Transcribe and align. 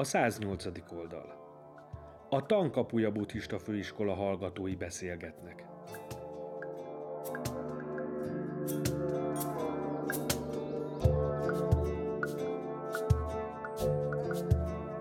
A 0.00 0.04
108. 0.04 0.66
oldal. 0.92 1.34
A 2.28 2.46
Tankapuja 2.46 3.10
buddhista 3.10 3.58
főiskola 3.58 4.14
hallgatói 4.14 4.76
beszélgetnek. 4.76 5.64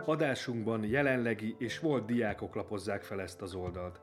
Adásunkban 0.06 0.84
jelenlegi 0.84 1.56
és 1.58 1.80
volt 1.80 2.06
diákok 2.06 2.56
lapozzák 2.56 3.04
fel 3.04 3.22
ezt 3.22 3.42
az 3.42 3.54
oldalt, 3.54 4.00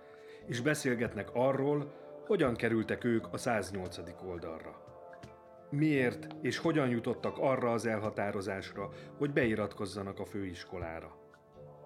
és 0.46 0.60
beszélgetnek 0.60 1.28
arról, 1.34 1.92
hogyan 2.26 2.54
kerültek 2.54 3.04
ők 3.04 3.26
a 3.32 3.36
108. 3.36 3.98
oldalra. 4.26 4.95
Miért 5.70 6.26
és 6.42 6.58
hogyan 6.58 6.88
jutottak 6.88 7.38
arra 7.38 7.72
az 7.72 7.86
elhatározásra, 7.86 8.88
hogy 9.18 9.32
beiratkozzanak 9.32 10.18
a 10.18 10.24
főiskolára. 10.24 11.16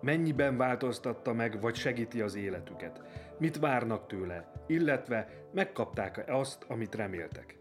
Mennyiben 0.01 0.57
változtatta 0.57 1.33
meg 1.33 1.61
vagy 1.61 1.75
segíti 1.75 2.21
az 2.21 2.35
életüket? 2.35 3.03
Mit 3.39 3.59
várnak 3.59 4.07
tőle, 4.07 4.53
illetve 4.67 5.29
megkapták-e 5.53 6.37
azt, 6.37 6.65
amit 6.69 6.95
reméltek? 6.95 7.59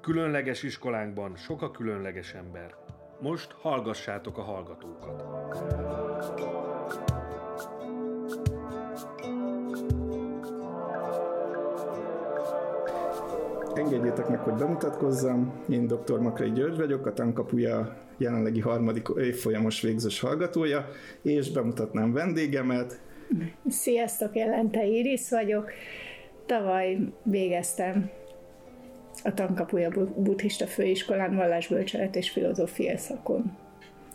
Különleges 0.00 0.62
iskolánkban 0.62 1.36
sok 1.36 1.62
a 1.62 1.70
különleges 1.70 2.34
ember. 2.34 2.74
Most 3.20 3.52
hallgassátok 3.52 4.38
a 4.38 4.42
hallgatókat. 4.42 5.22
Engedjétek 13.78 14.28
meg, 14.28 14.38
hogy 14.38 14.52
bemutatkozzam. 14.52 15.52
Én 15.68 15.86
dr. 15.86 16.18
Makrai 16.18 16.50
György 16.50 16.76
vagyok, 16.76 17.06
a 17.06 17.12
tankapuja 17.12 17.96
jelenlegi 18.16 18.60
harmadik 18.60 19.08
évfolyamos 19.18 19.80
végzős 19.80 20.20
hallgatója, 20.20 20.88
és 21.22 21.50
bemutatnám 21.50 22.12
vendégemet. 22.12 23.00
Sziasztok, 23.68 24.34
Jelente 24.34 24.86
Iris 24.86 25.30
vagyok. 25.30 25.70
Tavaly 26.46 26.98
végeztem 27.22 28.10
a 29.24 29.34
Tankapuja 29.34 29.90
buddhista 30.16 30.66
főiskolán 30.66 31.36
vallásbölcselet 31.36 32.16
és 32.16 32.30
filozófia 32.30 32.98
szakon. 32.98 33.56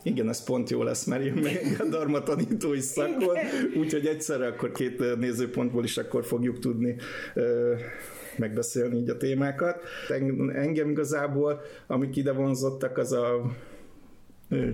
Igen, 0.04 0.30
ez 0.30 0.44
pont 0.44 0.70
jó 0.70 0.84
lesz, 0.84 1.06
mert 1.06 1.24
én 1.24 1.34
még 1.34 1.78
a 1.80 1.84
Dharma 1.84 2.24
tanítói 2.24 2.80
szakon, 2.80 3.38
úgyhogy 3.78 4.06
egyszerre 4.06 4.48
akkor 4.48 4.72
két 4.72 5.18
nézőpontból 5.18 5.84
is 5.84 5.98
akkor 5.98 6.26
fogjuk 6.26 6.60
tudni 6.60 6.96
megbeszélni 8.38 8.98
így 8.98 9.10
a 9.10 9.18
témákat. 9.18 9.82
Engem 10.54 10.90
igazából, 10.90 11.62
amik 11.88 12.16
ide 12.16 12.32
vonzottak, 12.32 12.98
az 12.98 13.12
a 13.12 13.52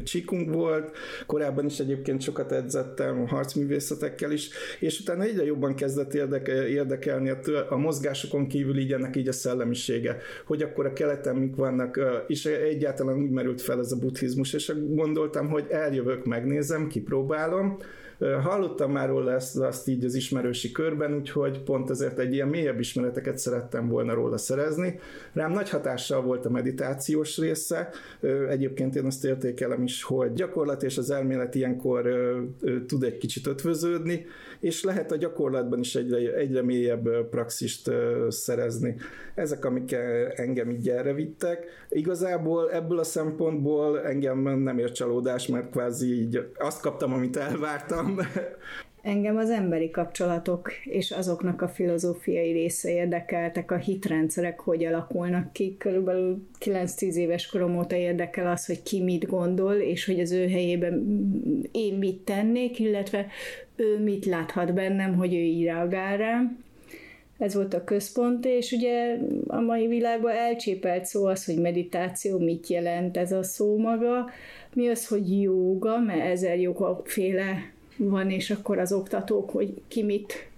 csíkunk 0.03 0.53
volt, 0.53 0.97
korábban 1.25 1.65
is 1.65 1.79
egyébként 1.79 2.21
sokat 2.21 2.51
edzettem 2.51 3.27
harcművészetekkel 3.27 4.31
is, 4.31 4.49
és 4.79 4.99
utána 4.99 5.23
egyre 5.23 5.45
jobban 5.45 5.75
kezdett 5.75 6.13
érdekel, 6.13 6.67
érdekelni 6.67 7.29
a, 7.29 7.37
a 7.69 7.77
mozgásokon 7.77 8.47
kívül 8.47 8.77
így 8.77 8.93
ennek 8.93 9.15
így 9.15 9.27
a 9.27 9.31
szellemisége, 9.31 10.17
hogy 10.45 10.61
akkor 10.61 10.85
a 10.85 10.93
keleten 10.93 11.35
mik 11.35 11.55
vannak, 11.55 11.99
és 12.27 12.45
egyáltalán 12.45 13.21
úgy 13.21 13.29
merült 13.29 13.61
fel 13.61 13.79
ez 13.79 13.91
a 13.91 13.97
buddhizmus, 13.97 14.53
és 14.53 14.73
gondoltam, 14.89 15.47
hogy 15.47 15.65
eljövök, 15.69 16.25
megnézem, 16.25 16.87
kipróbálom, 16.87 17.77
Hallottam 18.19 18.91
már 18.91 19.07
róla 19.07 19.31
ezt, 19.31 19.57
azt 19.57 19.87
így 19.87 20.05
az 20.05 20.15
ismerősi 20.15 20.71
körben, 20.71 21.15
úgyhogy 21.15 21.63
pont 21.63 21.89
ezért 21.89 22.19
egy 22.19 22.33
ilyen 22.33 22.47
mélyebb 22.47 22.79
ismereteket 22.79 23.37
szerettem 23.37 23.87
volna 23.87 24.13
róla 24.13 24.37
szerezni. 24.37 24.99
Rám 25.33 25.51
nagy 25.51 25.69
hatással 25.69 26.21
volt 26.21 26.45
a 26.45 26.49
meditációs 26.49 27.37
része, 27.37 27.89
egyébként 28.49 28.95
én 28.95 29.05
azt 29.05 29.25
értékelem 29.25 29.83
is, 29.83 30.03
hogy 30.03 30.33
gyakorlat 30.33 30.83
és 30.83 30.97
az 30.97 31.11
elmélet 31.11 31.55
ilyenkor 31.55 32.09
tud 32.87 33.03
egy 33.03 33.17
kicsit 33.17 33.47
ötvöződni, 33.47 34.25
és 34.59 34.83
lehet 34.83 35.11
a 35.11 35.15
gyakorlatban 35.15 35.79
is 35.79 35.95
egyre, 35.95 36.33
egyre 36.33 36.61
mélyebb 36.61 37.29
praxist 37.29 37.91
szerezni. 38.29 38.95
Ezek, 39.35 39.65
amik 39.65 39.95
engem 40.35 40.69
így 40.69 40.89
erre 40.89 41.13
vittek. 41.13 41.65
Igazából 41.89 42.71
ebből 42.71 42.99
a 42.99 43.03
szempontból 43.03 44.01
engem 44.01 44.59
nem 44.59 44.77
ért 44.77 44.95
csalódás, 44.95 45.47
mert 45.47 45.69
kvázi 45.69 46.21
így 46.21 46.51
azt 46.57 46.81
kaptam, 46.81 47.13
amit 47.13 47.37
elvártam, 47.37 48.17
Engem 49.01 49.37
az 49.37 49.49
emberi 49.49 49.89
kapcsolatok 49.89 50.71
és 50.83 51.11
azoknak 51.11 51.61
a 51.61 51.67
filozófiai 51.67 52.51
része 52.51 52.91
érdekeltek, 52.91 53.71
a 53.71 53.77
hitrendszerek 53.77 54.59
hogy 54.59 54.85
alakulnak 54.85 55.53
ki. 55.53 55.75
Körülbelül 55.77 56.47
9-10 56.65 57.13
éves 57.13 57.47
korom 57.47 57.77
óta 57.77 57.95
érdekel 57.95 58.51
az, 58.51 58.65
hogy 58.65 58.83
ki 58.83 59.01
mit 59.01 59.27
gondol, 59.27 59.73
és 59.73 60.05
hogy 60.05 60.19
az 60.19 60.31
ő 60.31 60.47
helyében 60.47 60.93
én 61.71 61.93
mit 61.93 62.17
tennék, 62.17 62.79
illetve 62.79 63.27
ő 63.75 63.99
mit 64.03 64.25
láthat 64.25 64.73
bennem, 64.73 65.15
hogy 65.15 65.33
ő 65.33 65.39
így 65.39 65.63
reagál 65.63 66.17
rám. 66.17 66.63
Ez 67.37 67.55
volt 67.55 67.73
a 67.73 67.83
központ, 67.83 68.45
és 68.45 68.71
ugye 68.71 69.17
a 69.47 69.59
mai 69.59 69.87
világban 69.87 70.31
elcsépelt 70.31 71.05
szó 71.05 71.25
az, 71.25 71.45
hogy 71.45 71.57
meditáció, 71.57 72.39
mit 72.39 72.67
jelent 72.67 73.17
ez 73.17 73.31
a 73.31 73.43
szó 73.43 73.77
maga, 73.77 74.29
mi 74.73 74.87
az, 74.87 75.07
hogy 75.07 75.41
jóga, 75.41 75.99
mert 75.99 76.25
ezer 76.25 76.57
féle 77.03 77.77
van, 77.99 78.29
és 78.29 78.49
akkor 78.49 78.77
az 78.77 78.93
oktatók, 78.93 79.49
hogy 79.49 79.73
ki 79.87 80.03
mit 80.03 80.49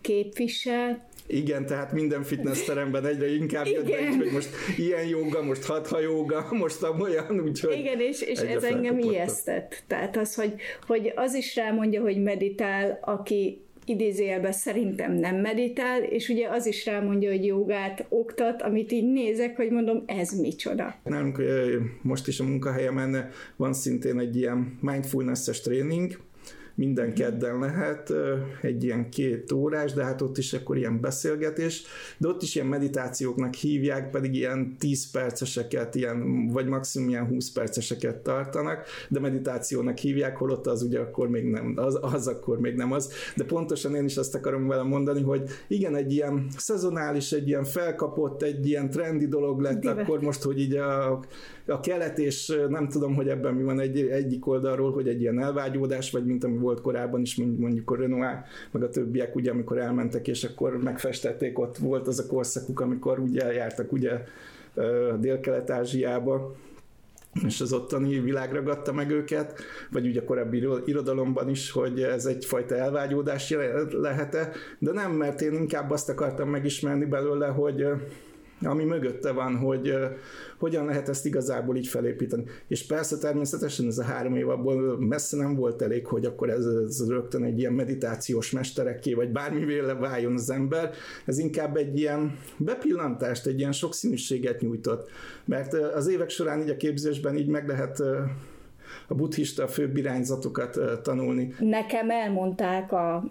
képvisel. 0.00 1.12
Igen, 1.26 1.66
tehát 1.66 1.92
minden 1.92 2.22
fitness 2.22 2.62
teremben 2.62 3.06
egyre 3.06 3.34
inkább 3.34 3.66
jött 3.66 3.88
be, 3.88 4.16
hogy 4.16 4.30
most 4.32 4.48
ilyen 4.76 5.06
joga, 5.06 5.42
most 5.42 5.64
hatha 5.64 6.00
joga, 6.00 6.48
most 6.62 6.82
olyan, 6.82 7.40
úgyhogy 7.40 7.78
Igen, 7.78 8.00
és, 8.00 8.20
és 8.22 8.38
ez 8.38 8.62
engem 8.62 8.98
ijesztett. 8.98 9.82
Tehát 9.86 10.16
az, 10.16 10.34
hogy, 10.34 10.54
hogy 10.86 11.12
az 11.14 11.34
is 11.34 11.56
rámondja, 11.56 12.00
hogy 12.00 12.22
meditál, 12.22 12.98
aki 13.02 13.64
idézélbe 13.84 14.52
szerintem 14.52 15.12
nem 15.12 15.36
meditál, 15.36 16.02
és 16.02 16.28
ugye 16.28 16.48
az 16.48 16.66
is 16.66 16.86
rámondja, 16.86 17.30
hogy 17.30 17.44
jogát 17.44 18.06
oktat, 18.08 18.62
amit 18.62 18.92
így 18.92 19.12
nézek, 19.12 19.56
hogy 19.56 19.70
mondom, 19.70 20.02
ez 20.06 20.40
micsoda. 20.40 20.94
Nem, 21.04 21.34
most 22.02 22.28
is 22.28 22.40
a 22.40 22.44
munkahelyemen 22.44 23.30
van 23.56 23.72
szintén 23.72 24.18
egy 24.18 24.36
ilyen 24.36 24.78
mindfulness-es 24.80 25.60
tréning, 25.60 26.18
minden 26.74 27.14
kedden 27.14 27.58
lehet, 27.58 28.12
egy 28.60 28.84
ilyen 28.84 29.10
két 29.10 29.52
órás, 29.52 29.92
de 29.92 30.04
hát 30.04 30.20
ott 30.20 30.38
is 30.38 30.52
akkor 30.52 30.76
ilyen 30.76 31.00
beszélgetés, 31.00 31.82
de 32.18 32.28
ott 32.28 32.42
is 32.42 32.54
ilyen 32.54 32.66
meditációknak 32.66 33.54
hívják, 33.54 34.10
pedig 34.10 34.34
ilyen 34.34 34.76
10 34.78 35.10
perceseket, 35.10 35.94
ilyen, 35.94 36.46
vagy 36.46 36.66
maximum 36.66 37.08
ilyen 37.08 37.26
20 37.26 37.52
perceseket 37.52 38.16
tartanak, 38.16 38.84
de 39.08 39.20
meditációnak 39.20 39.98
hívják, 39.98 40.36
holott 40.36 40.66
az 40.66 40.82
ugye 40.82 41.00
akkor 41.00 41.28
még 41.28 41.44
nem, 41.44 41.72
az, 41.76 41.98
az 42.00 42.26
akkor 42.26 42.60
még 42.60 42.74
nem 42.74 42.92
az, 42.92 43.12
de 43.36 43.44
pontosan 43.44 43.94
én 43.94 44.04
is 44.04 44.16
azt 44.16 44.34
akarom 44.34 44.66
vele 44.66 44.82
mondani, 44.82 45.22
hogy 45.22 45.42
igen, 45.68 45.94
egy 45.94 46.12
ilyen 46.12 46.46
szezonális, 46.56 47.32
egy 47.32 47.48
ilyen 47.48 47.64
felkapott, 47.64 48.42
egy 48.42 48.66
ilyen 48.66 48.90
trendi 48.90 49.26
dolog 49.26 49.60
lett, 49.60 49.80
Dive. 49.80 50.02
akkor 50.02 50.20
most, 50.20 50.42
hogy 50.42 50.60
így 50.60 50.74
a, 50.74 51.24
a 51.66 51.80
kelet, 51.80 52.18
és 52.18 52.52
nem 52.68 52.88
tudom, 52.88 53.14
hogy 53.14 53.28
ebben 53.28 53.54
mi 53.54 53.62
van 53.62 53.80
egy, 53.80 54.00
egyik 54.00 54.46
oldalról, 54.46 54.92
hogy 54.92 55.08
egy 55.08 55.20
ilyen 55.20 55.40
elvágyódás, 55.40 56.10
vagy 56.10 56.24
mint 56.24 56.44
ami 56.44 56.56
volt 56.56 56.80
korábban 56.80 57.20
is, 57.20 57.36
mondjuk 57.36 57.90
a 57.90 57.96
Renoir, 57.96 58.38
meg 58.70 58.82
a 58.82 58.88
többiek, 58.88 59.34
ugye, 59.36 59.50
amikor 59.50 59.78
elmentek, 59.78 60.28
és 60.28 60.44
akkor 60.44 60.82
megfestették, 60.82 61.58
ott 61.58 61.76
volt 61.76 62.06
az 62.06 62.18
a 62.18 62.26
korszakuk, 62.26 62.80
amikor 62.80 63.18
ugye 63.18 63.42
eljártak 63.42 63.92
ugye 63.92 64.24
Dél-Kelet-Ázsiába, 65.20 66.54
és 67.46 67.60
az 67.60 67.72
ottani 67.72 68.20
világ 68.20 68.52
ragadta 68.52 68.92
meg 68.92 69.10
őket, 69.10 69.60
vagy 69.90 70.06
ugye 70.06 70.20
a 70.20 70.24
korábbi 70.24 70.68
irodalomban 70.84 71.48
is, 71.48 71.70
hogy 71.70 72.02
ez 72.02 72.26
egyfajta 72.26 72.74
elvágyódás 72.74 73.54
lehet-e, 73.90 74.50
de 74.78 74.92
nem, 74.92 75.12
mert 75.12 75.40
én 75.40 75.52
inkább 75.52 75.90
azt 75.90 76.08
akartam 76.08 76.48
megismerni 76.48 77.04
belőle, 77.04 77.46
hogy 77.46 77.86
ami 78.62 78.84
mögötte 78.84 79.32
van, 79.32 79.56
hogy 79.56 79.88
uh, 79.88 80.04
hogyan 80.58 80.84
lehet 80.84 81.08
ezt 81.08 81.26
igazából 81.26 81.76
így 81.76 81.86
felépíteni. 81.86 82.44
És 82.68 82.86
persze 82.86 83.18
természetesen 83.18 83.86
ez 83.86 83.98
a 83.98 84.04
három 84.04 84.36
év 84.36 84.48
abból 84.48 84.98
messze 84.98 85.36
nem 85.36 85.54
volt 85.54 85.82
elég, 85.82 86.06
hogy 86.06 86.24
akkor 86.24 86.50
ez, 86.50 86.64
ez 86.64 87.08
rögtön 87.08 87.44
egy 87.44 87.58
ilyen 87.58 87.72
meditációs 87.72 88.50
mesterekké, 88.50 89.14
vagy 89.14 89.32
bármivel 89.32 89.96
váljon 89.96 90.32
az 90.32 90.50
ember. 90.50 90.90
Ez 91.24 91.38
inkább 91.38 91.76
egy 91.76 91.98
ilyen 91.98 92.38
bepillantást, 92.56 93.46
egy 93.46 93.58
ilyen 93.58 93.72
sokszínűséget 93.72 94.60
nyújtott. 94.60 95.10
Mert 95.44 95.72
az 95.72 96.06
évek 96.06 96.28
során 96.28 96.60
így 96.60 96.70
a 96.70 96.76
képzésben 96.76 97.36
így 97.36 97.48
meg 97.48 97.68
lehet 97.68 97.98
uh, 97.98 98.06
a 99.08 99.14
buddhista 99.14 99.68
főbb 99.68 99.96
irányzatokat 99.96 101.02
tanulni. 101.02 101.54
Nekem 101.58 102.10
elmondták 102.10 102.92
a 102.92 103.24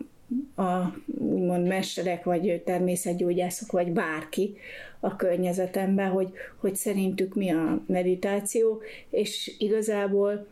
a 0.56 0.82
úgymond 1.20 1.68
mesterek, 1.68 2.24
vagy 2.24 2.62
természetgyógyászok, 2.66 3.72
vagy 3.72 3.92
bárki 3.92 4.56
a 5.00 5.16
környezetemben, 5.16 6.10
hogy, 6.10 6.30
hogy 6.60 6.76
szerintük 6.76 7.36
mi 7.36 7.52
a 7.52 7.82
meditáció, 7.88 8.82
és 9.10 9.56
igazából 9.58 10.48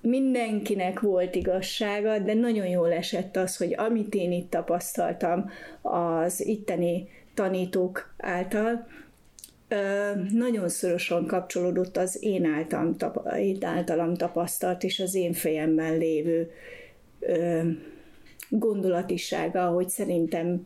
mindenkinek 0.00 1.00
volt 1.00 1.34
igazsága, 1.34 2.18
de 2.18 2.34
nagyon 2.34 2.66
jól 2.66 2.92
esett 2.92 3.36
az, 3.36 3.56
hogy 3.56 3.74
amit 3.76 4.14
én 4.14 4.32
itt 4.32 4.50
tapasztaltam 4.50 5.50
az 5.82 6.46
itteni 6.46 7.08
tanítók 7.34 8.14
által, 8.18 8.86
nagyon 10.32 10.68
szorosan 10.68 11.26
kapcsolódott 11.26 11.96
az 11.96 12.18
én 12.20 12.44
általam, 12.44 12.96
én 13.38 13.58
általam 13.60 14.14
tapasztalt 14.14 14.82
és 14.82 15.00
az 15.00 15.14
én 15.14 15.32
fejemben 15.32 15.98
lévő 15.98 16.50
gondolatisága, 18.58 19.66
hogy 19.66 19.88
szerintem 19.88 20.62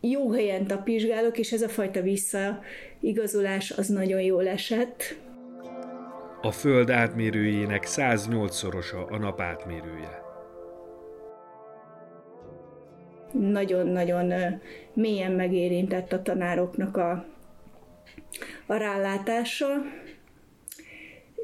jó 0.00 0.30
helyen 0.30 0.66
tapizsgálok, 0.66 1.38
és 1.38 1.52
ez 1.52 1.62
a 1.62 1.68
fajta 1.68 2.00
visszaigazolás 2.02 3.70
az 3.70 3.88
nagyon 3.88 4.20
jól 4.20 4.48
esett. 4.48 5.02
A 6.42 6.50
Föld 6.50 6.90
átmérőjének 6.90 7.84
108-szorosa 7.86 9.08
a 9.08 9.16
nap 9.16 9.40
átmérője. 9.40 10.22
Nagyon-nagyon 13.32 14.32
mélyen 14.92 15.32
megérintett 15.32 16.12
a 16.12 16.22
tanároknak 16.22 16.96
a, 16.96 17.24
a 18.66 18.74
rálátása, 18.74 19.66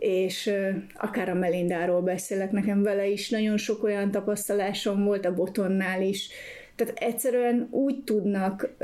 és 0.04 0.50
akár 0.94 1.28
a 1.28 1.34
Melindáról 1.34 2.00
beszélek, 2.00 2.50
nekem 2.50 2.82
vele 2.82 3.06
is 3.06 3.30
nagyon 3.30 3.56
sok 3.56 3.82
olyan 3.82 4.10
tapasztalásom 4.10 5.04
volt, 5.04 5.26
a 5.26 5.34
Botonnál 5.34 6.02
is, 6.02 6.28
tehát 6.76 6.98
egyszerűen 6.98 7.68
úgy 7.70 8.02
tudnak 8.04 8.74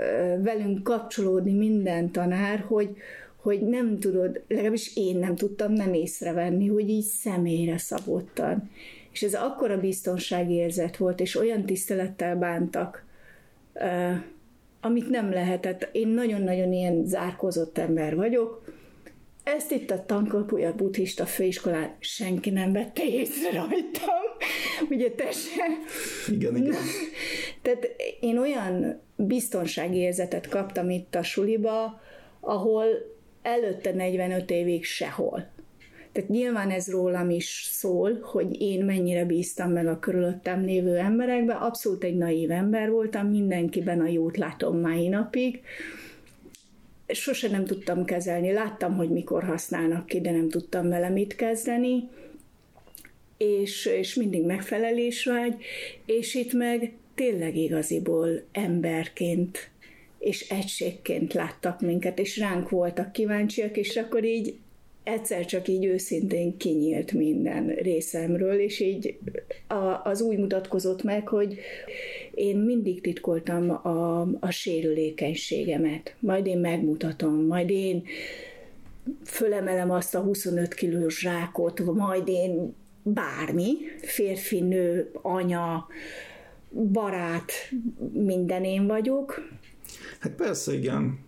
velünk 0.43 0.83
kapcsolódni 0.83 1.53
minden 1.53 2.11
tanár, 2.11 2.65
hogy, 2.67 2.97
hogy 3.37 3.61
nem 3.61 3.99
tudod, 3.99 4.43
legalábbis 4.49 4.97
én 4.97 5.19
nem 5.19 5.35
tudtam 5.35 5.73
nem 5.73 5.95
észrevenni, 5.95 6.67
hogy 6.67 6.89
így 6.89 7.05
személyre 7.05 7.79
szabottan. 7.79 8.71
És 9.13 9.23
ez 9.23 9.35
akkora 9.35 9.81
biztonságérzet 9.81 10.97
volt, 10.97 11.21
és 11.21 11.37
olyan 11.37 11.65
tisztelettel 11.65 12.37
bántak, 12.37 13.05
amit 14.81 15.09
nem 15.09 15.31
lehetett. 15.31 15.89
Én 15.93 16.09
nagyon-nagyon 16.09 16.73
ilyen 16.73 17.07
zárkozott 17.07 17.79
ember 17.79 18.17
vagyok, 18.17 18.70
ezt 19.45 19.71
itt 19.71 19.91
a 19.91 20.05
tankapuja 20.05 20.75
buddhista 20.75 21.27
főiskolán 21.27 21.97
senki 21.99 22.51
nem 22.51 22.73
vette 22.73 23.05
észre 23.05 23.53
rajtam. 23.53 24.21
Ugye 24.91 25.11
te 25.11 25.31
se. 25.31 25.65
Igen, 26.33 26.57
igen. 26.57 26.75
Tehát 27.63 27.89
én 28.21 28.39
olyan 28.39 29.01
biztonságérzetet 29.17 30.49
kaptam 30.49 30.91
itt 30.91 31.15
a 31.15 31.23
suliba, 31.23 32.01
ahol 32.41 32.85
előtte 33.43 33.93
45 33.93 34.51
évig 34.51 34.85
sehol. 34.85 35.49
Tehát 36.13 36.29
nyilván 36.31 36.71
ez 36.71 36.91
rólam 36.91 37.31
is 37.31 37.69
szól, 37.71 38.19
hogy 38.23 38.61
én 38.61 38.85
mennyire 38.85 39.25
bíztam 39.25 39.73
meg 39.73 39.87
a 39.87 39.99
körülöttem 39.99 40.65
lévő 40.65 40.97
emberekbe. 40.97 41.55
Abszolút 41.55 42.05
egy 42.05 42.17
naív 42.17 42.51
ember 42.51 42.91
voltam, 42.91 43.27
mindenkiben 43.27 44.01
a 44.01 44.09
jót 44.09 44.37
látom 44.37 44.81
mai 44.81 45.09
napig 45.09 45.61
sose 47.13 47.49
nem 47.49 47.65
tudtam 47.65 48.05
kezelni. 48.05 48.53
Láttam, 48.53 48.97
hogy 48.97 49.11
mikor 49.11 49.43
használnak 49.43 50.07
ki, 50.07 50.21
de 50.21 50.31
nem 50.31 50.49
tudtam 50.49 50.89
vele 50.89 51.09
mit 51.09 51.37
kezdeni, 51.37 52.09
és, 53.37 53.87
és 53.87 54.15
mindig 54.15 54.45
megfelelésvágy, 54.45 55.55
és 56.07 56.35
itt 56.35 56.53
meg 56.53 56.93
tényleg 57.15 57.57
igaziból 57.57 58.43
emberként 58.53 59.71
és 60.19 60.49
egységként 60.49 61.33
láttak 61.33 61.81
minket, 61.81 62.19
és 62.19 62.39
ránk 62.39 62.69
voltak 62.69 63.13
kíváncsiak, 63.13 63.77
és 63.77 63.97
akkor 63.97 64.25
így 64.25 64.59
egyszer 65.03 65.45
csak 65.45 65.69
így 65.69 65.85
őszintén 65.85 66.57
kinyílt 66.57 67.13
minden 67.13 67.67
részemről, 67.67 68.61
és 68.61 68.81
így 68.81 69.19
a, 69.67 70.01
az 70.05 70.21
úgy 70.21 70.39
mutatkozott 70.39 71.03
meg, 71.03 71.29
hogy 71.29 71.59
én 72.35 72.57
mindig 72.57 73.01
titkoltam 73.01 73.71
a, 73.71 74.21
a 74.41 74.51
sérülékenységemet. 74.51 76.17
Majd 76.19 76.47
én 76.47 76.59
megmutatom, 76.59 77.47
majd 77.47 77.71
én 77.71 78.03
fölemelem 79.25 79.91
azt 79.91 80.15
a 80.15 80.21
25 80.21 80.75
kilós 80.75 81.21
zsákot, 81.21 81.95
majd 81.95 82.29
én 82.29 82.75
bármi, 83.03 83.77
férfi, 84.03 84.61
nő, 84.61 85.11
anya, 85.23 85.87
barát, 86.93 87.53
minden 88.13 88.65
én 88.65 88.87
vagyok. 88.87 89.49
Hát 90.21 90.33
persze, 90.33 90.75
igen. 90.75 91.19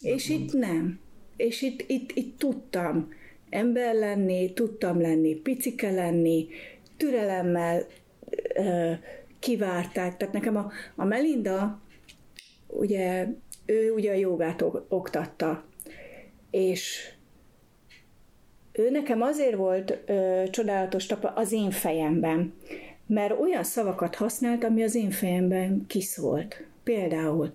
És 0.00 0.28
itt 0.28 0.52
nem. 0.52 0.98
És 1.36 1.62
itt, 1.62 1.84
itt, 1.86 2.10
itt 2.14 2.38
tudtam 2.38 3.08
ember 3.50 3.94
lenni, 3.94 4.52
tudtam 4.52 5.00
lenni, 5.00 5.34
picike 5.34 5.90
lenni, 5.90 6.46
türelemmel 6.96 7.86
kivárták. 9.46 10.16
Tehát 10.16 10.34
nekem 10.34 10.56
a, 10.56 10.70
a 10.96 11.04
Melinda, 11.04 11.80
ugye, 12.66 13.28
ő 13.66 13.92
ugye 13.92 14.10
a 14.10 14.14
jogát 14.14 14.64
oktatta, 14.88 15.64
és 16.50 17.12
ő 18.72 18.90
nekem 18.90 19.22
azért 19.22 19.56
volt 19.56 19.98
ö, 20.06 20.42
csodálatos 20.50 21.06
tapa 21.06 21.28
az 21.28 21.52
én 21.52 21.70
fejemben, 21.70 22.54
mert 23.06 23.40
olyan 23.40 23.64
szavakat 23.64 24.14
használt, 24.14 24.64
ami 24.64 24.82
az 24.82 24.94
én 24.94 25.10
fejemben 25.10 25.84
kiszólt. 25.86 26.64
Például 26.82 27.54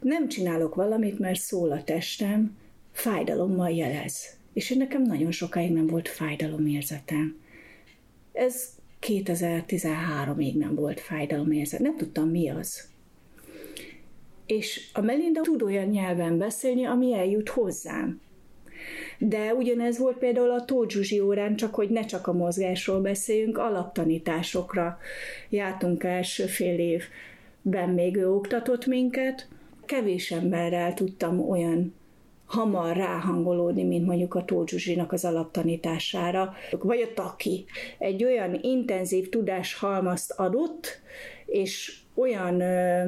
nem 0.00 0.28
csinálok 0.28 0.74
valamit, 0.74 1.18
mert 1.18 1.40
szól 1.40 1.70
a 1.70 1.84
testem, 1.84 2.56
fájdalommal 2.92 3.70
jelez. 3.70 4.36
És 4.52 4.70
én 4.70 4.78
nekem 4.78 5.02
nagyon 5.02 5.30
sokáig 5.30 5.72
nem 5.72 5.86
volt 5.86 6.08
fájdalomérzetem. 6.08 7.40
Ez 8.32 8.68
2013-ig 9.06 10.54
nem 10.54 10.74
volt 10.74 11.00
fájdalomérzet. 11.00 11.80
Nem 11.80 11.96
tudtam, 11.96 12.28
mi 12.28 12.48
az. 12.48 12.90
És 14.46 14.90
a 14.92 15.00
Melinda 15.00 15.40
tud 15.40 15.62
olyan 15.62 15.86
nyelven 15.86 16.38
beszélni, 16.38 16.84
ami 16.84 17.14
eljut 17.14 17.48
hozzám. 17.48 18.20
De 19.18 19.54
ugyanez 19.54 19.98
volt 19.98 20.16
például 20.16 20.50
a 20.50 20.64
Tóth 20.64 21.22
órán, 21.22 21.56
csak 21.56 21.74
hogy 21.74 21.90
ne 21.90 22.04
csak 22.04 22.26
a 22.26 22.32
mozgásról 22.32 23.00
beszéljünk, 23.00 23.58
alaptanításokra 23.58 24.98
jártunk 25.48 26.04
első 26.04 26.46
fél 26.46 26.78
évben 26.78 27.88
még 27.88 28.16
ő 28.16 28.30
oktatott 28.30 28.86
minket. 28.86 29.48
Kevés 29.84 30.30
emberrel 30.30 30.94
tudtam 30.94 31.50
olyan 31.50 31.94
hamar 32.52 32.96
ráhangolódni, 32.96 33.84
mint 33.84 34.06
mondjuk 34.06 34.34
a 34.34 34.44
Tóth 34.44 34.74
az 35.08 35.24
alaptanítására, 35.24 36.54
vagy 36.70 37.00
a 37.00 37.12
Taki. 37.14 37.64
Egy 37.98 38.24
olyan 38.24 38.58
intenzív 38.62 39.28
tudáshalmazt 39.28 40.30
adott, 40.30 41.00
és 41.46 42.00
olyan 42.14 42.60
ö, 42.60 43.04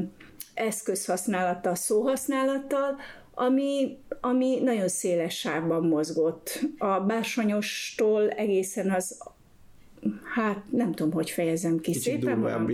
eszközhasználattal, 0.54 1.74
szóhasználattal, 1.74 2.96
ami, 3.34 3.98
ami 4.20 4.58
nagyon 4.62 4.88
széles 4.88 5.38
sávban 5.38 5.86
mozgott. 5.86 6.60
A 6.78 7.00
bársonyostól 7.00 8.28
egészen 8.28 8.90
az 8.90 9.32
hát 10.34 10.64
nem 10.70 10.92
tudom, 10.92 11.12
hogy 11.12 11.30
fejezem 11.30 11.80
ki 11.80 11.92
Kicsit 11.92 12.02
szépen 12.02 12.38
magam. 12.38 12.70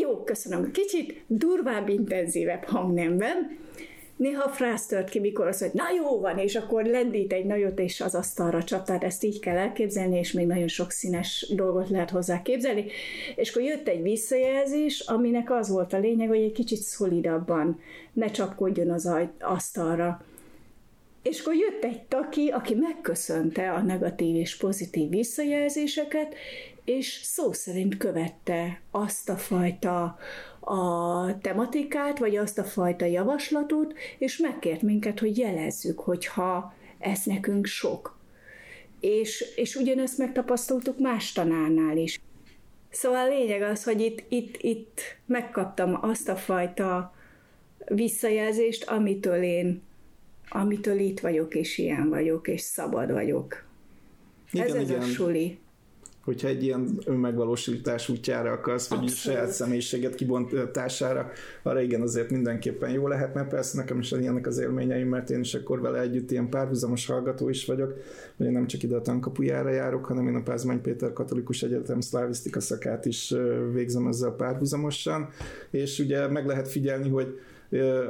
Jó, 0.00 0.24
köszönöm. 0.24 0.70
Kicsit 0.70 1.24
durvább, 1.26 1.88
intenzívebb 1.88 2.64
hangnemben, 2.64 3.58
néha 4.16 4.48
frász 4.48 4.86
tört 4.86 5.08
ki, 5.08 5.20
mikor 5.20 5.46
az, 5.46 5.60
hogy 5.60 5.70
na 5.72 5.84
jó 5.96 6.20
van, 6.20 6.38
és 6.38 6.54
akkor 6.54 6.84
lendít 6.84 7.32
egy 7.32 7.44
nagyot, 7.44 7.78
és 7.78 8.00
az 8.00 8.14
asztalra 8.14 8.64
tehát 8.64 9.04
ezt 9.04 9.24
így 9.24 9.40
kell 9.40 9.56
elképzelni, 9.56 10.18
és 10.18 10.32
még 10.32 10.46
nagyon 10.46 10.68
sok 10.68 10.90
színes 10.90 11.52
dolgot 11.54 11.88
lehet 11.88 12.10
hozzá 12.10 12.42
képzelni. 12.42 12.84
És 13.36 13.50
akkor 13.50 13.62
jött 13.62 13.88
egy 13.88 14.02
visszajelzés, 14.02 15.00
aminek 15.00 15.50
az 15.50 15.68
volt 15.68 15.92
a 15.92 15.98
lényeg, 15.98 16.28
hogy 16.28 16.42
egy 16.42 16.52
kicsit 16.52 16.78
szolidabban 16.78 17.80
ne 18.12 18.30
csapkodjon 18.30 18.90
az 18.90 19.10
asztalra. 19.40 20.24
És 21.22 21.40
akkor 21.40 21.54
jött 21.54 21.84
egy 21.84 22.02
taki, 22.02 22.48
aki 22.48 22.74
megköszönte 22.74 23.72
a 23.72 23.82
negatív 23.82 24.36
és 24.36 24.56
pozitív 24.56 25.08
visszajelzéseket, 25.08 26.34
és 26.84 27.20
szó 27.22 27.52
szerint 27.52 27.96
követte 27.96 28.80
azt 28.90 29.28
a 29.28 29.36
fajta 29.36 30.18
a 30.68 31.38
tematikát, 31.38 32.18
vagy 32.18 32.36
azt 32.36 32.58
a 32.58 32.64
fajta 32.64 33.04
javaslatot, 33.04 33.94
és 34.18 34.38
megkért 34.38 34.82
minket, 34.82 35.18
hogy 35.18 35.38
jelezzük, 35.38 35.98
hogyha 35.98 36.74
ez 36.98 37.20
nekünk 37.24 37.66
sok. 37.66 38.18
És, 39.00 39.44
és 39.56 39.74
ugyanezt 39.74 40.18
megtapasztaltuk 40.18 40.98
más 40.98 41.32
tanárnál 41.32 41.96
is. 41.96 42.20
Szóval 42.90 43.18
a 43.18 43.28
lényeg 43.28 43.62
az, 43.62 43.84
hogy 43.84 44.00
itt, 44.00 44.24
itt, 44.28 44.56
itt 44.60 45.00
megkaptam 45.26 45.98
azt 46.00 46.28
a 46.28 46.36
fajta 46.36 47.14
visszajelzést, 47.86 48.84
amitől 48.88 49.42
én, 49.42 49.82
amitől 50.48 50.98
itt 50.98 51.20
vagyok, 51.20 51.54
és 51.54 51.78
ilyen 51.78 52.08
vagyok, 52.08 52.48
és 52.48 52.60
szabad 52.60 53.12
vagyok. 53.12 53.64
Igen, 54.52 54.66
ez 54.66 54.74
ez 54.74 54.90
igen. 54.90 55.00
a 55.00 55.04
suli 55.04 55.58
hogyha 56.26 56.48
egy 56.48 56.62
ilyen 56.62 56.98
önmegvalósítás 57.04 58.08
útjára 58.08 58.52
akarsz, 58.52 58.88
vagy 58.88 58.98
Abszolút. 58.98 59.22
saját 59.22 59.50
személyiséget 59.50 60.14
kibontására, 60.14 61.30
arra 61.62 61.80
igen, 61.80 62.00
azért 62.00 62.30
mindenképpen 62.30 62.90
jó 62.90 63.08
lehetne. 63.08 63.46
Persze 63.46 63.76
nekem 63.76 63.98
is 63.98 64.12
ilyenek 64.12 64.46
az 64.46 64.58
élményeim, 64.58 65.08
mert 65.08 65.30
én 65.30 65.40
is 65.40 65.54
akkor 65.54 65.80
vele 65.80 66.00
együtt 66.00 66.30
ilyen 66.30 66.48
párhuzamos 66.48 67.06
hallgató 67.06 67.48
is 67.48 67.64
vagyok, 67.64 67.94
vagy 68.36 68.46
én 68.46 68.52
nem 68.52 68.66
csak 68.66 68.82
ide 68.82 68.96
a 68.96 69.02
tankapujára 69.02 69.70
járok, 69.70 70.04
hanem 70.04 70.28
én 70.28 70.34
a 70.34 70.42
Pázmány 70.42 70.80
Péter 70.80 71.12
Katolikus 71.12 71.62
Egyetem 71.62 72.00
szlávisztika 72.00 72.60
szakát 72.60 73.04
is 73.04 73.34
végzem 73.72 74.06
ezzel 74.06 74.30
párhuzamosan, 74.30 75.28
és 75.70 75.98
ugye 75.98 76.26
meg 76.26 76.46
lehet 76.46 76.68
figyelni, 76.68 77.08
hogy 77.08 77.38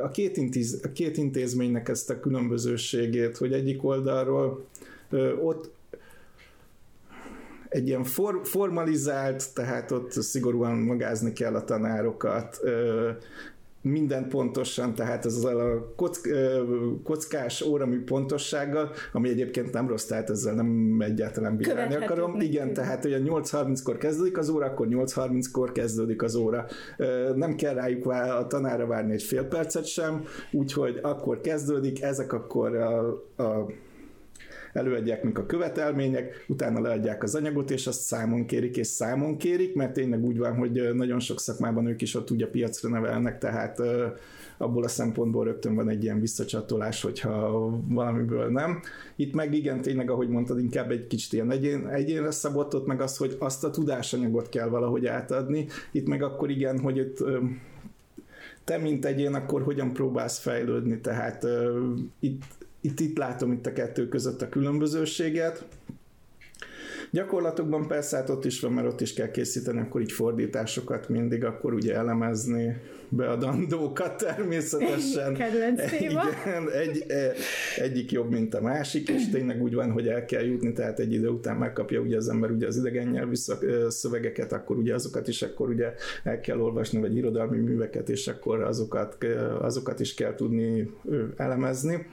a 0.03 0.11
két, 0.11 0.37
intéz, 0.37 0.81
a 0.85 0.93
két 0.93 1.17
intézménynek 1.17 1.89
ezt 1.89 2.11
a 2.11 2.21
különbözőségét, 2.21 3.37
hogy 3.37 3.53
egyik 3.53 3.85
oldalról 3.85 4.67
ott 5.43 5.75
egy 7.69 7.87
ilyen 7.87 8.05
for, 8.05 8.41
formalizált, 8.45 9.55
tehát 9.55 9.91
ott 9.91 10.11
szigorúan 10.11 10.77
magázni 10.77 11.33
kell 11.33 11.55
a 11.55 11.65
tanárokat, 11.65 12.61
minden 13.87 14.29
pontosan, 14.29 14.95
tehát 14.95 15.25
ez 15.25 15.45
a 15.45 15.93
kock, 15.97 16.29
kockás 17.05 17.63
óramű 17.63 18.05
pontossággal, 18.05 18.91
ami 19.13 19.29
egyébként 19.29 19.73
nem 19.73 19.89
rossz, 19.89 20.05
tehát 20.05 20.31
ezzel 20.31 20.55
nem 20.55 21.01
egyáltalán 21.01 21.57
bírálni 21.57 21.95
akarom. 21.95 22.41
Igen, 22.41 22.73
tehát 22.73 23.03
hogy 23.03 23.13
a 23.13 23.19
8.30-kor 23.19 23.97
kezdődik 23.97 24.39
az 24.39 24.49
óra, 24.49 24.67
akkor 24.67 24.87
8.30-kor 24.91 25.73
kezdődik 25.73 26.23
az 26.23 26.35
óra. 26.35 26.67
Nem 27.35 27.55
kell 27.55 27.75
rájuk 27.75 28.07
a 28.07 28.47
tanára 28.49 28.87
várni 28.87 29.13
egy 29.13 29.23
fél 29.23 29.45
percet 29.45 29.87
sem, 29.87 30.25
úgyhogy 30.53 30.99
akkor 31.03 31.41
kezdődik, 31.41 32.03
ezek 32.03 32.33
akkor 32.33 32.77
a, 32.77 33.09
a 33.43 33.67
előadják 34.77 35.23
mik 35.23 35.39
a 35.39 35.47
követelmények, 35.47 36.45
utána 36.49 36.81
leadják 36.81 37.23
az 37.23 37.35
anyagot, 37.35 37.71
és 37.71 37.87
azt 37.87 38.01
számon 38.01 38.47
kérik, 38.47 38.77
és 38.77 38.87
számon 38.87 39.37
kérik, 39.37 39.75
mert 39.75 39.93
tényleg 39.93 40.25
úgy 40.25 40.39
van, 40.39 40.57
hogy 40.57 40.95
nagyon 40.95 41.21
sok 41.21 41.41
szakmában 41.41 41.87
ők 41.87 42.03
is 42.03 42.15
ott 42.15 42.31
ugye 42.31 42.47
piacra 42.47 42.89
nevelnek, 42.89 43.39
tehát 43.39 43.81
abból 44.59 44.85
a 44.85 44.89
szempontból 44.89 45.45
rögtön 45.45 45.75
van 45.75 45.89
egy 45.89 46.03
ilyen 46.03 46.21
visszacsatolás, 46.21 47.03
hogyha 47.03 47.71
valamiből 47.89 48.51
nem. 48.51 48.81
Itt 49.17 49.35
meg 49.35 49.55
igen, 49.55 49.81
tényleg, 49.81 50.11
ahogy 50.11 50.29
mondtad, 50.29 50.59
inkább 50.59 50.91
egy 50.91 51.07
kicsit 51.07 51.33
ilyen 51.33 51.51
egyén, 51.51 51.87
egyénre 51.87 52.31
szabott, 52.31 52.75
ott 52.75 52.87
meg 52.87 53.01
az, 53.01 53.17
hogy 53.17 53.37
azt 53.39 53.65
a 53.65 53.71
tudásanyagot 53.71 54.49
kell 54.49 54.69
valahogy 54.69 55.07
átadni. 55.07 55.67
Itt 55.93 56.09
meg 56.09 56.23
akkor 56.23 56.51
igen, 56.51 56.79
hogy 56.79 56.97
itt 56.97 57.25
te, 58.65 58.79
mint 58.79 59.05
egyén, 59.05 59.35
akkor 59.35 59.63
hogyan 59.63 59.93
próbálsz 59.93 60.39
fejlődni, 60.39 61.01
tehát 61.01 61.45
uh, 61.45 61.99
itt 62.21 62.43
itt, 62.87 63.01
itt 63.01 63.19
látom 63.19 63.53
itt 63.53 63.67
a 63.67 63.73
kettő 63.73 64.09
között 64.09 64.43
a 64.43 64.49
különbözőséget. 64.49 65.65
Gyakorlatokban 67.11 67.87
persze 67.87 68.17
hát 68.17 68.29
ott 68.29 68.45
is 68.45 68.61
van, 68.61 68.73
mert 68.73 68.87
ott 68.87 69.01
is 69.01 69.13
kell 69.13 69.31
készíteni, 69.31 69.81
akkor 69.81 70.01
így 70.01 70.13
fordításokat 70.13 71.09
mindig, 71.09 71.45
akkor 71.45 71.75
ugye 71.75 71.95
elemezni 71.95 72.77
beadandókat 73.09 74.17
természetesen. 74.17 75.35
Kedvenc 75.41 75.91
téma. 75.91 76.23
Igen, 76.45 76.71
egy, 76.71 77.05
e, 77.09 77.33
egyik 77.77 78.13
jobb, 78.13 78.31
mint 78.31 78.55
a 78.55 78.61
másik, 78.61 79.09
és 79.09 79.29
tényleg 79.29 79.63
úgy 79.63 79.75
van, 79.75 79.91
hogy 79.91 80.09
el 80.09 80.25
kell 80.25 80.45
jutni, 80.45 80.73
tehát 80.73 80.99
egy 80.99 81.13
idő 81.13 81.29
után 81.29 81.57
megkapja 81.57 82.01
ugye 82.01 82.17
az 82.17 82.29
ember 82.29 82.51
ugye 82.51 82.67
az 82.67 82.77
idegen 82.77 83.09
nyelvű 83.09 83.35
szövegeket, 83.89 84.53
akkor 84.53 84.77
ugye 84.77 84.95
azokat 84.95 85.29
is 85.29 85.43
akkor 85.43 85.69
ugye 85.69 85.93
el 86.25 86.41
kell 86.41 86.61
olvasni, 86.61 87.01
vagy 87.01 87.17
irodalmi 87.17 87.59
műveket, 87.59 88.09
és 88.09 88.29
akkor 88.29 88.63
azokat, 88.63 89.17
azokat 89.61 90.01
is 90.01 90.15
kell 90.15 90.35
tudni 90.35 90.91
elemezni 91.37 92.07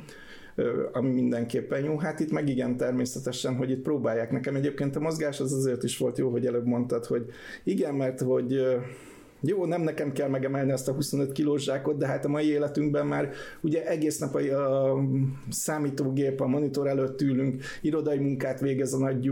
ami 0.91 1.09
mindenképpen 1.09 1.83
jó. 1.83 1.97
Hát 1.97 2.19
itt 2.19 2.31
meg 2.31 2.49
igen, 2.49 2.77
természetesen, 2.77 3.55
hogy 3.55 3.69
itt 3.69 3.81
próbálják. 3.81 4.31
Nekem 4.31 4.55
egyébként 4.55 4.95
a 4.95 4.99
mozgás 4.99 5.39
az 5.39 5.53
azért 5.53 5.83
is 5.83 5.97
volt 5.97 6.17
jó, 6.17 6.29
hogy 6.29 6.45
előbb 6.45 6.65
mondtad, 6.65 7.05
hogy 7.05 7.25
igen, 7.63 7.95
mert 7.95 8.21
hogy 8.21 8.61
jó, 9.45 9.65
nem 9.65 9.81
nekem 9.81 10.11
kell 10.11 10.29
megemelni 10.29 10.71
azt 10.71 10.87
a 10.87 10.93
25 10.93 11.31
kilós 11.31 11.63
zsákot, 11.63 11.97
de 11.97 12.07
hát 12.07 12.25
a 12.25 12.29
mai 12.29 12.47
életünkben 12.47 13.07
már 13.07 13.31
ugye 13.61 13.87
egész 13.87 14.19
nap 14.19 14.35
a, 14.35 14.91
a 14.91 15.03
számítógép, 15.49 16.41
a 16.41 16.47
monitor 16.47 16.87
előtt 16.87 17.21
ülünk, 17.21 17.63
irodai 17.81 18.17
munkát 18.17 18.59
végez 18.59 18.93
a 18.93 18.97
nagy, 18.97 19.27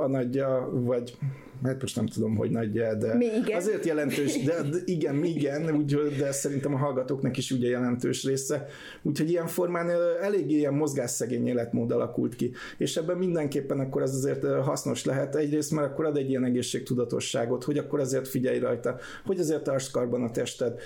a 0.00 0.06
nagyja, 0.06 0.70
vagy 0.72 1.16
hát 1.64 1.80
most 1.80 1.96
nem 1.96 2.06
tudom, 2.06 2.36
hogy 2.36 2.50
nagy, 2.50 2.72
de 2.72 3.14
mi 3.14 3.24
igen. 3.24 3.56
azért 3.56 3.84
jelentős, 3.84 4.42
de, 4.42 4.62
de 4.62 4.76
igen, 4.84 5.14
mi 5.14 5.28
igen, 5.28 5.76
úgy, 5.76 5.96
de 6.18 6.32
szerintem 6.32 6.74
a 6.74 6.76
hallgatóknak 6.76 7.36
is 7.36 7.50
ugye 7.50 7.68
jelentős 7.68 8.24
része. 8.24 8.66
Úgyhogy 9.02 9.30
ilyen 9.30 9.46
formán 9.46 9.90
eléggé 10.22 10.56
ilyen 10.56 10.74
mozgásszegény 10.74 11.46
életmód 11.46 11.90
alakult 11.90 12.36
ki. 12.36 12.52
És 12.78 12.96
ebben 12.96 13.16
mindenképpen 13.16 13.80
akkor 13.80 14.02
az 14.02 14.14
azért 14.14 14.46
hasznos 14.62 15.04
lehet. 15.04 15.36
Egyrészt, 15.36 15.72
mert 15.72 15.90
akkor 15.90 16.04
ad 16.04 16.16
egy 16.16 16.28
ilyen 16.28 16.44
egészségtudatosságot, 16.44 17.64
hogy 17.64 17.78
akkor 17.78 18.00
azért 18.00 18.28
figyelj 18.28 18.58
rajta, 18.58 18.96
hogy 19.24 19.38
azért 19.38 19.62
tartsd 19.62 19.90
karban 19.92 20.22
a 20.22 20.30
tested, 20.30 20.78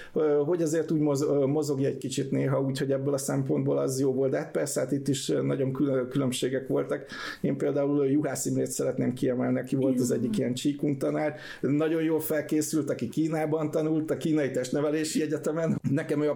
hogy 0.45 0.63
azért 0.63 0.91
úgy 0.91 1.01
mozogj 1.47 1.85
egy 1.85 1.99
kicsit 1.99 2.31
néha, 2.31 2.61
úgyhogy 2.61 2.93
ebből 2.93 3.15
a 3.15 3.19
szempontból 3.19 3.79
az 3.79 4.01
jó 4.01 4.13
volt. 4.13 4.31
De 4.31 4.39
hát 4.39 4.51
persze, 4.51 4.81
hát 4.81 4.93
itt 4.93 5.09
is 5.09 5.33
nagyon 5.43 5.73
különbségek 6.09 6.67
voltak. 6.69 7.05
Én 7.41 7.57
például 7.57 8.07
Juhász 8.07 8.47
Imrét 8.47 8.71
szeretném 8.71 9.13
kiemelni, 9.13 9.59
aki 9.59 9.77
volt 9.77 10.01
az 10.01 10.11
egyik 10.11 10.39
ilyen 10.39 10.55
Csíkunk 10.69 10.99
tanár, 10.99 11.35
nagyon 11.61 12.03
jól 12.03 12.21
felkészült, 12.21 12.91
aki 12.91 13.09
Kínában 13.09 13.71
tanult, 13.71 14.11
a 14.11 14.17
kínai 14.17 14.51
testnevelési 14.51 15.23
egyetemen. 15.23 15.81
Nekem 15.91 16.23
ő, 16.23 16.31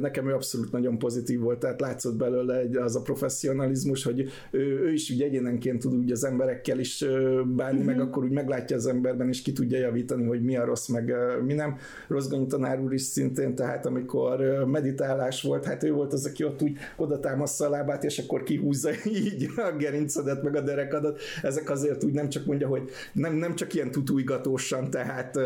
nekem 0.00 0.28
ő 0.28 0.32
abszolút 0.32 0.72
nagyon 0.72 0.98
pozitív 0.98 1.40
volt, 1.40 1.58
tehát 1.58 1.80
látszott 1.80 2.16
belőle 2.16 2.58
egy, 2.58 2.76
az 2.76 2.96
a 2.96 3.02
professzionalizmus, 3.02 4.04
hogy 4.04 4.30
ő, 4.50 4.60
ő 4.60 4.92
is 4.92 5.10
úgy 5.10 5.22
egyénenként 5.22 5.80
tud 5.80 5.94
úgy 5.94 6.10
az 6.10 6.24
emberekkel 6.24 6.78
is 6.78 7.04
bánni, 7.44 7.76
mm-hmm. 7.76 7.86
meg 7.86 8.00
akkor 8.00 8.24
úgy 8.24 8.30
meglátja 8.30 8.76
az 8.76 8.86
emberben, 8.86 9.28
és 9.28 9.42
ki 9.42 9.52
tudja 9.52 9.78
javítani, 9.78 10.24
hogy 10.24 10.42
mi 10.42 10.56
a 10.56 10.64
rossz, 10.64 10.88
meg 10.88 11.14
mi 11.44 11.54
nem. 11.54 11.76
Rozgonyi 12.08 12.46
tanár 12.46 12.80
úr 12.80 12.92
is 12.92 13.02
szintén, 13.02 13.54
tehát 13.54 13.86
amikor 13.86 14.64
meditálás 14.66 15.42
volt, 15.42 15.64
hát 15.64 15.82
ő 15.82 15.92
volt 15.92 16.12
az, 16.12 16.26
aki 16.26 16.44
ott 16.44 16.62
úgy 16.62 16.76
oda 16.96 17.20
támaszza 17.20 17.66
a 17.66 17.70
lábát, 17.70 18.04
és 18.04 18.18
akkor 18.18 18.42
kihúzza 18.42 18.90
így 19.26 19.46
a 19.56 19.76
gerincedet, 19.78 20.42
meg 20.42 20.56
a 20.56 20.60
derekadat. 20.60 21.20
Ezek 21.42 21.70
azért 21.70 22.04
úgy 22.04 22.12
nem 22.12 22.28
csak 22.28 22.46
mondja, 22.46 22.68
hogy 22.68 22.90
nem, 23.12 23.34
nem 23.34 23.54
csak 23.54 23.65
ilyen 23.74 23.90
tutújgatósan, 23.90 24.90
tehát 24.90 25.38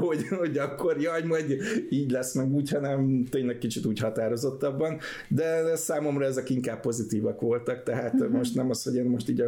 hogy, 0.00 0.28
hogy 0.28 0.58
akkor 0.58 1.00
jaj, 1.00 1.22
majd 1.22 1.56
így 1.90 2.10
lesz 2.10 2.34
meg 2.34 2.52
úgy, 2.52 2.70
hanem 2.70 3.24
tényleg 3.30 3.58
kicsit 3.58 3.86
úgy 3.86 3.98
határozottabban, 3.98 4.98
de 5.28 5.76
számomra 5.76 6.24
ezek 6.24 6.50
inkább 6.50 6.80
pozitívak 6.80 7.40
voltak, 7.40 7.82
tehát 7.82 8.14
uh-huh. 8.14 8.30
most 8.30 8.54
nem 8.54 8.70
az, 8.70 8.82
hogy 8.82 8.94
én 8.94 9.04
most 9.04 9.28
így 9.28 9.40
a 9.40 9.46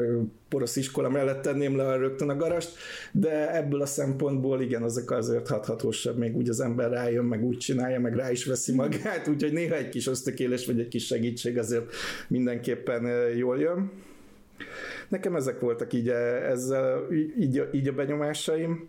porosz 0.48 0.76
iskola 0.76 1.08
mellett 1.08 1.42
tenném 1.42 1.76
le 1.76 1.96
rögtön 1.96 2.28
a 2.28 2.36
garast, 2.36 2.70
de 3.12 3.56
ebből 3.56 3.82
a 3.82 3.86
szempontból 3.86 4.60
igen, 4.60 4.82
azok 4.82 5.10
azért 5.10 5.48
hathatósabb, 5.48 6.18
még 6.18 6.36
úgy 6.36 6.48
az 6.48 6.60
ember 6.60 6.90
rájön, 6.90 7.24
meg 7.24 7.44
úgy 7.44 7.58
csinálja, 7.58 8.00
meg 8.00 8.16
rá 8.16 8.30
is 8.30 8.44
veszi 8.44 8.74
magát, 8.74 9.28
úgyhogy 9.28 9.52
néha 9.52 9.76
egy 9.76 9.88
kis 9.88 10.06
ösztökélés, 10.06 10.66
vagy 10.66 10.80
egy 10.80 10.88
kis 10.88 11.06
segítség 11.06 11.58
azért 11.58 11.92
mindenképpen 12.28 13.06
jól 13.36 13.58
jön. 13.58 13.90
Nekem 15.12 15.36
ezek 15.36 15.60
voltak 15.60 15.92
így, 15.92 16.08
eh, 16.08 16.50
ezzel, 16.50 17.12
így, 17.38 17.68
így 17.72 17.88
a 17.88 17.92
benyomásaim. 17.92 18.88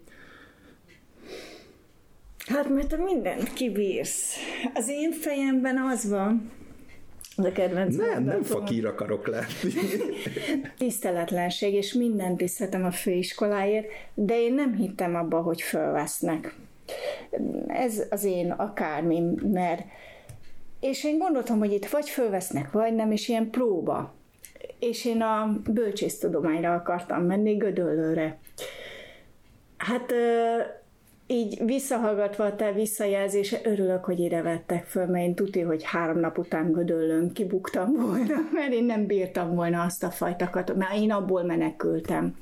Hát 2.48 2.70
mert 2.70 2.88
te 2.88 2.98
mindent 2.98 3.54
kibírsz. 3.54 4.36
Az 4.74 4.90
én 4.90 5.12
fejemben 5.12 5.78
az 5.78 6.10
van, 6.10 6.52
a 7.36 7.52
kedvenc 7.52 7.96
Nem, 7.96 8.24
nem 8.24 8.44
fakír 8.44 8.86
akarok 8.86 9.28
lenni. 9.28 9.74
Tiszteletlenség, 10.78 11.74
és 11.74 11.94
mindent 11.94 12.38
tiszteltem 12.38 12.84
a 12.84 12.92
főiskoláért, 12.92 13.88
de 14.14 14.40
én 14.40 14.54
nem 14.54 14.76
hittem 14.76 15.16
abba, 15.16 15.42
hogy 15.42 15.62
fölvesznek. 15.62 16.56
Ez 17.68 18.04
az 18.10 18.24
én 18.24 18.52
akármi, 18.52 19.22
mert 19.52 19.82
és 20.80 21.04
én 21.04 21.18
gondoltam, 21.18 21.60
hogy 21.60 21.72
itt 21.72 21.86
vagy 21.86 22.10
fölvesznek, 22.10 22.72
vagy 22.72 22.96
nem, 22.96 23.12
és 23.12 23.28
ilyen 23.28 23.50
próba 23.50 24.22
és 24.80 25.06
én 25.06 25.22
a 25.22 25.60
bölcsésztudományra 25.70 26.74
akartam 26.74 27.24
menni, 27.24 27.56
Gödöllőre. 27.56 28.40
Hát 29.78 30.14
így 31.28 31.62
visszahallgatva 31.66 32.44
a 32.44 32.56
te 32.56 32.72
visszajelzése, 32.72 33.60
örülök, 33.64 34.06
hogy 34.06 34.20
ide 34.20 34.42
vettek 34.42 34.86
föl, 34.86 35.06
mert 35.06 35.26
én 35.26 35.36
tudja, 35.36 35.68
hogy 35.68 35.84
három 35.84 36.20
nap 36.20 36.38
után 36.38 36.72
Gödöllőn 36.72 37.32
kibuktam 37.34 37.94
volna, 37.94 38.36
mert 38.54 38.74
én 38.74 38.84
nem 38.84 39.06
bírtam 39.06 39.56
volna 39.56 39.82
azt 39.82 40.04
a 40.04 40.10
fajtakat, 40.10 40.76
mert 40.76 40.96
én 40.96 41.12
abból 41.12 41.44
menekültem. 41.44 42.36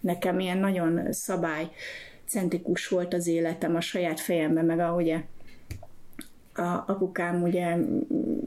Nekem 0.00 0.38
ilyen 0.38 0.58
nagyon 0.58 1.12
szabály 1.12 1.68
centrikus 2.26 2.88
volt 2.88 3.14
az 3.14 3.26
életem 3.26 3.76
a 3.76 3.80
saját 3.80 4.20
fejemben, 4.20 4.64
meg 4.64 4.78
ahogy 4.78 5.16
a 6.58 6.84
apukám 6.86 7.42
ugye 7.42 7.76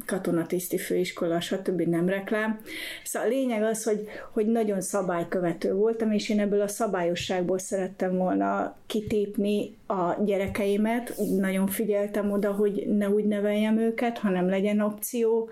katonatiszti 0.05 0.77
főiskola, 0.77 1.39
stb. 1.39 1.81
nem 1.81 2.09
reklám. 2.09 2.59
Szóval 3.03 3.27
a 3.27 3.31
lényeg 3.31 3.63
az, 3.63 3.83
hogy, 3.83 4.07
hogy 4.31 4.47
nagyon 4.47 4.81
szabálykövető 4.81 5.73
voltam, 5.73 6.11
és 6.11 6.29
én 6.29 6.39
ebből 6.39 6.61
a 6.61 6.67
szabályosságból 6.67 7.57
szerettem 7.57 8.17
volna 8.17 8.75
kitépni 8.85 9.77
a 9.87 10.23
gyerekeimet. 10.23 11.13
Nagyon 11.37 11.67
figyeltem 11.67 12.31
oda, 12.31 12.51
hogy 12.51 12.85
ne 12.87 13.09
úgy 13.09 13.25
neveljem 13.25 13.77
őket, 13.77 14.17
hanem 14.17 14.49
legyen 14.49 14.79
opció. 14.79 15.49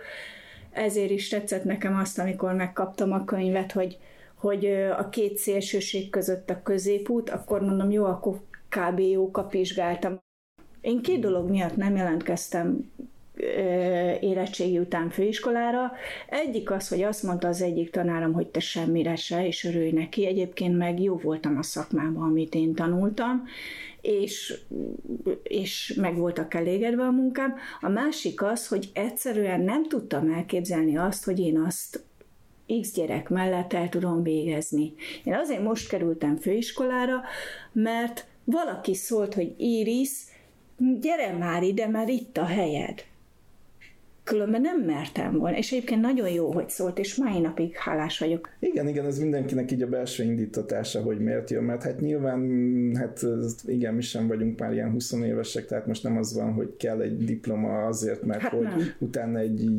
Ezért 0.72 1.12
is 1.12 1.28
tetszett 1.28 1.64
nekem 1.64 1.96
azt, 1.96 2.20
amikor 2.20 2.54
megkaptam 2.54 3.12
a 3.12 3.26
könyvet, 3.26 3.72
hogy, 3.72 3.98
hogy 4.36 4.66
a 4.98 5.10
két 5.10 5.38
szélsőség 5.38 6.10
között 6.10 6.50
a 6.50 6.62
középút, 6.64 7.30
akkor 7.30 7.62
mondom, 7.62 7.92
jó, 7.92 8.06
akkor 8.06 8.40
kb. 8.70 9.00
jó 9.00 9.32
kapizsgáltam. 9.32 10.26
Én 10.82 11.02
két 11.02 11.20
dolog 11.20 11.50
miatt 11.50 11.76
nem 11.76 11.96
jelentkeztem 11.96 12.92
érettségi 14.20 14.80
után 14.80 15.10
főiskolára. 15.10 15.92
Egyik 16.30 16.72
az, 16.72 16.88
hogy 16.88 17.02
azt 17.04 17.24
mondta 17.24 17.48
az 17.48 17.62
egyik 17.62 17.90
tanárom, 17.90 18.34
hogy 18.34 18.48
te 18.48 18.60
semmire 18.60 19.16
se, 19.16 19.48
és 19.48 19.64
örülj 19.64 19.92
neki. 19.92 20.26
Egyébként 20.26 20.78
meg 20.78 21.02
jó 21.02 21.18
voltam 21.18 21.58
a 21.58 21.64
szakmában, 21.64 22.24
amit 22.24 22.56
én 22.56 22.74
tanultam, 22.74 23.44
és, 24.02 24.54
és 25.44 25.94
meg 26.02 26.18
voltak 26.18 26.54
elégedve 26.54 27.04
a 27.04 27.12
munkám. 27.12 27.56
A 27.82 27.90
másik 27.90 28.42
az, 28.42 28.68
hogy 28.68 28.90
egyszerűen 28.94 29.62
nem 29.62 29.88
tudtam 29.88 30.34
elképzelni 30.34 30.98
azt, 30.98 31.24
hogy 31.24 31.40
én 31.40 31.60
azt 31.60 32.04
X 32.82 32.94
gyerek 32.94 33.30
mellett 33.30 33.74
el 33.74 33.90
tudom 33.90 34.24
végezni. 34.24 34.94
Én 35.24 35.34
azért 35.34 35.64
most 35.64 35.90
kerültem 35.90 36.36
főiskolára, 36.38 37.22
mert 37.72 38.28
valaki 38.44 38.94
szólt, 38.94 39.34
hogy 39.34 39.54
Iris, 39.58 40.10
gyere 40.78 41.32
már 41.32 41.64
ide, 41.64 41.88
mert 41.88 42.10
itt 42.10 42.38
a 42.38 42.46
helyed 42.46 43.06
különben 44.28 44.62
nem 44.62 44.82
mertem 44.82 45.38
volna, 45.38 45.58
és 45.58 45.72
egyébként 45.72 46.02
nagyon 46.02 46.30
jó, 46.30 46.52
hogy 46.52 46.70
szólt, 46.70 47.00
és 47.00 47.16
mai 47.16 47.40
napig 47.40 47.76
hálás 47.76 48.20
vagyok. 48.20 48.50
Igen, 48.60 48.88
igen, 48.88 49.06
ez 49.06 49.20
mindenkinek 49.20 49.72
így 49.72 49.82
a 49.82 49.88
belső 49.88 50.24
indítatása, 50.24 51.02
hogy 51.02 51.20
miért 51.20 51.50
jön, 51.50 51.64
mert 51.64 51.84
hát 51.84 52.00
nyilván, 52.00 52.42
hát 52.96 53.26
igen, 53.66 53.94
mi 53.94 54.02
sem 54.02 54.28
vagyunk 54.28 54.60
már 54.60 54.74
ilyen 54.74 54.92
20 54.92 55.12
évesek, 55.12 55.66
tehát 55.66 55.88
most 55.88 56.04
nem 56.04 56.18
az 56.18 56.36
van, 56.36 56.54
hogy 56.54 56.76
kell 56.78 57.02
egy 57.02 57.18
diploma 57.18 57.86
azért, 57.86 58.24
mert 58.24 58.42
hát 58.42 58.52
hogy 58.52 58.62
nem. 58.62 58.80
utána 59.00 59.40
egy, 59.40 59.70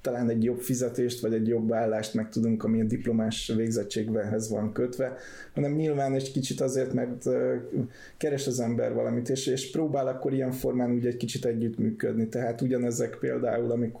talán 0.00 0.30
egy 0.30 0.44
jobb 0.44 0.60
fizetést, 0.60 1.20
vagy 1.20 1.34
egy 1.34 1.48
jobb 1.48 1.72
állást 1.72 2.14
meg 2.14 2.28
tudunk, 2.28 2.64
ami 2.64 2.80
a 2.80 2.84
diplomás 2.84 3.52
végzettséghez 3.56 4.50
van 4.50 4.72
kötve, 4.72 5.16
hanem 5.54 5.72
nyilván 5.72 6.14
egy 6.14 6.32
kicsit 6.32 6.60
azért, 6.60 6.92
mert 6.92 7.24
keres 8.16 8.46
az 8.46 8.60
ember 8.60 8.94
valamit, 8.94 9.28
és, 9.28 9.46
és 9.46 9.70
próbál 9.70 10.06
akkor 10.06 10.32
ilyen 10.32 10.52
formán 10.52 10.92
úgy 10.92 11.06
egy 11.06 11.16
kicsit 11.16 11.44
együttműködni. 11.44 12.28
Tehát 12.28 12.60
ugyanezek 12.60 13.16
például, 13.20 13.70
amikor 13.70 13.95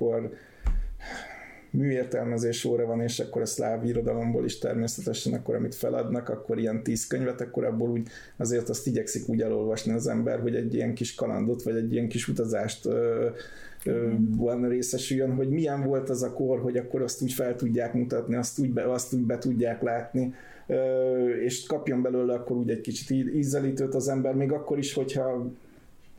műértelmezés 1.76 2.64
óra 2.64 2.86
van, 2.86 3.00
és 3.00 3.20
akkor 3.20 3.42
a 3.42 3.46
szláv 3.46 3.84
irodalomból 3.84 4.44
is 4.44 4.58
természetesen, 4.58 5.32
akkor 5.32 5.54
amit 5.54 5.74
feladnak, 5.74 6.28
akkor 6.28 6.58
ilyen 6.58 6.82
tíz 6.82 7.06
könyvet, 7.06 7.40
akkor 7.40 7.64
abból 7.64 7.90
úgy 7.90 8.08
azért 8.36 8.68
azt 8.68 8.86
igyekszik 8.86 9.28
úgy 9.28 9.40
elolvasni 9.40 9.92
az 9.92 10.06
ember, 10.06 10.40
hogy 10.40 10.54
egy 10.54 10.74
ilyen 10.74 10.94
kis 10.94 11.14
kalandot, 11.14 11.62
vagy 11.62 11.76
egy 11.76 11.92
ilyen 11.92 12.08
kis 12.08 12.28
utazást 12.28 12.86
ö, 12.86 13.28
ö, 13.84 14.12
van 14.36 14.68
részesüljön, 14.68 15.34
hogy 15.34 15.48
milyen 15.48 15.82
volt 15.82 16.10
az 16.10 16.22
a 16.22 16.32
kor, 16.32 16.60
hogy 16.60 16.76
akkor 16.76 17.02
azt 17.02 17.22
úgy 17.22 17.32
fel 17.32 17.56
tudják 17.56 17.94
mutatni, 17.94 18.34
azt 18.34 18.58
úgy 18.58 18.72
be, 18.72 18.92
azt 18.92 19.12
úgy 19.12 19.24
be 19.24 19.38
tudják 19.38 19.82
látni, 19.82 20.34
és 21.44 21.66
kapjon 21.66 22.02
belőle 22.02 22.34
akkor 22.34 22.56
úgy 22.56 22.70
egy 22.70 22.80
kicsit 22.80 23.10
ízelítőt 23.34 23.94
az 23.94 24.08
ember, 24.08 24.34
még 24.34 24.52
akkor 24.52 24.78
is, 24.78 24.94
hogyha 24.94 25.50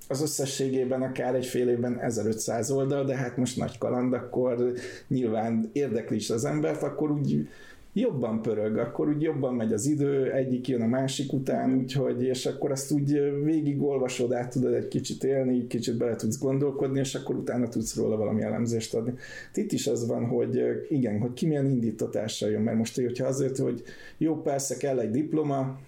az 0.07 0.21
összességében 0.21 1.01
akár 1.01 1.35
egy 1.35 1.45
fél 1.45 1.69
évben 1.69 1.99
1500 1.99 2.71
oldal, 2.71 3.05
de 3.05 3.15
hát 3.15 3.37
most 3.37 3.57
nagy 3.57 3.77
kaland, 3.77 4.13
akkor 4.13 4.73
nyilván 5.07 5.69
érdekli 5.73 6.15
is 6.15 6.29
az 6.29 6.45
embert, 6.45 6.83
akkor 6.83 7.11
úgy 7.11 7.47
jobban 7.93 8.41
pörög, 8.41 8.77
akkor 8.77 9.09
úgy 9.09 9.21
jobban 9.21 9.53
megy 9.53 9.73
az 9.73 9.85
idő, 9.85 10.31
egyik 10.31 10.67
jön 10.67 10.81
a 10.81 10.87
másik 10.87 11.33
után, 11.33 11.77
úgyhogy, 11.77 12.23
és 12.23 12.45
akkor 12.45 12.71
azt 12.71 12.91
úgy 12.91 13.33
végig 13.43 13.81
olvasod, 13.81 14.33
át 14.33 14.51
tudod 14.51 14.73
egy 14.73 14.87
kicsit 14.87 15.23
élni, 15.23 15.67
kicsit 15.67 15.97
bele 15.97 16.15
tudsz 16.15 16.39
gondolkodni, 16.39 16.99
és 16.99 17.15
akkor 17.15 17.35
utána 17.35 17.67
tudsz 17.67 17.95
róla 17.95 18.17
valami 18.17 18.41
elemzést 18.41 18.93
adni. 18.93 19.13
Itt 19.53 19.71
is 19.71 19.87
az 19.87 20.07
van, 20.07 20.25
hogy 20.25 20.61
igen, 20.89 21.19
hogy 21.19 21.33
ki 21.33 21.45
milyen 21.45 21.69
indítatásra 21.69 22.49
jön, 22.49 22.61
mert 22.61 22.77
most, 22.77 22.95
hogyha 22.95 23.27
azért, 23.27 23.57
hogy 23.57 23.83
jó, 24.17 24.41
persze 24.41 24.77
kell 24.77 24.99
egy 24.99 25.11
diploma, 25.11 25.79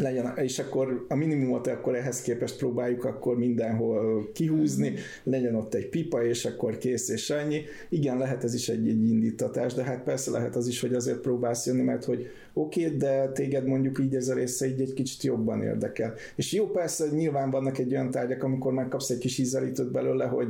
legyen, 0.00 0.36
és 0.36 0.58
akkor 0.58 1.04
a 1.08 1.14
minimumot 1.14 1.66
akkor 1.66 1.94
ehhez 1.94 2.22
képest 2.22 2.58
próbáljuk 2.58 3.04
akkor 3.04 3.38
mindenhol 3.38 4.30
kihúzni, 4.32 4.94
legyen 5.22 5.54
ott 5.54 5.74
egy 5.74 5.88
pipa, 5.88 6.24
és 6.24 6.44
akkor 6.44 6.78
kész, 6.78 7.08
és 7.08 7.30
ennyi. 7.30 7.60
Igen, 7.88 8.18
lehet 8.18 8.44
ez 8.44 8.54
is 8.54 8.68
egy, 8.68 8.88
egy 8.88 9.08
indítatás, 9.08 9.74
de 9.74 9.82
hát 9.82 10.02
persze 10.02 10.30
lehet 10.30 10.56
az 10.56 10.66
is, 10.66 10.80
hogy 10.80 10.94
azért 10.94 11.18
próbálsz 11.18 11.66
jönni, 11.66 11.82
mert 11.82 12.04
hogy 12.04 12.26
oké, 12.52 12.84
okay, 12.84 12.96
de 12.96 13.28
téged 13.28 13.66
mondjuk 13.66 13.98
így 13.98 14.14
ez 14.14 14.28
a 14.28 14.34
része 14.34 14.66
így 14.66 14.80
egy 14.80 14.92
kicsit 14.94 15.22
jobban 15.22 15.62
érdekel. 15.62 16.14
És 16.36 16.52
jó, 16.52 16.66
persze 16.66 17.06
nyilván 17.10 17.50
vannak 17.50 17.78
egy 17.78 17.92
olyan 17.92 18.10
tárgyak, 18.10 18.42
amikor 18.42 18.72
megkapsz 18.72 19.10
egy 19.10 19.18
kis 19.18 19.38
ízelítőt 19.38 19.90
belőle, 19.90 20.24
hogy 20.24 20.48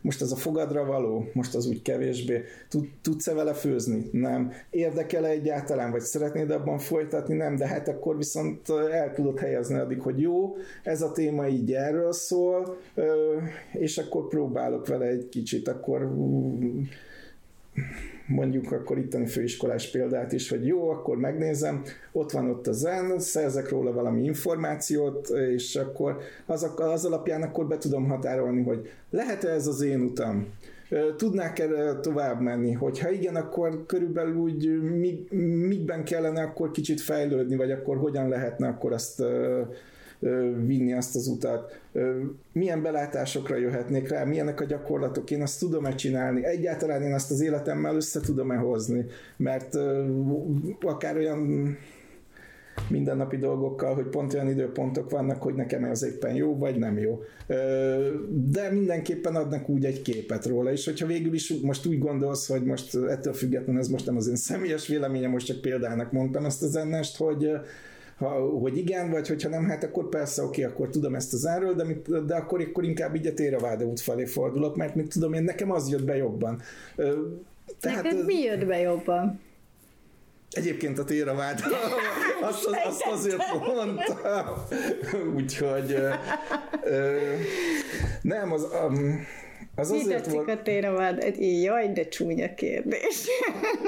most 0.00 0.22
az 0.22 0.32
a 0.32 0.36
fogadra 0.36 0.84
való, 0.84 1.30
most 1.32 1.54
az 1.54 1.66
úgy 1.66 1.82
kevésbé. 1.82 2.42
Tud, 2.68 2.88
tudsz-e 3.02 3.34
vele 3.34 3.52
főzni? 3.52 4.08
Nem. 4.12 4.52
Érdekel-e 4.70 5.28
egyáltalán, 5.28 5.90
vagy 5.90 6.00
szeretnéd 6.00 6.50
abban 6.50 6.78
folytatni? 6.78 7.34
Nem, 7.34 7.56
de 7.56 7.66
hát 7.66 7.88
akkor 7.88 8.16
viszont 8.16 8.68
el 8.92 9.12
tudod 9.12 9.38
helyezni 9.38 9.78
addig, 9.78 10.00
hogy 10.00 10.20
jó, 10.20 10.56
ez 10.82 11.02
a 11.02 11.12
téma 11.12 11.48
így 11.48 11.72
erről 11.72 12.12
szól, 12.12 12.76
és 13.72 13.98
akkor 13.98 14.28
próbálok 14.28 14.86
vele 14.86 15.06
egy 15.06 15.28
kicsit, 15.28 15.68
akkor 15.68 16.14
mondjuk 18.26 18.72
akkor 18.72 18.98
itteni 18.98 19.26
főiskolás 19.26 19.90
példát 19.90 20.32
is, 20.32 20.48
hogy 20.48 20.66
jó, 20.66 20.88
akkor 20.88 21.16
megnézem, 21.16 21.82
ott 22.12 22.30
van 22.30 22.50
ott 22.50 22.66
a 22.66 22.72
zen, 22.72 23.18
szerzek 23.18 23.68
róla 23.68 23.92
valami 23.92 24.24
információt, 24.24 25.28
és 25.28 25.76
akkor 25.76 26.18
az, 26.46 26.70
az 26.76 27.04
alapján 27.04 27.42
akkor 27.42 27.66
be 27.66 27.78
tudom 27.78 28.08
határolni, 28.08 28.62
hogy 28.62 28.90
lehet-e 29.10 29.48
ez 29.48 29.66
az 29.66 29.80
én 29.80 30.00
utam, 30.00 30.46
tudnák-e 31.16 31.94
tovább 32.00 32.40
menni, 32.40 32.72
hogyha 32.72 33.10
igen, 33.10 33.36
akkor 33.36 33.86
körülbelül 33.86 34.36
úgy 34.36 34.80
mikben 35.68 36.04
kellene 36.04 36.42
akkor 36.42 36.70
kicsit 36.70 37.00
fejlődni, 37.00 37.56
vagy 37.56 37.70
akkor 37.70 37.96
hogyan 37.96 38.28
lehetne 38.28 38.68
akkor 38.68 38.92
azt 38.92 39.22
vinni 40.66 40.92
azt 40.92 41.16
az 41.16 41.26
utat, 41.26 41.80
milyen 42.52 42.82
belátásokra 42.82 43.56
jöhetnék 43.56 44.08
rá, 44.08 44.24
milyenek 44.24 44.60
a 44.60 44.64
gyakorlatok, 44.64 45.30
én 45.30 45.42
azt 45.42 45.58
tudom-e 45.58 45.94
csinálni, 45.94 46.44
egyáltalán 46.44 47.02
én 47.02 47.14
azt 47.14 47.30
az 47.30 47.40
életemmel 47.40 47.94
össze 47.94 48.20
tudom-e 48.20 48.56
hozni, 48.56 49.04
mert 49.36 49.74
akár 50.80 51.16
olyan 51.16 51.76
mindennapi 52.88 53.36
dolgokkal, 53.36 53.94
hogy 53.94 54.06
pont 54.06 54.34
olyan 54.34 54.48
időpontok 54.48 55.10
vannak, 55.10 55.42
hogy 55.42 55.54
nekem 55.54 55.84
ez 55.84 56.02
éppen 56.02 56.34
jó, 56.34 56.56
vagy 56.58 56.78
nem 56.78 56.98
jó. 56.98 57.22
De 58.28 58.70
mindenképpen 58.70 59.34
adnak 59.36 59.68
úgy 59.68 59.84
egy 59.84 60.02
képet 60.02 60.46
róla, 60.46 60.72
és 60.72 60.84
hogyha 60.84 61.06
végül 61.06 61.34
is 61.34 61.60
most 61.62 61.86
úgy 61.86 61.98
gondolsz, 61.98 62.48
hogy 62.48 62.62
most 62.62 62.96
ettől 63.08 63.32
függetlenül 63.32 63.80
ez 63.80 63.88
most 63.88 64.06
nem 64.06 64.16
az 64.16 64.28
én 64.28 64.36
személyes 64.36 64.86
véleményem, 64.86 65.30
most 65.30 65.46
csak 65.46 65.60
példának 65.60 66.12
mondtam 66.12 66.44
ezt 66.44 66.62
az 66.62 66.76
ennest, 66.76 67.16
hogy 67.16 67.50
ha, 68.18 68.28
hogy 68.48 68.76
igen, 68.76 69.10
vagy 69.10 69.28
hogyha 69.28 69.48
nem, 69.48 69.64
hát 69.64 69.84
akkor 69.84 70.08
persze, 70.08 70.42
oké, 70.42 70.64
akkor 70.64 70.88
tudom 70.88 71.14
ezt 71.14 71.32
az 71.32 71.46
árról, 71.46 71.72
de, 71.72 71.84
mit, 71.84 72.24
de 72.26 72.34
akkor, 72.34 72.60
akkor 72.60 72.84
inkább 72.84 73.14
így 73.14 73.26
a 73.26 73.34
Téraváda 73.34 73.84
út 73.84 74.00
felé 74.00 74.24
fordulok, 74.24 74.76
mert 74.76 74.94
mit 74.94 75.08
tudom 75.12 75.32
én, 75.32 75.42
nekem 75.42 75.70
az 75.70 75.90
jött 75.90 76.04
be 76.04 76.16
jobban. 76.16 76.62
Tehát, 77.80 78.02
Neked 78.02 78.24
mi 78.24 78.38
jött 78.38 78.66
be 78.66 78.78
jobban? 78.78 79.40
Egyébként 80.50 80.98
a 80.98 81.04
Téraváda, 81.04 81.64
azt, 82.48 82.66
azt, 82.66 82.84
azt 82.84 83.06
azért 83.12 83.42
mondtam, 83.52 83.98
úgyhogy 85.34 85.96
nem, 88.22 88.52
az, 88.52 88.66
um, 88.88 89.26
az 89.78 89.90
Mi 89.90 90.00
azért 90.00 90.32
volt... 90.32 90.48
a 90.48 90.62
Téravád? 90.62 91.34
Jaj, 91.38 91.92
de 91.92 92.08
csúnya 92.08 92.54
kérdés. 92.54 93.26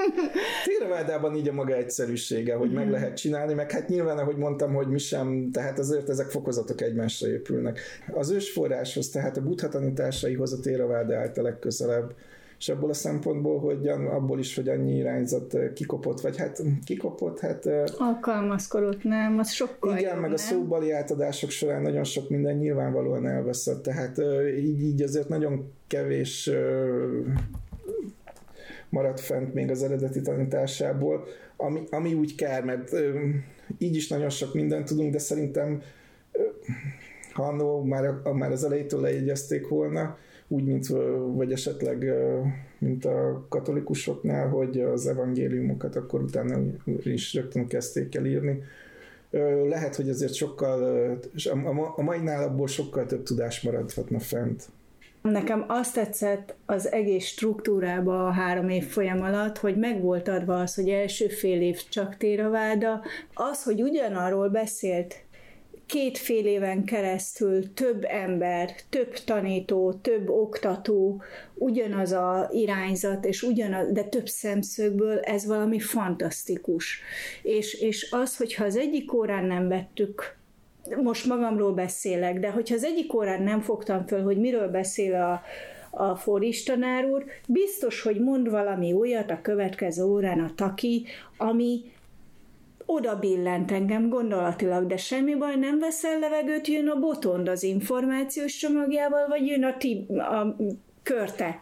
Téravádában 0.65 1.35
így 1.35 1.47
a 1.47 1.53
maga 1.53 1.75
egyszerűsége, 1.75 2.55
hogy 2.55 2.71
meg 2.71 2.83
mhm. 2.83 2.93
lehet 2.93 3.17
csinálni, 3.17 3.53
meg 3.53 3.71
hát 3.71 3.87
nyilván, 3.87 4.17
ahogy 4.17 4.37
mondtam, 4.37 4.73
hogy 4.73 4.87
mi 4.87 4.97
sem, 4.97 5.49
tehát 5.51 5.79
azért 5.79 6.09
ezek 6.09 6.29
fokozatok 6.29 6.81
egymásra 6.81 7.27
épülnek. 7.27 7.79
Az 8.13 8.29
ősforráshoz, 8.29 9.09
tehát 9.09 9.37
a 9.37 9.41
buddha 9.41 9.67
tanításaihoz 9.67 10.53
a 10.53 10.59
Téraváda 10.59 11.17
állt 11.17 11.37
a 11.37 11.41
legközelebb 11.41 12.13
és 12.59 12.69
abból 12.69 12.89
a 12.89 12.93
szempontból, 12.93 13.59
hogy 13.59 13.87
abból 13.87 14.39
is, 14.39 14.55
hogy 14.55 14.69
annyi 14.69 14.95
irányzat 14.95 15.57
kikopott, 15.73 16.21
vagy 16.21 16.37
hát 16.37 16.61
kikopott, 16.83 17.39
hát... 17.39 17.65
Alkalmazkodott, 17.97 19.03
nem? 19.03 19.39
Az 19.39 19.51
sokkal 19.51 19.97
Igen, 19.97 20.11
jobb, 20.11 20.21
meg 20.21 20.29
nem? 20.29 20.33
a 20.33 20.37
szóbali 20.37 20.91
átadások 20.91 21.49
során 21.49 21.81
nagyon 21.81 22.03
sok 22.03 22.29
minden 22.29 22.55
nyilvánvalóan 22.55 23.27
elveszett, 23.27 23.81
tehát 23.83 24.21
így, 24.57 24.81
így 24.81 25.01
azért 25.01 25.29
nagyon 25.29 25.71
kevés 25.87 26.49
maradt 28.89 29.19
fent 29.19 29.53
még 29.53 29.69
az 29.71 29.83
eredeti 29.83 30.21
tanításából, 30.21 31.27
ami, 31.57 31.83
ami 31.89 32.13
úgy 32.13 32.35
kár, 32.35 32.63
mert 32.63 32.91
így 33.77 33.95
is 33.95 34.07
nagyon 34.07 34.29
sok 34.29 34.53
mindent 34.53 34.85
tudunk, 34.85 35.11
de 35.11 35.19
szerintem 35.19 35.81
ha 37.33 37.43
annó 37.43 37.83
már, 37.83 38.13
már 38.33 38.51
az 38.51 38.63
elejétől 38.63 39.01
lejegyezték 39.01 39.67
volna, 39.67 40.17
úgy, 40.51 40.63
mint 40.63 40.87
vagy 41.33 41.51
esetleg 41.51 42.13
mint 42.77 43.05
a 43.05 43.45
katolikusoknál, 43.49 44.47
hogy 44.47 44.79
az 44.79 45.07
evangéliumokat 45.07 45.95
akkor 45.95 46.21
utána 46.21 46.59
is 47.03 47.33
rögtön 47.33 47.67
kezdték 47.67 48.15
el 48.15 48.25
írni. 48.25 48.63
Lehet, 49.69 49.95
hogy 49.95 50.09
azért 50.09 50.33
sokkal, 50.33 51.19
a 51.95 52.01
mai 52.01 52.27
abból 52.27 52.67
sokkal 52.67 53.05
több 53.05 53.23
tudás 53.23 53.61
maradhatna 53.61 54.19
fent. 54.19 54.69
Nekem 55.21 55.65
azt 55.67 55.93
tetszett 55.93 56.55
az 56.65 56.91
egész 56.91 57.25
struktúrába 57.25 58.27
a 58.27 58.31
három 58.31 58.69
év 58.69 58.83
folyam 58.83 59.21
alatt, 59.21 59.57
hogy 59.57 59.77
meg 59.77 60.01
volt 60.01 60.27
adva 60.27 60.59
az, 60.59 60.75
hogy 60.75 60.89
első 60.89 61.27
fél 61.27 61.61
év 61.61 61.81
csak 61.89 62.17
Téraváda, 62.17 63.01
az, 63.33 63.63
hogy 63.63 63.81
ugyanarról 63.81 64.49
beszélt 64.49 65.15
két 65.89 66.17
fél 66.17 66.45
éven 66.45 66.83
keresztül 66.83 67.73
több 67.73 68.05
ember, 68.07 68.71
több 68.89 69.13
tanító, 69.13 69.93
több 69.93 70.29
oktató, 70.29 71.21
ugyanaz 71.53 72.11
a 72.11 72.49
irányzat, 72.51 73.25
és 73.25 73.43
ugyanaz, 73.43 73.91
de 73.91 74.03
több 74.03 74.27
szemszögből, 74.27 75.19
ez 75.19 75.45
valami 75.45 75.79
fantasztikus. 75.79 77.01
És, 77.41 77.73
és 77.73 78.07
az, 78.11 78.37
hogyha 78.37 78.65
az 78.65 78.75
egyik 78.75 79.13
órán 79.13 79.45
nem 79.45 79.67
vettük 79.67 80.37
most 81.03 81.25
magamról 81.25 81.73
beszélek, 81.73 82.39
de 82.39 82.49
hogyha 82.49 82.75
az 82.75 82.83
egyik 82.83 83.13
órán 83.13 83.43
nem 83.43 83.61
fogtam 83.61 84.05
föl, 84.07 84.23
hogy 84.23 84.37
miről 84.37 84.67
beszél 84.67 85.15
a, 85.15 85.41
a 86.03 86.15
Fóris 86.15 86.63
tanár 86.63 87.05
úr, 87.05 87.23
biztos, 87.47 88.01
hogy 88.01 88.19
mond 88.19 88.49
valami 88.49 88.93
olyat 88.93 89.31
a 89.31 89.41
következő 89.41 90.03
órán 90.03 90.39
a 90.39 90.51
taki, 90.55 91.05
ami 91.37 91.81
oda 92.91 93.15
billent 93.15 93.71
engem 93.71 94.09
gondolatilag, 94.09 94.87
de 94.87 94.97
semmi 94.97 95.35
baj, 95.35 95.55
nem 95.55 95.79
veszel 95.79 96.19
levegőt, 96.19 96.67
jön 96.67 96.87
a 96.87 96.99
botond 96.99 97.47
az 97.47 97.63
információs 97.63 98.55
csomagjával, 98.55 99.27
vagy 99.27 99.47
jön 99.47 99.63
a, 99.63 99.77
ti, 99.77 100.05
a 100.07 100.55
körte, 101.03 101.61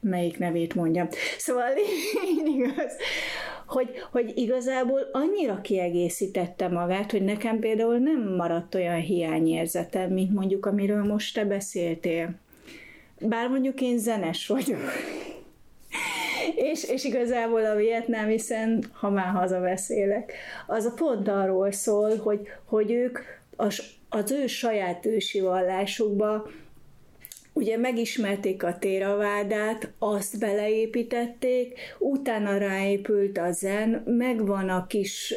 melyik 0.00 0.38
nevét 0.38 0.74
mondjam. 0.74 1.08
Szóval 1.38 1.68
lényeg 2.44 2.74
az, 2.86 2.92
hogy, 3.66 3.88
hogy 4.12 4.32
igazából 4.34 5.00
annyira 5.12 5.60
kiegészítette 5.60 6.68
magát, 6.68 7.10
hogy 7.10 7.22
nekem 7.22 7.58
például 7.58 7.98
nem 7.98 8.34
maradt 8.36 8.74
olyan 8.74 9.00
hiányérzetem, 9.00 10.10
mint 10.10 10.34
mondjuk, 10.34 10.66
amiről 10.66 11.04
most 11.04 11.34
te 11.34 11.44
beszéltél. 11.44 12.34
Bár 13.20 13.48
mondjuk 13.48 13.80
én 13.80 13.98
zenes 13.98 14.46
vagyok. 14.46 14.80
És, 16.64 16.84
és 16.84 17.04
igazából 17.04 17.64
a 17.64 17.74
vietnám, 17.74 18.28
hiszen 18.28 18.84
ha 18.92 19.10
már 19.10 19.34
hazabeszélek, 19.34 20.32
az 20.66 20.84
a 20.84 20.92
pont 20.96 21.28
arról 21.28 21.72
szól, 21.72 22.16
hogy, 22.16 22.40
hogy 22.64 22.90
ők 22.90 23.18
az, 23.56 23.82
az 24.08 24.30
ő 24.30 24.46
saját 24.46 25.06
ősi 25.06 25.40
vallásukba 25.40 26.46
ugye 27.54 27.76
megismerték 27.76 28.62
a 28.62 28.78
téravádát, 28.78 29.92
azt 29.98 30.38
beleépítették, 30.38 31.78
utána 31.98 32.58
ráépült 32.58 33.38
a 33.38 33.52
zen, 33.52 34.02
megvan 34.06 34.68
a 34.68 34.86
kis 34.86 35.34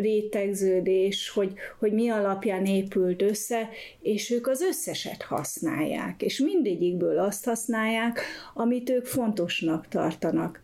rétegződés, 0.00 1.28
hogy, 1.28 1.52
hogy 1.78 1.92
mi 1.92 2.08
alapján 2.08 2.64
épült 2.64 3.22
össze, 3.22 3.68
és 4.00 4.30
ők 4.30 4.46
az 4.46 4.60
összeset 4.60 5.22
használják, 5.22 6.22
és 6.22 6.38
mindegyikből 6.38 7.18
azt 7.18 7.44
használják, 7.44 8.20
amit 8.54 8.90
ők 8.90 9.06
fontosnak 9.06 9.88
tartanak. 9.88 10.60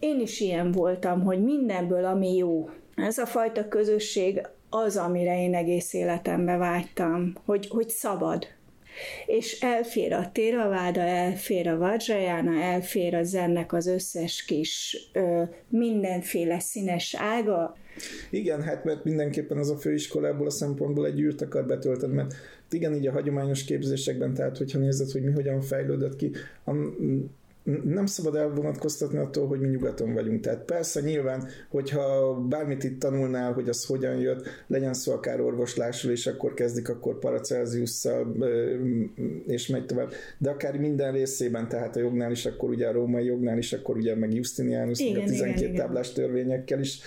Én 0.00 0.20
is 0.20 0.40
ilyen 0.40 0.70
voltam, 0.70 1.22
hogy 1.22 1.42
mindenből, 1.42 2.04
ami 2.04 2.36
jó. 2.36 2.68
Ez 2.94 3.18
a 3.18 3.26
fajta 3.26 3.68
közösség 3.68 4.40
az, 4.70 4.96
amire 4.96 5.42
én 5.42 5.54
egész 5.54 5.92
életembe 5.92 6.56
vágytam, 6.56 7.32
hogy, 7.44 7.68
hogy 7.68 7.88
szabad, 7.88 8.46
és 9.26 9.60
elfér 9.60 10.12
a 10.12 10.30
Teraváda, 10.32 11.00
elfér 11.00 11.68
a 11.68 11.78
Vajrayana, 11.78 12.60
elfér 12.60 13.14
a 13.14 13.22
zennek 13.22 13.72
az 13.72 13.86
összes 13.86 14.44
kis 14.44 14.96
ö, 15.12 15.42
mindenféle 15.68 16.58
színes 16.58 17.14
ága. 17.18 17.76
Igen, 18.30 18.62
hát 18.62 18.84
mert 18.84 19.04
mindenképpen 19.04 19.58
az 19.58 19.70
a 19.70 19.76
főiskolából 19.76 20.46
a 20.46 20.50
szempontból 20.50 21.06
egy 21.06 21.20
űrt 21.20 21.42
akar 21.42 21.66
betölteni, 21.66 22.14
mert 22.14 22.34
igen, 22.70 22.94
így 22.94 23.06
a 23.06 23.12
hagyományos 23.12 23.64
képzésekben, 23.64 24.34
tehát 24.34 24.56
hogyha 24.56 24.78
nézed, 24.78 25.10
hogy 25.10 25.22
mi 25.22 25.32
hogyan 25.32 25.60
fejlődött 25.60 26.16
ki, 26.16 26.30
a, 26.64 26.72
nem 27.84 28.06
szabad 28.06 28.34
elvonatkoztatni 28.34 29.18
attól, 29.18 29.46
hogy 29.46 29.60
mi 29.60 29.68
nyugaton 29.68 30.12
vagyunk. 30.12 30.40
Tehát 30.40 30.64
persze 30.64 31.00
nyilván, 31.00 31.48
hogyha 31.68 32.34
bármit 32.48 32.84
itt 32.84 33.00
tanulnál, 33.00 33.52
hogy 33.52 33.68
az 33.68 33.84
hogyan 33.84 34.16
jött, 34.16 34.46
legyen 34.66 34.94
szó 34.94 35.12
akár 35.12 35.40
orvoslásról, 35.40 36.12
és 36.12 36.26
akkor 36.26 36.54
kezdik 36.54 36.88
akkor 36.88 37.18
Paracelsiusszal, 37.18 38.36
és 39.46 39.66
megy 39.66 39.86
tovább. 39.86 40.12
De 40.38 40.50
akár 40.50 40.78
minden 40.78 41.12
részében, 41.12 41.68
tehát 41.68 41.96
a 41.96 42.00
jognál 42.00 42.30
is, 42.30 42.46
akkor 42.46 42.68
ugye 42.68 42.86
a 42.86 42.92
római 42.92 43.24
jognál 43.24 43.58
is, 43.58 43.72
akkor 43.72 43.96
ugye 43.96 44.16
meg 44.16 44.34
Justinianus, 44.34 44.98
igen, 44.98 45.22
a 45.22 45.24
12 45.24 45.60
igen, 45.60 45.74
táblás 45.74 46.12
törvényekkel 46.12 46.80
is 46.80 46.98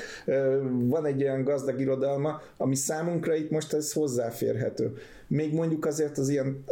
van 0.70 1.06
egy 1.06 1.24
olyan 1.24 1.44
gazdag 1.44 1.80
irodalma, 1.80 2.42
ami 2.58 2.76
számunkra 2.76 3.36
itt 3.36 3.50
most 3.50 3.74
ez 3.74 3.94
hozzáférhető 3.94 4.94
még 5.34 5.54
mondjuk 5.54 5.86
azért 5.86 6.18
az 6.18 6.30
ilyen 6.30 6.64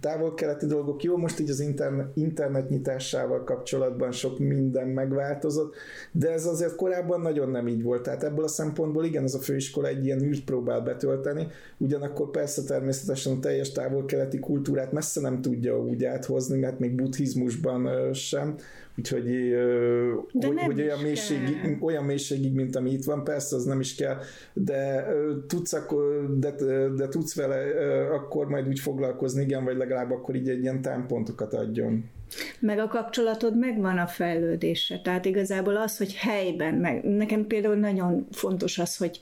távol-keleti 0.00 0.66
dolgok, 0.66 1.02
jó, 1.02 1.16
most 1.16 1.40
így 1.40 1.50
az 1.50 1.60
internet, 1.60 2.16
internet 2.16 2.68
nyitásával 2.68 3.44
kapcsolatban 3.44 4.12
sok 4.12 4.38
minden 4.38 4.88
megváltozott, 4.88 5.74
de 6.12 6.30
ez 6.30 6.46
azért 6.46 6.74
korábban 6.74 7.20
nagyon 7.20 7.50
nem 7.50 7.68
így 7.68 7.82
volt. 7.82 8.02
Tehát 8.02 8.24
ebből 8.24 8.44
a 8.44 8.48
szempontból 8.48 9.04
igen, 9.04 9.24
ez 9.24 9.34
a 9.34 9.38
főiskola 9.38 9.88
egy 9.88 10.04
ilyen 10.04 10.22
űrt 10.22 10.44
próbál 10.44 10.80
betölteni, 10.80 11.46
ugyanakkor 11.78 12.30
persze 12.30 12.62
természetesen 12.62 13.36
a 13.36 13.40
teljes 13.40 13.72
távol-keleti 13.72 14.38
kultúrát 14.38 14.92
messze 14.92 15.20
nem 15.20 15.40
tudja 15.40 15.78
úgy 15.78 16.04
áthozni, 16.04 16.58
mert 16.58 16.78
még 16.78 16.94
buddhizmusban 16.94 18.12
sem, 18.12 18.54
Úgyhogy, 19.00 19.50
de 20.32 20.46
hogy, 20.46 20.60
hogy 20.60 20.80
olyan, 20.80 20.98
mélységig, 20.98 21.76
olyan 21.80 22.04
mélységig, 22.04 22.52
mint 22.52 22.76
ami 22.76 22.90
itt 22.90 23.04
van, 23.04 23.24
persze 23.24 23.56
az 23.56 23.64
nem 23.64 23.80
is 23.80 23.94
kell, 23.94 24.16
de 24.52 25.06
tudsz, 25.46 25.72
akkor, 25.72 26.36
de, 26.38 26.54
de 26.96 27.08
tudsz 27.08 27.34
vele 27.34 27.58
akkor 28.12 28.46
majd 28.46 28.68
úgy 28.68 28.80
foglalkozni, 28.80 29.42
igen, 29.42 29.64
vagy 29.64 29.76
legalább 29.76 30.10
akkor 30.10 30.34
így 30.34 30.48
egy 30.48 30.62
ilyen 30.62 30.82
támpontokat 30.82 31.54
adjon. 31.54 32.04
Meg 32.58 32.78
a 32.78 32.86
kapcsolatod 32.86 33.58
megvan 33.58 33.98
a 33.98 34.06
fejlődése. 34.06 35.00
Tehát 35.00 35.24
igazából 35.24 35.76
az, 35.76 35.98
hogy 35.98 36.14
helyben, 36.14 36.74
meg 36.74 37.04
nekem 37.04 37.46
például 37.46 37.76
nagyon 37.76 38.26
fontos 38.32 38.78
az, 38.78 38.96
hogy 38.96 39.20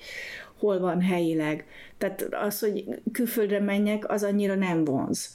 hol 0.58 0.78
van 0.78 1.00
helyileg. 1.00 1.64
Tehát 1.98 2.28
az, 2.30 2.60
hogy 2.60 2.84
külföldre 3.12 3.60
menjek, 3.60 4.10
az 4.10 4.22
annyira 4.22 4.54
nem 4.54 4.84
vonz 4.84 5.34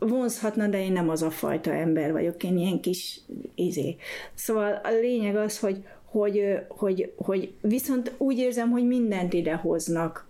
vonzhatna, 0.00 0.66
de 0.66 0.84
én 0.84 0.92
nem 0.92 1.08
az 1.08 1.22
a 1.22 1.30
fajta 1.30 1.72
ember 1.72 2.12
vagyok, 2.12 2.42
én 2.42 2.58
ilyen 2.58 2.80
kis 2.80 3.20
izé. 3.54 3.96
Szóval 4.34 4.80
a 4.84 4.90
lényeg 4.90 5.36
az, 5.36 5.58
hogy, 5.58 5.84
hogy, 6.04 6.58
hogy, 6.68 7.12
hogy 7.16 7.52
viszont 7.60 8.12
úgy 8.16 8.38
érzem, 8.38 8.70
hogy 8.70 8.86
mindent 8.86 9.32
idehoznak 9.32 10.28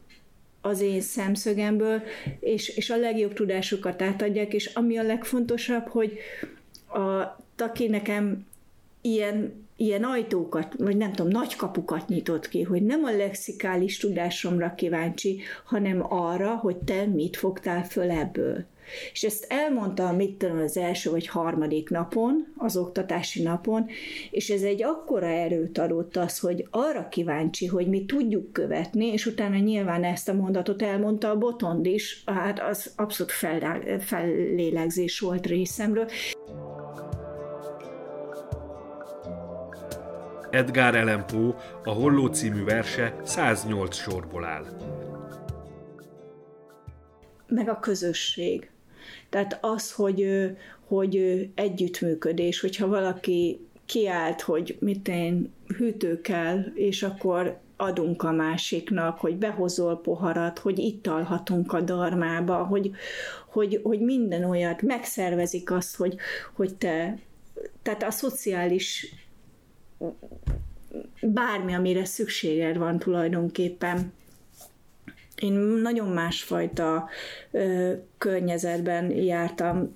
az 0.60 0.80
én 0.80 1.00
szemszögemből, 1.00 2.02
és, 2.40 2.76
és 2.76 2.90
a 2.90 2.96
legjobb 2.96 3.32
tudásukat 3.32 4.02
átadják, 4.02 4.52
és 4.52 4.66
ami 4.66 4.98
a 4.98 5.02
legfontosabb, 5.02 5.86
hogy 5.86 6.18
a 6.88 7.38
Taki 7.56 7.86
nekem 7.86 8.46
ilyen, 9.00 9.66
ilyen 9.76 10.04
ajtókat, 10.04 10.74
vagy 10.78 10.96
nem 10.96 11.12
tudom, 11.12 11.32
nagy 11.32 11.56
kapukat 11.56 12.08
nyitott 12.08 12.48
ki, 12.48 12.62
hogy 12.62 12.82
nem 12.82 13.04
a 13.04 13.16
lexikális 13.16 13.98
tudásomra 13.98 14.74
kíváncsi, 14.74 15.40
hanem 15.64 16.12
arra, 16.12 16.54
hogy 16.54 16.76
te 16.76 17.06
mit 17.06 17.36
fogtál 17.36 17.84
föl 17.84 18.10
ebből. 18.10 18.64
És 19.12 19.22
ezt 19.22 19.46
elmondta, 19.48 20.12
mit 20.12 20.36
tudom, 20.36 20.58
az 20.58 20.76
első 20.76 21.10
vagy 21.10 21.26
harmadik 21.26 21.90
napon, 21.90 22.52
az 22.56 22.76
oktatási 22.76 23.42
napon, 23.42 23.86
és 24.30 24.50
ez 24.50 24.62
egy 24.62 24.82
akkora 24.82 25.26
erőt 25.26 25.78
adott 25.78 26.16
az, 26.16 26.38
hogy 26.38 26.66
arra 26.70 27.08
kíváncsi, 27.08 27.66
hogy 27.66 27.88
mi 27.88 28.04
tudjuk 28.04 28.52
követni, 28.52 29.06
és 29.06 29.26
utána 29.26 29.56
nyilván 29.56 30.04
ezt 30.04 30.28
a 30.28 30.34
mondatot 30.34 30.82
elmondta 30.82 31.30
a 31.30 31.38
Botond 31.38 31.86
is, 31.86 32.22
hát 32.26 32.60
az 32.60 32.92
abszolút 32.96 33.32
fellélegzés 34.00 35.20
volt 35.20 35.46
részemről. 35.46 36.06
Edgar 40.50 40.94
Allan 40.94 41.26
Poe 41.26 41.54
a 41.84 41.90
Holló 41.90 42.26
című 42.26 42.64
verse 42.64 43.14
108 43.24 43.96
sorból 43.96 44.44
áll. 44.44 44.64
Meg 47.46 47.68
a 47.68 47.78
közösség. 47.78 48.70
Tehát 49.30 49.58
az, 49.60 49.92
hogy, 49.92 50.50
hogy 50.86 51.48
együttműködés, 51.54 52.60
hogyha 52.60 52.86
valaki 52.86 53.66
kiállt, 53.86 54.40
hogy 54.40 54.76
mit 54.80 55.08
én 55.08 55.52
hűtő 55.76 56.20
kell, 56.20 56.58
és 56.74 57.02
akkor 57.02 57.60
adunk 57.76 58.22
a 58.22 58.32
másiknak, 58.32 59.18
hogy 59.18 59.36
behozol 59.36 60.00
poharat, 60.00 60.58
hogy 60.58 60.78
itt 60.78 61.06
alhatunk 61.06 61.72
a 61.72 61.80
darmába, 61.80 62.64
hogy, 62.64 62.90
hogy, 63.46 63.80
hogy 63.82 64.00
minden 64.00 64.44
olyat 64.44 64.82
megszervezik 64.82 65.70
azt, 65.70 65.96
hogy, 65.96 66.16
hogy 66.52 66.74
te, 66.74 67.18
tehát 67.82 68.02
a 68.02 68.10
szociális 68.10 69.14
bármi, 71.22 71.74
amire 71.74 72.04
szükséged 72.04 72.76
van 72.76 72.98
tulajdonképpen, 72.98 74.12
én 75.40 75.52
nagyon 75.82 76.08
másfajta 76.08 77.08
ö, 77.50 77.92
környezetben 78.18 79.10
jártam, 79.10 79.94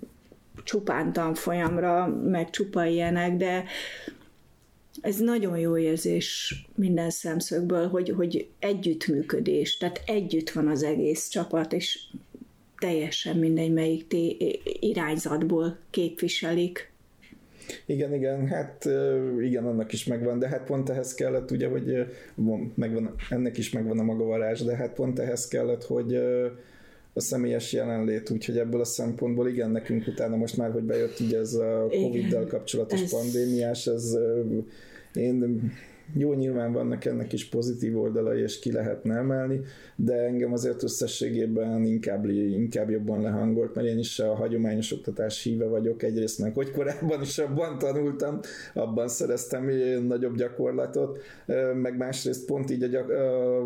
csupán 0.65 1.13
tanfolyamra, 1.13 2.07
meg 2.07 2.51
csupa 2.51 2.85
ilyenek, 2.85 3.37
de 3.37 3.65
ez 5.01 5.17
nagyon 5.17 5.59
jó 5.59 5.77
érzés 5.77 6.55
minden 6.75 7.11
szemszögből, 7.11 7.89
hogy, 7.89 8.09
hogy 8.09 8.49
együttműködés, 8.59 9.77
tehát 9.77 10.03
együtt 10.07 10.51
van 10.51 10.69
az 10.69 10.83
egész 10.83 11.29
csapat, 11.29 11.73
és 11.73 11.99
teljesen 12.79 13.37
mindegy, 13.37 13.73
melyik 13.73 14.15
irányzatból 14.81 15.79
képviselik. 15.91 16.93
Igen, 17.87 18.15
igen, 18.15 18.47
hát 18.47 18.89
igen, 19.41 19.67
annak 19.67 19.93
is 19.93 20.05
megvan, 20.05 20.39
de 20.39 20.49
hát 20.49 20.65
pont 20.65 20.91
ehhez 20.91 21.15
kellett, 21.15 21.51
ugye, 21.51 21.69
hogy 21.69 22.07
megvan, 22.75 23.15
ennek 23.31 23.59
is 23.59 23.71
megvan 23.71 23.99
a 23.99 24.03
maga 24.03 24.25
varázs, 24.25 24.61
de 24.61 24.77
hát 24.77 24.95
pont 24.95 25.19
ehhez 25.19 25.49
kellett, 25.49 25.85
hogy 25.85 26.15
a 27.13 27.21
személyes 27.21 27.73
jelenlét, 27.73 28.31
úgyhogy 28.31 28.59
ebből 28.59 28.81
a 28.81 28.85
szempontból 28.85 29.49
igen, 29.49 29.71
nekünk 29.71 30.07
utána 30.07 30.37
most 30.37 30.57
már, 30.57 30.73
hogy 30.73 30.83
bejött 30.83 31.21
ugye 31.21 31.39
ez 31.39 31.55
a 31.55 31.87
Covid-del 31.91 32.47
kapcsolatos 32.47 33.03
ez... 33.03 33.11
pandémiás, 33.11 33.87
ez 33.87 34.17
én 35.15 35.73
jó, 36.13 36.33
nyilván 36.33 36.73
vannak 36.73 37.05
ennek 37.05 37.33
is 37.33 37.49
pozitív 37.49 37.99
oldalai, 37.99 38.41
és 38.41 38.59
ki 38.59 38.73
lehetne 38.73 39.17
emelni, 39.17 39.61
de 39.97 40.15
engem 40.15 40.53
azért 40.53 40.83
összességében 40.83 41.85
inkább, 41.85 42.29
inkább 42.29 42.91
jobban 42.91 43.23
lehangolt, 43.23 43.75
mert 43.75 43.87
én 43.87 43.99
is 43.99 44.19
a 44.19 44.35
hagyományos 44.35 44.93
oktatás 44.93 45.43
híve 45.43 45.67
vagyok 45.67 46.03
egyrészt, 46.03 46.39
meg 46.39 46.55
hogy 46.55 46.71
korábban 46.71 47.21
is 47.23 47.39
abban 47.39 47.79
tanultam, 47.79 48.41
abban 48.75 49.09
szereztem 49.09 49.71
nagyobb 50.07 50.37
gyakorlatot, 50.37 51.19
meg 51.83 51.97
másrészt 51.97 52.47
pont 52.47 52.71
így 52.71 52.83
a 52.83 53.05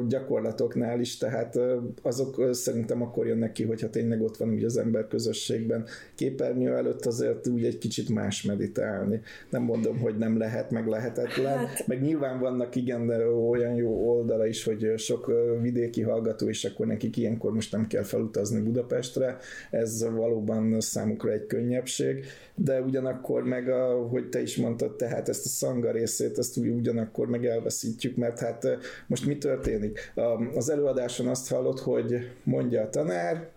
gyakorlatoknál 0.08 1.00
is, 1.00 1.16
tehát 1.16 1.58
azok 2.02 2.48
szerintem 2.54 3.02
akkor 3.02 3.26
jönnek 3.26 3.52
ki, 3.52 3.64
hogyha 3.64 3.90
tényleg 3.90 4.22
ott 4.22 4.36
van 4.36 4.52
úgy 4.52 4.64
az 4.64 4.76
ember 4.76 5.08
közösségben. 5.08 5.84
Képernyő 6.14 6.74
előtt 6.74 7.06
azért 7.06 7.46
úgy 7.46 7.64
egy 7.64 7.78
kicsit 7.78 8.08
más 8.08 8.42
meditálni. 8.42 9.20
Nem 9.50 9.62
mondom, 9.62 9.98
hogy 9.98 10.18
nem 10.18 10.38
lehet, 10.38 10.70
meg 10.70 10.86
lehetetlen, 10.86 11.56
hát... 11.56 11.86
meg 11.86 12.02
nyilván 12.02 12.27
vannak 12.36 12.76
igen 12.76 13.10
olyan 13.50 13.74
jó 13.74 14.16
oldala 14.16 14.46
is, 14.46 14.64
hogy 14.64 14.92
sok 14.96 15.32
vidéki 15.60 16.02
hallgató, 16.02 16.48
és 16.48 16.64
akkor 16.64 16.86
nekik 16.86 17.16
ilyenkor 17.16 17.52
most 17.52 17.72
nem 17.72 17.86
kell 17.86 18.02
felutazni 18.02 18.60
Budapestre, 18.60 19.38
ez 19.70 20.08
valóban 20.10 20.80
számukra 20.80 21.32
egy 21.32 21.46
könnyebbség, 21.46 22.24
de 22.54 22.80
ugyanakkor 22.80 23.44
meg, 23.44 23.68
a, 23.68 24.06
hogy 24.06 24.28
te 24.28 24.42
is 24.42 24.56
mondtad, 24.56 24.96
tehát 24.96 25.28
ezt 25.28 25.44
a 25.44 25.48
szanga 25.48 25.90
részét, 25.90 26.38
ezt 26.38 26.56
ugyanakkor 26.56 27.28
meg 27.28 27.46
elveszítjük, 27.46 28.16
mert 28.16 28.38
hát 28.38 28.78
most 29.06 29.26
mi 29.26 29.38
történik? 29.38 30.12
Az 30.54 30.70
előadáson 30.70 31.26
azt 31.26 31.48
hallott, 31.48 31.80
hogy 31.80 32.30
mondja 32.44 32.82
a 32.82 32.90
tanár, 32.90 33.48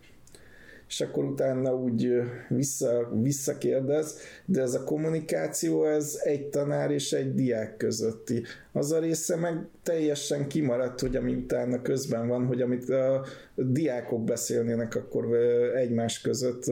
és 0.91 1.01
akkor 1.01 1.23
utána 1.23 1.75
úgy 1.75 2.21
vissza, 2.49 3.11
visszakérdez, 3.21 4.17
de 4.45 4.61
ez 4.61 4.73
a 4.73 4.83
kommunikáció, 4.83 5.85
ez 5.85 6.19
egy 6.23 6.45
tanár 6.49 6.91
és 6.91 7.13
egy 7.13 7.35
diák 7.35 7.77
közötti. 7.77 8.43
Az 8.71 8.91
a 8.91 8.99
része 8.99 9.35
meg 9.35 9.65
teljesen 9.83 10.47
kimaradt, 10.47 10.99
hogy 10.99 11.15
ami 11.15 11.33
utána 11.33 11.81
közben 11.81 12.27
van, 12.27 12.45
hogy 12.45 12.61
amit 12.61 12.89
a 12.89 13.25
diákok 13.55 14.23
beszélnének 14.23 14.95
akkor 14.95 15.35
egymás 15.75 16.21
között, 16.21 16.63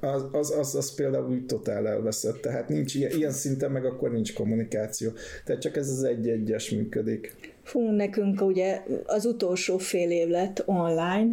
az, 0.00 0.24
az, 0.32 0.50
az, 0.50 0.74
az 0.74 0.94
például 0.94 1.30
úgy 1.30 1.46
totál 1.46 1.88
elveszett. 1.88 2.40
Tehát 2.40 2.68
nincs 2.68 2.94
ilyen, 2.94 3.10
ilyen 3.16 3.32
szinten 3.32 3.70
meg 3.70 3.84
akkor 3.84 4.12
nincs 4.12 4.34
kommunikáció. 4.34 5.10
Tehát 5.44 5.62
csak 5.62 5.76
ez 5.76 5.90
az 5.90 6.02
egy-egyes 6.02 6.70
működik. 6.70 7.51
Fú, 7.62 7.90
nekünk 7.90 8.40
ugye 8.40 8.82
az 9.06 9.24
utolsó 9.24 9.78
fél 9.78 10.10
év 10.10 10.28
lett 10.28 10.62
online, 10.66 11.28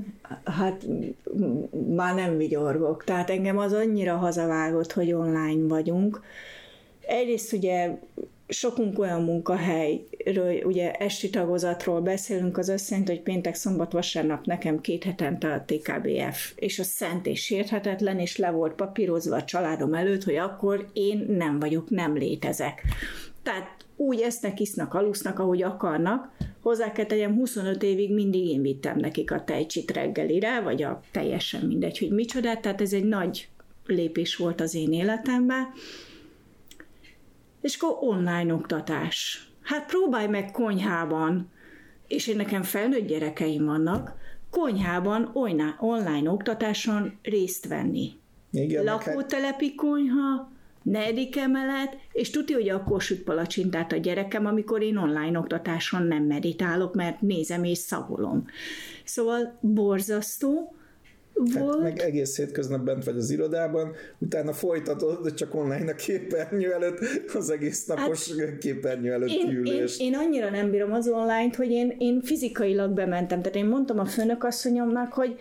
hát 0.45 0.85
már 1.95 2.15
nem 2.15 2.37
vigyorgok. 2.37 3.03
Tehát 3.03 3.29
engem 3.29 3.57
az 3.57 3.73
annyira 3.73 4.15
hazavágott, 4.15 4.91
hogy 4.91 5.13
online 5.13 5.67
vagyunk. 5.67 6.21
Egyrészt 7.07 7.53
ugye 7.53 7.97
sokunk 8.49 8.99
olyan 8.99 9.23
munkahelyről, 9.23 10.63
ugye 10.63 10.91
esti 10.91 11.29
tagozatról 11.29 12.01
beszélünk, 12.01 12.57
az 12.57 12.69
azt 12.69 12.93
hogy 13.05 13.21
péntek, 13.21 13.55
szombat, 13.55 13.91
vasárnap 13.91 14.45
nekem 14.45 14.81
két 14.81 15.03
hetente 15.03 15.53
a 15.53 15.63
TKBF, 15.65 16.53
és 16.55 16.79
a 16.79 16.83
szent 16.83 17.25
és 17.25 17.43
sérthetetlen, 17.43 18.19
és 18.19 18.37
le 18.37 18.49
volt 18.51 18.73
papírozva 18.73 19.35
a 19.35 19.43
családom 19.43 19.93
előtt, 19.93 20.23
hogy 20.23 20.35
akkor 20.35 20.89
én 20.93 21.25
nem 21.37 21.59
vagyok, 21.59 21.89
nem 21.89 22.17
létezek. 22.17 22.83
Tehát 23.43 23.87
úgy 23.99 24.21
esznek, 24.21 24.59
isznak, 24.59 24.93
alusznak, 24.93 25.39
ahogy 25.39 25.61
akarnak. 25.61 26.31
Hozzá 26.61 26.91
kell 26.91 27.05
tegyem, 27.05 27.35
25 27.35 27.83
évig 27.83 28.13
mindig 28.13 28.47
én 28.47 28.61
vittem 28.61 28.97
nekik 28.97 29.31
a 29.31 29.43
tejcsit 29.43 29.91
reggelire, 29.91 30.61
vagy 30.61 30.83
a 30.83 31.01
teljesen 31.11 31.65
mindegy, 31.65 31.97
hogy 31.97 32.11
micsoda, 32.11 32.59
tehát 32.59 32.81
ez 32.81 32.93
egy 32.93 33.03
nagy 33.03 33.49
lépés 33.85 34.35
volt 34.35 34.61
az 34.61 34.75
én 34.75 34.93
életemben. 34.93 35.67
És 37.61 37.77
akkor 37.79 38.09
online 38.09 38.53
oktatás. 38.53 39.47
Hát 39.61 39.85
próbálj 39.85 40.27
meg 40.27 40.51
konyhában, 40.51 41.51
és 42.07 42.27
én 42.27 42.35
nekem 42.35 42.63
felnőtt 42.63 43.07
gyerekeim 43.07 43.65
vannak, 43.65 44.13
konyhában 44.49 45.29
online 45.79 46.31
oktatáson 46.31 47.19
részt 47.21 47.67
venni. 47.67 48.11
Igen, 48.51 48.87
hát- 48.87 49.05
Lakótelepi 49.05 49.75
konyha, 49.75 50.51
negyedik 50.83 51.37
emelet, 51.37 51.97
és 52.11 52.29
tudja, 52.29 52.55
hogy 52.55 52.69
akkor 52.69 53.01
süt 53.01 53.23
palacsintát 53.23 53.91
a 53.91 53.97
gyerekem, 53.97 54.45
amikor 54.45 54.81
én 54.81 54.97
online 54.97 55.39
oktatáson 55.39 56.03
nem 56.03 56.23
meditálok, 56.23 56.95
mert 56.95 57.21
nézem 57.21 57.63
és 57.63 57.77
szagolom. 57.77 58.45
Szóval 59.03 59.57
borzasztó, 59.61 60.73
volt. 61.33 61.73
Hát 61.73 61.81
meg 61.81 61.99
egész 61.99 62.37
hétköznap 62.37 62.81
bent 62.81 63.03
vagy 63.03 63.17
az 63.17 63.29
irodában, 63.29 63.95
utána 64.17 64.53
folytatod 64.53 65.33
csak 65.33 65.55
online 65.55 65.91
a 65.91 65.95
képernyő 65.95 66.73
előtt, 66.73 66.99
az 67.33 67.49
egész 67.49 67.85
napos 67.85 68.37
hát 68.39 68.57
képernyő 68.57 69.11
előtt 69.11 69.29
én, 69.29 69.49
ülést. 69.49 70.01
Én, 70.01 70.13
én, 70.13 70.19
annyira 70.19 70.49
nem 70.49 70.71
bírom 70.71 70.91
az 70.91 71.07
online 71.07 71.49
hogy 71.55 71.71
én, 71.71 71.95
én 71.97 72.21
fizikailag 72.21 72.91
bementem. 72.91 73.41
Tehát 73.41 73.57
én 73.57 73.65
mondtam 73.65 73.99
a 73.99 74.05
főnök 74.05 74.43
asszonyomnak, 74.43 75.13
hogy 75.13 75.35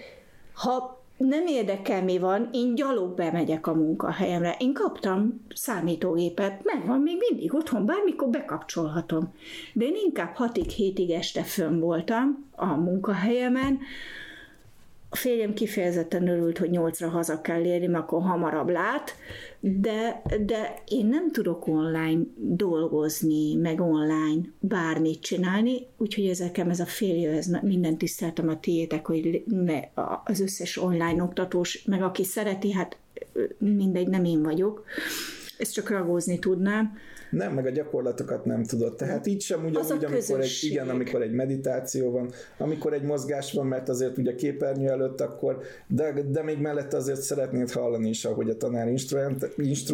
ha 0.53 0.97
nem 1.18 1.46
érdekel, 1.46 2.02
mi 2.02 2.18
van, 2.18 2.48
én 2.52 2.74
gyalog 2.74 3.14
bemegyek 3.14 3.66
a 3.66 3.74
munkahelyemre. 3.74 4.57
Én 4.59 4.72
kaptam 4.72 5.44
számítógépet, 5.54 6.61
megvan 6.64 7.00
még 7.00 7.16
mindig 7.28 7.54
otthon, 7.54 7.87
bármikor 7.87 8.28
bekapcsolhatom. 8.28 9.35
De 9.72 9.85
én 9.85 9.94
inkább 10.04 10.35
hatig, 10.35 10.68
hétig 10.68 11.11
este 11.11 11.42
fönn 11.42 11.81
voltam 11.81 12.46
a 12.57 12.66
munkahelyemen, 12.66 13.78
a 15.11 15.16
férjem 15.16 15.55
kifejezetten 15.55 16.29
örült, 16.29 16.59
hogy 16.59 16.71
nyolcra 16.71 17.09
haza 17.09 17.40
kell 17.40 17.64
érni, 17.64 17.87
mert 17.87 18.03
akkor 18.05 18.23
hamarabb 18.23 18.68
lát, 18.68 19.16
de, 19.61 20.23
de 20.47 20.83
én 20.88 21.07
nem 21.07 21.31
tudok 21.33 21.66
online 21.66 22.21
dolgozni, 22.37 23.55
meg 23.55 23.81
online 23.81 24.40
bármit 24.61 25.21
csinálni, 25.21 25.87
úgyhogy 25.97 26.27
ezeken 26.27 26.71
ez 26.71 26.81
a 26.81 26.87
félje, 26.87 27.31
ez 27.31 27.47
minden 27.62 27.99
tiszteltem 27.99 28.49
a 28.49 28.61
tiétek, 28.61 29.07
hogy 29.07 29.42
ne, 29.47 29.81
az 30.25 30.40
összes 30.40 30.77
online 30.77 31.23
oktatós, 31.23 31.85
meg 31.85 32.03
aki 32.03 32.25
szereti, 32.25 32.73
hát 32.73 32.97
mindegy, 33.59 34.09
nem 34.09 34.25
én 34.25 34.42
vagyok, 34.42 34.85
ezt 35.59 35.73
csak 35.73 35.90
ragózni 35.90 36.38
tudnám, 36.38 36.97
nem, 37.30 37.54
meg 37.54 37.66
a 37.66 37.70
gyakorlatokat 37.70 38.44
nem 38.44 38.64
tudod. 38.64 38.94
Tehát 38.94 39.26
így 39.26 39.40
sem 39.40 39.64
ugyanúgy, 39.64 40.04
amikor 40.04 40.40
egy, 40.40 40.58
igen, 40.60 40.88
amikor 40.88 41.22
egy 41.22 41.32
meditáció 41.32 42.10
van, 42.10 42.30
amikor 42.58 42.92
egy 42.92 43.02
mozgás 43.02 43.52
van, 43.52 43.66
mert 43.66 43.88
azért 43.88 44.18
ugye 44.18 44.34
képernyő 44.34 44.88
előtt 44.88 45.20
akkor, 45.20 45.62
de, 45.86 46.14
de 46.28 46.42
még 46.42 46.58
mellette 46.58 46.96
azért 46.96 47.20
szeretnéd 47.20 47.70
hallani 47.70 48.08
is, 48.08 48.24
ahogy 48.24 48.50
a 48.50 48.56
tanár 48.56 48.88
instruál. 48.88 49.36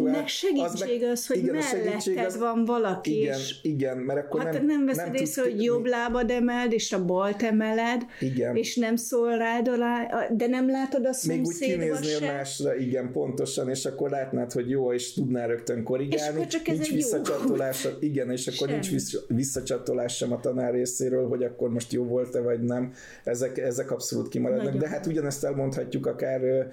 Meg 0.03 0.27
segítség 0.27 1.03
az, 1.03 1.11
az 1.11 1.27
hogy 1.27 1.37
igen, 1.37 1.55
melletted 1.55 2.25
az, 2.25 2.37
van 2.37 2.65
valaki. 2.65 3.19
Igen, 3.19 3.37
és, 3.37 3.55
igen, 3.61 3.97
mert 3.97 4.19
akkor 4.19 4.43
hát 4.43 4.53
nem, 4.53 4.65
nem 4.65 4.85
veszed 4.85 5.05
nem 5.05 5.13
észre, 5.13 5.41
hogy 5.41 5.63
jobb 5.63 5.85
lábad 5.85 6.31
emeld, 6.31 6.73
és 6.73 6.93
a 6.93 7.05
balt 7.05 7.41
emeled, 7.41 8.05
igen. 8.19 8.55
és 8.55 8.75
nem 8.75 8.95
szól 8.95 9.37
rád 9.37 9.67
alá, 9.67 10.07
de 10.31 10.47
nem 10.47 10.69
látod 10.69 11.05
a 11.05 11.13
szomszédba 11.13 11.83
Még 11.83 11.91
úgy 11.91 11.99
kinéznél 11.99 12.31
másra, 12.31 12.75
igen, 12.75 13.11
pontosan, 13.11 13.69
és 13.69 13.85
akkor 13.85 14.09
látnád, 14.09 14.51
hogy 14.51 14.69
jó, 14.69 14.93
és 14.93 15.13
tudnál 15.13 15.47
rögtön 15.47 15.83
korrigálni. 15.83 16.23
És 16.23 16.35
akkor 16.35 16.47
csak 16.47 16.67
ez 16.67 16.79
egy 16.79 16.99
jó 16.99 17.23
visszacsatolás, 17.25 17.87
igen, 17.99 18.31
és 18.31 18.47
akkor 18.47 18.67
Semmi. 18.67 18.79
nincs 18.79 19.15
visszacsatolás 19.27 20.15
sem 20.15 20.31
a 20.31 20.39
tanár 20.39 20.73
részéről, 20.73 21.27
hogy 21.27 21.43
akkor 21.43 21.69
most 21.69 21.93
jó 21.93 22.03
volt-e 22.03 22.41
vagy 22.41 22.61
nem, 22.61 22.93
ezek, 23.23 23.57
ezek 23.57 23.91
abszolút 23.91 24.27
kimaradnak, 24.27 24.65
Nagyon. 24.65 24.79
de 24.79 24.87
hát 24.89 25.05
ugyanezt 25.05 25.43
elmondhatjuk 25.43 26.05
akár 26.05 26.67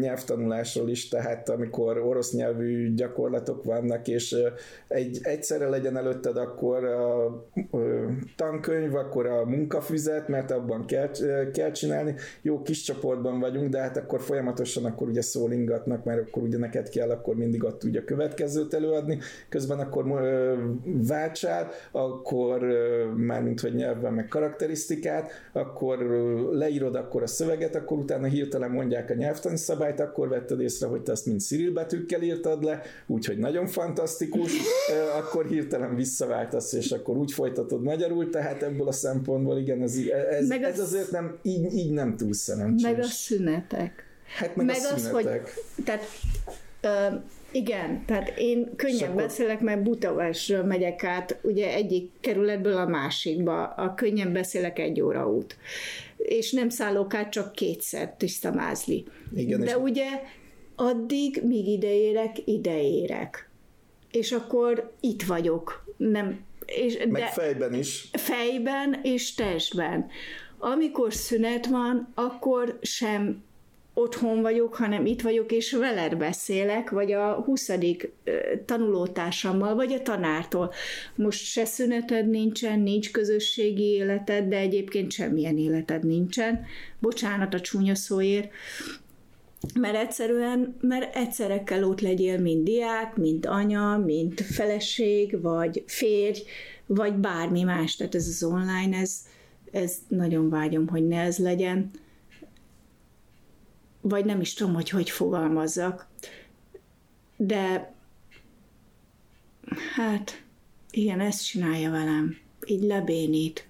nyelvtanulásról 0.00 0.88
is, 0.88 1.08
tehát 1.08 1.48
amikor 1.48 1.98
orosz 1.98 2.32
nyelvű 2.32 2.94
gyakorlatok 2.94 3.64
vannak, 3.64 4.08
és 4.08 4.36
egy, 4.88 5.18
egyszerre 5.22 5.68
legyen 5.68 5.96
előtted 5.96 6.36
akkor 6.36 6.84
a 6.84 7.30
tankönyv, 8.36 8.94
akkor 8.94 9.26
a 9.26 9.44
munkafüzet, 9.44 10.28
mert 10.28 10.50
abban 10.50 10.86
kell, 10.86 11.10
kell 11.52 11.70
csinálni, 11.70 12.14
jó 12.42 12.62
kis 12.62 12.82
csoportban 12.82 13.40
vagyunk, 13.40 13.68
de 13.68 13.78
hát 13.78 13.96
akkor 13.96 14.20
folyamatosan 14.20 14.84
akkor 14.84 15.08
ugye 15.08 15.22
szólingatnak, 15.22 16.04
mert 16.04 16.28
akkor 16.28 16.42
ugye 16.42 16.58
neked 16.58 16.88
kell 16.88 17.10
akkor 17.10 17.36
mindig 17.36 17.64
ott 17.64 17.84
ugye 17.84 18.00
a 18.00 18.04
következőt 18.04 18.74
előadni, 18.74 19.18
közben 19.48 19.78
akkor 19.78 20.04
váltsál, 20.84 21.68
akkor 21.92 22.60
mármint, 23.16 23.60
hogy 23.60 23.74
nyelven 23.74 24.12
meg 24.12 24.28
karakterisztikát, 24.28 25.30
akkor 25.52 25.98
leírod 26.52 26.94
akkor 26.94 27.22
a 27.22 27.26
szöveget, 27.26 27.74
akkor 27.74 27.98
utána 27.98 28.26
hirtelen 28.26 28.70
mondják 28.70 29.10
a 29.10 29.14
nyelvtani 29.46 29.56
szabályt, 29.56 30.00
akkor 30.00 30.28
vetted 30.28 30.60
észre, 30.60 30.86
hogy 30.86 31.02
te 31.02 31.12
azt 31.12 31.26
mind 31.26 31.40
Cyril 31.40 31.72
betűkkel 31.72 32.22
írtad 32.22 32.64
le, 32.64 32.82
úgyhogy 33.06 33.38
nagyon 33.38 33.66
fantasztikus, 33.66 34.52
akkor 35.20 35.46
hirtelen 35.46 35.94
visszaváltasz, 35.94 36.72
és 36.72 36.90
akkor 36.90 37.16
úgy 37.16 37.32
folytatod 37.32 37.82
magyarul, 37.82 38.30
tehát 38.30 38.62
ebből 38.62 38.88
a 38.88 38.92
szempontból 38.92 39.58
igen, 39.58 39.82
ez, 39.82 39.96
ez, 40.30 40.50
ez 40.50 40.80
azért 40.80 41.10
nem, 41.10 41.38
így, 41.42 41.72
így 41.72 41.90
nem 41.90 42.16
túl 42.16 42.32
szerencsés. 42.32 42.90
Meg 42.90 42.98
a 42.98 43.04
szünetek. 43.04 44.04
Hát 44.38 44.56
meg, 44.56 44.66
meg 44.66 44.76
a 44.76 44.78
szünetek. 44.78 45.14
Az, 45.14 45.52
hogy, 45.74 45.84
tehát 45.84 46.04
Uh, 46.82 47.22
igen, 47.52 48.04
tehát 48.06 48.38
én 48.38 48.76
könnyen 48.76 49.10
akkor... 49.10 49.22
beszélek, 49.22 49.60
mert 49.60 49.82
Budapestről 49.82 50.64
megyek 50.64 51.04
át, 51.04 51.38
ugye 51.42 51.74
egyik 51.74 52.10
kerületből 52.20 52.76
a 52.76 52.86
másikba, 52.86 53.66
a 53.66 53.94
könnyen 53.94 54.32
beszélek 54.32 54.78
egy 54.78 55.00
óra 55.00 55.28
út. 55.28 55.56
És 56.16 56.52
nem 56.52 56.68
szállok 56.68 57.14
át 57.14 57.30
csak 57.30 57.52
kétszer, 57.52 58.14
tiszta 58.16 58.52
mázli. 58.52 59.04
Igen, 59.36 59.60
De 59.60 59.66
és... 59.66 59.76
ugye 59.76 60.06
addig, 60.74 61.42
míg 61.44 61.66
ideérek, 61.66 62.36
ideérek. 62.44 63.50
És 64.10 64.32
akkor 64.32 64.92
itt 65.00 65.22
vagyok. 65.22 65.84
Nem, 65.96 66.44
és, 66.66 66.96
Meg 66.96 67.22
de 67.22 67.26
fejben 67.26 67.74
is. 67.74 68.08
Fejben 68.12 69.00
és 69.02 69.34
testben. 69.34 70.06
Amikor 70.58 71.14
szünet 71.14 71.66
van, 71.66 72.12
akkor 72.14 72.78
sem 72.82 73.44
otthon 73.98 74.42
vagyok, 74.42 74.74
hanem 74.74 75.06
itt 75.06 75.20
vagyok, 75.20 75.52
és 75.52 75.72
veled 75.72 76.16
beszélek, 76.16 76.90
vagy 76.90 77.12
a 77.12 77.32
20. 77.32 77.70
tanulótársammal, 78.64 79.74
vagy 79.74 79.92
a 79.92 80.02
tanártól. 80.02 80.72
Most 81.14 81.44
se 81.44 81.64
szüneted 81.64 82.30
nincsen, 82.30 82.80
nincs 82.80 83.10
közösségi 83.10 83.84
életed, 83.84 84.48
de 84.48 84.56
egyébként 84.56 85.12
semmilyen 85.12 85.58
életed 85.58 86.04
nincsen. 86.06 86.64
Bocsánat 86.98 87.54
a 87.54 87.60
csúnya 87.60 87.94
szóért. 87.94 88.50
Mert 89.80 89.96
egyszerűen, 89.96 90.76
mert 90.80 91.16
egyszerre 91.16 91.62
kell 91.62 91.82
ott 91.82 92.00
legyél, 92.00 92.38
mint 92.38 92.64
diák, 92.64 93.16
mint 93.16 93.46
anya, 93.46 94.02
mint 94.04 94.40
feleség, 94.40 95.40
vagy 95.40 95.84
férj, 95.86 96.42
vagy 96.86 97.14
bármi 97.14 97.62
más. 97.62 97.96
Tehát 97.96 98.14
ez 98.14 98.26
az 98.26 98.42
online, 98.42 98.96
ez, 98.96 99.18
ez 99.72 99.94
nagyon 100.08 100.50
vágyom, 100.50 100.88
hogy 100.88 101.06
ne 101.06 101.20
ez 101.20 101.38
legyen 101.38 101.90
vagy 104.08 104.24
nem 104.24 104.40
is 104.40 104.54
tudom, 104.54 104.74
hogy 104.74 104.90
hogy 104.90 105.10
fogalmazzak, 105.10 106.06
de 107.36 107.94
hát 109.94 110.42
igen, 110.90 111.20
ezt 111.20 111.46
csinálja 111.46 111.90
velem, 111.90 112.36
így 112.66 112.82
lebénít. 112.82 113.66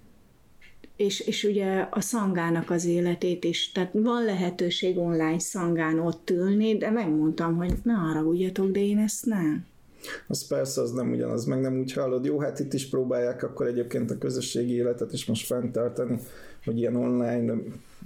És, 0.96 1.20
és 1.20 1.44
ugye 1.44 1.86
a 1.90 2.00
szangának 2.00 2.70
az 2.70 2.84
életét 2.84 3.44
is, 3.44 3.72
tehát 3.72 3.90
van 3.92 4.24
lehetőség 4.24 4.98
online 4.98 5.38
szangán 5.38 5.98
ott 5.98 6.30
ülni, 6.30 6.76
de 6.76 6.90
megmondtam, 6.90 7.56
hogy 7.56 7.72
ne 7.82 7.92
haragudjatok, 7.92 8.70
de 8.70 8.80
én 8.80 8.98
ezt 8.98 9.26
nem. 9.26 9.66
Az 10.26 10.46
persze, 10.46 10.80
az 10.80 10.92
nem 10.92 11.10
ugyanaz, 11.10 11.44
meg 11.44 11.60
nem 11.60 11.78
úgy 11.78 11.92
hallod. 11.92 12.24
Jó, 12.24 12.38
hát 12.38 12.58
itt 12.58 12.72
is 12.72 12.88
próbálják 12.88 13.42
akkor 13.42 13.66
egyébként 13.66 14.10
a 14.10 14.18
közösségi 14.18 14.72
életet 14.72 15.12
is 15.12 15.26
most 15.26 15.46
fenntartani, 15.46 16.18
hogy 16.64 16.78
ilyen 16.78 16.96
online 16.96 17.54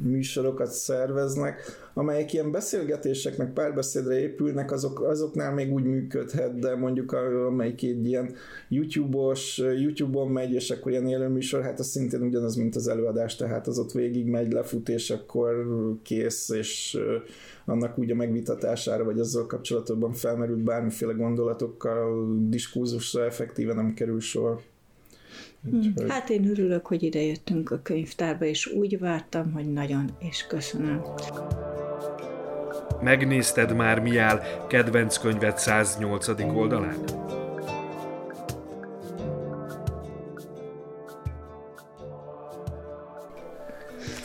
műsorokat 0.03 0.71
szerveznek, 0.71 1.61
amelyek 1.95 2.33
ilyen 2.33 2.51
beszélgetések, 2.51 3.37
meg 3.37 3.53
párbeszédre 3.53 4.21
épülnek, 4.21 4.73
azok, 4.73 5.01
azoknál 5.01 5.55
még 5.55 5.73
úgy 5.73 5.85
működhet, 5.85 6.59
de 6.59 6.77
mondjuk 6.77 7.13
amelyik 7.49 7.83
egy 7.83 8.07
ilyen 8.07 8.35
YouTube-os, 8.69 9.59
YouTube-on 9.59 10.29
megy, 10.29 10.53
és 10.53 10.71
akkor 10.71 10.93
ilyen 10.93 11.09
élő 11.09 11.29
műsor, 11.29 11.63
hát 11.63 11.79
az 11.79 11.87
szintén 11.87 12.23
ugyanaz, 12.23 12.55
mint 12.57 12.77
az 12.77 12.89
előadás, 12.89 13.37
tehát 13.37 13.67
az 13.67 13.79
ott 13.79 13.93
végig 13.93 14.27
megy, 14.27 14.53
lefut, 14.53 14.89
és 14.89 15.11
akkor 15.11 15.67
kész, 16.03 16.49
és 16.49 16.99
annak 17.65 17.99
úgy 17.99 18.11
a 18.11 18.15
megvitatására, 18.15 19.05
vagy 19.05 19.21
azzal 19.21 19.47
kapcsolatban 19.47 20.13
felmerült 20.13 20.65
bármiféle 20.65 21.13
gondolatokkal, 21.13 22.29
diskurzusra 22.49 23.25
effektíven 23.25 23.77
nem 23.77 23.95
kerül 23.95 24.21
sor. 24.21 24.61
Úgyhogy... 25.65 26.11
Hát 26.11 26.31
én 26.31 26.49
örülök, 26.51 26.87
hogy 26.87 27.03
ide 27.03 27.21
jöttünk 27.21 27.71
a 27.71 27.81
könyvtárba, 27.83 28.45
és 28.45 28.67
úgy 28.67 28.99
vártam, 28.99 29.53
hogy 29.53 29.73
nagyon, 29.73 30.11
és 30.19 30.47
köszönöm. 30.47 31.03
Megnézted 33.03 33.77
már 33.77 34.01
mi 34.01 34.17
áll 34.17 34.41
kedvenc 34.69 35.17
könyved 35.19 35.59
108. 35.59 36.29
oldalán? 36.29 37.29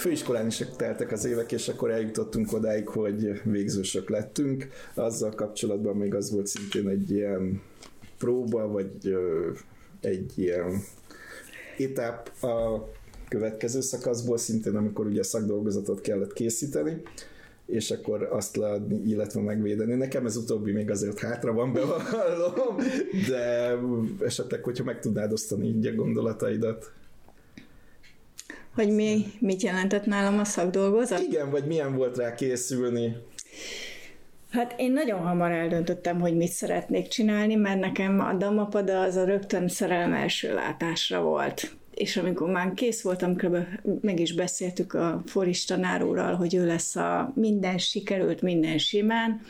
főiskolán 0.05 0.47
is 0.47 0.63
teltek 0.77 1.11
az 1.11 1.25
évek, 1.25 1.51
és 1.51 1.67
akkor 1.67 1.91
eljutottunk 1.91 2.53
odáig, 2.53 2.87
hogy 2.87 3.41
végzősök 3.43 4.09
lettünk. 4.09 4.67
Azzal 4.93 5.31
kapcsolatban 5.31 5.95
még 5.95 6.15
az 6.15 6.31
volt 6.31 6.47
szintén 6.47 6.87
egy 6.87 7.11
ilyen 7.11 7.61
próba, 8.17 8.67
vagy 8.67 9.17
egy 10.01 10.31
ilyen 10.35 10.83
etap 11.79 12.43
a 12.43 12.87
következő 13.27 13.81
szakaszból, 13.81 14.37
szintén 14.37 14.75
amikor 14.75 15.05
ugye 15.05 15.23
szakdolgozatot 15.23 16.01
kellett 16.01 16.33
készíteni, 16.33 17.01
és 17.65 17.91
akkor 17.91 18.23
azt 18.31 18.55
leadni, 18.55 19.01
illetve 19.09 19.41
megvédeni. 19.41 19.93
Nekem 19.93 20.25
ez 20.25 20.35
utóbbi 20.35 20.71
még 20.71 20.89
azért 20.89 21.19
hátra 21.19 21.53
van, 21.53 21.73
bevallom, 21.73 22.77
de 23.27 23.75
esetleg, 24.25 24.63
hogyha 24.63 24.83
meg 24.83 24.99
tudnád 24.99 25.31
osztani 25.31 25.67
így 25.67 25.85
a 25.85 25.93
gondolataidat. 25.93 26.91
Hogy 28.73 28.89
mi, 28.89 29.25
mit 29.39 29.61
jelentett 29.61 30.05
nálam 30.05 30.39
a 30.39 30.43
szakdolgozat? 30.43 31.19
Igen, 31.19 31.49
vagy 31.49 31.65
milyen 31.65 31.95
volt 31.95 32.17
rá 32.17 32.33
készülni? 32.33 33.15
Hát 34.49 34.73
én 34.77 34.91
nagyon 34.91 35.19
hamar 35.19 35.51
eldöntöttem, 35.51 36.19
hogy 36.19 36.35
mit 36.35 36.51
szeretnék 36.51 37.07
csinálni, 37.07 37.55
mert 37.55 37.79
nekem 37.79 38.19
a 38.19 38.33
Damapada 38.33 39.01
az 39.01 39.15
a 39.15 39.25
rögtön 39.25 39.67
szerelem 39.67 40.13
első 40.13 40.53
látásra 40.53 41.21
volt. 41.21 41.75
És 41.93 42.17
amikor 42.17 42.49
már 42.49 42.73
kész 42.73 43.01
voltam, 43.01 43.35
kb. 43.35 43.57
meg 44.01 44.19
is 44.19 44.33
beszéltük 44.33 44.93
a 44.93 45.21
Foris 45.25 45.65
tanárúrral, 45.65 46.35
hogy 46.35 46.55
ő 46.55 46.65
lesz 46.65 46.95
a 46.95 47.31
minden 47.35 47.77
sikerült, 47.77 48.41
minden 48.41 48.77
simán. 48.77 49.41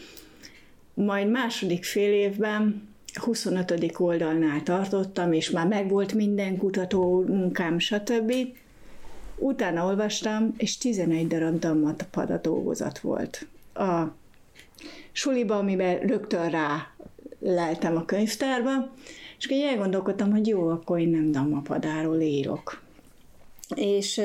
Majd 0.94 1.30
második 1.30 1.84
fél 1.84 2.14
évben 2.14 2.88
25. 3.14 3.94
oldalnál 3.98 4.64
tartottam, 4.64 5.34
és 5.34 5.50
már 5.50 5.68
megvolt 5.68 6.14
minden 6.14 6.58
kutató 6.58 7.24
munkám, 7.28 7.80
stb. 7.80 8.34
Utána 9.38 9.86
olvastam, 9.86 10.54
és 10.58 10.78
11 10.78 11.28
darab 11.28 11.60
Dhammapada 11.60 12.38
dolgozat 12.38 13.00
volt. 13.00 13.48
A 13.74 14.04
suliba, 15.16 15.58
amiben 15.58 16.00
rögtön 16.00 16.50
rá 16.50 16.88
leltem 17.40 17.96
a 17.96 18.06
könyvtárba, 18.06 18.94
és 19.38 19.46
akkor 19.46 19.58
elgondolkodtam, 19.58 20.32
hogy 20.32 20.48
jó, 20.48 20.68
akkor 20.68 21.00
én 21.00 21.10
nem 21.10 21.32
Dhammapadáról 21.32 22.20
írok. 22.20 22.82
És 23.76 24.22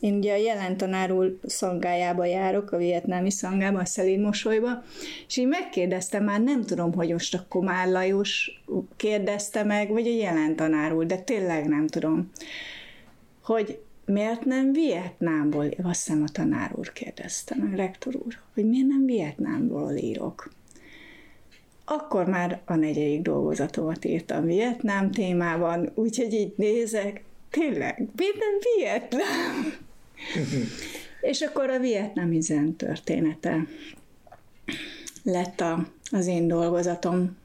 én 0.00 0.14
ugye 0.14 0.32
a 0.32 0.36
jelen 0.36 0.76
tanárul 0.76 1.38
szangájába 1.46 2.24
járok, 2.24 2.72
a 2.72 2.76
vietnámi 2.76 3.30
szangába, 3.30 3.78
a 3.78 3.84
Szelíd 3.84 4.20
mosolyba, 4.20 4.82
és 5.26 5.36
így 5.36 5.46
megkérdeztem 5.46 6.24
már, 6.24 6.40
nem 6.40 6.64
tudom, 6.64 6.92
hogy 6.92 7.12
most 7.12 7.34
a 7.34 7.44
Komár 7.48 7.88
Lajos 7.88 8.62
kérdezte 8.96 9.64
meg, 9.64 9.90
vagy 9.90 10.06
a 10.06 10.14
jelen 10.14 10.56
tanárul, 10.56 11.04
de 11.04 11.16
tényleg 11.16 11.68
nem 11.68 11.86
tudom, 11.86 12.30
hogy 13.42 13.78
miért 14.10 14.44
nem 14.44 14.72
Vietnámból, 14.72 15.68
azt 15.82 16.06
hiszem 16.06 16.22
a 16.22 16.28
tanár 16.32 16.72
úr 16.74 16.92
kérdezte 16.92 17.54
meg, 17.58 17.74
rektor 17.74 18.16
úr, 18.16 18.38
hogy 18.54 18.68
miért 18.68 18.86
nem 18.86 19.04
Vietnámból 19.04 19.92
írok. 19.92 20.50
Akkor 21.84 22.26
már 22.26 22.60
a 22.64 22.74
negyedik 22.74 23.22
dolgozatomat 23.22 24.04
írtam 24.04 24.44
Vietnám 24.44 25.10
témában, 25.10 25.90
úgyhogy 25.94 26.32
így 26.32 26.52
nézek, 26.56 27.24
tényleg, 27.50 28.08
miért 28.16 28.36
nem 28.36 28.58
Vietnám? 28.76 29.74
És 31.20 31.40
akkor 31.40 31.70
a 31.70 31.78
vietnámi 31.78 32.40
zen 32.40 32.76
története 32.76 33.66
lett 35.22 35.60
a, 35.60 35.86
az 36.10 36.26
én 36.26 36.48
dolgozatom 36.48 37.36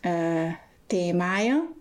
e, 0.00 0.60
témája. 0.86 1.72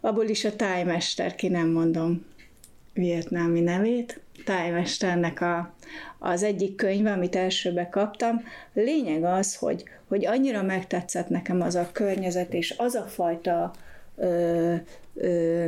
Abból 0.00 0.28
is 0.28 0.44
a 0.44 0.56
tájmester, 0.56 1.34
ki 1.34 1.48
nem 1.48 1.68
mondom, 1.68 2.24
vietnámi 2.96 3.60
nevét, 3.60 4.20
tájmesternek 4.44 5.40
a, 5.40 5.74
az 6.18 6.42
egyik 6.42 6.74
könyve, 6.74 7.12
amit 7.12 7.36
elsőbe 7.36 7.88
kaptam. 7.88 8.42
Lényeg 8.72 9.24
az, 9.24 9.56
hogy, 9.56 9.84
hogy 10.08 10.26
annyira 10.26 10.62
megtetszett 10.62 11.28
nekem 11.28 11.60
az 11.60 11.74
a 11.74 11.88
környezet, 11.92 12.54
és 12.54 12.74
az 12.76 12.94
a 12.94 13.04
fajta 13.04 13.72
ö, 14.16 14.74
ö, 15.14 15.66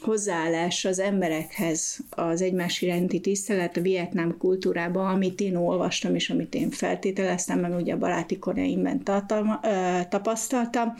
hozzáállás 0.00 0.84
az 0.84 0.98
emberekhez, 0.98 1.98
az 2.10 2.42
egymás 2.42 2.82
iránti 2.82 3.20
tisztelet 3.20 3.76
a 3.76 3.80
vietnám 3.80 4.36
kultúrában, 4.38 5.06
amit 5.06 5.40
én 5.40 5.56
olvastam, 5.56 6.14
és 6.14 6.30
amit 6.30 6.54
én 6.54 6.70
feltételeztem, 6.70 7.58
meg 7.60 7.74
ugye 7.74 7.92
a 7.92 7.98
baráti 7.98 8.38
koreimben 8.38 9.02
tartalma, 9.02 9.60
ö, 9.62 10.00
tapasztaltam, 10.08 10.94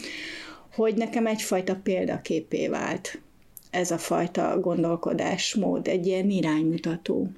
hogy 0.74 0.95
nekem 0.95 1.26
egyfajta 1.26 1.76
példaképé 1.83 2.68
vált 2.68 3.20
ez 3.71 3.91
a 3.91 3.99
fajta 3.99 4.61
gondolkodásmód, 4.61 5.89
egy 5.89 6.07
ilyen 6.07 6.31
iránymutató. 6.31 7.31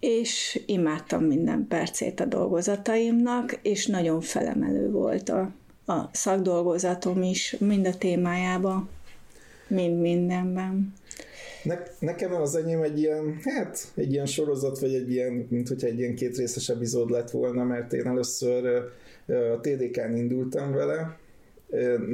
És 0.00 0.62
imádtam 0.66 1.24
minden 1.24 1.66
percét 1.68 2.20
a 2.20 2.24
dolgozataimnak, 2.24 3.58
és 3.62 3.86
nagyon 3.86 4.20
felemelő 4.20 4.90
volt 4.90 5.28
a, 5.28 5.50
a 5.86 6.08
szakdolgozatom 6.12 7.22
is, 7.22 7.56
mind 7.58 7.86
a 7.86 7.96
témájában, 7.96 8.88
mind 9.66 10.00
mindenben. 10.00 10.92
Ne, 11.62 11.78
nekem 11.98 12.34
az 12.34 12.56
enyém 12.56 12.82
egy 12.82 12.98
ilyen, 12.98 13.38
hát 13.44 13.92
egy 13.94 14.12
ilyen 14.12 14.26
sorozat, 14.26 14.78
vagy 14.78 14.94
egy 14.94 15.10
ilyen, 15.10 15.46
mint 15.50 15.68
hogyha 15.68 15.86
egy 15.86 15.98
ilyen 15.98 16.14
két 16.14 16.36
részes 16.36 16.68
epizód 16.68 17.10
lett 17.10 17.30
volna, 17.30 17.64
mert 17.64 17.92
én 17.92 18.06
először 18.06 18.66
a 19.26 19.60
TDK-n 19.60 20.16
indultam 20.16 20.72
vele, 20.72 21.18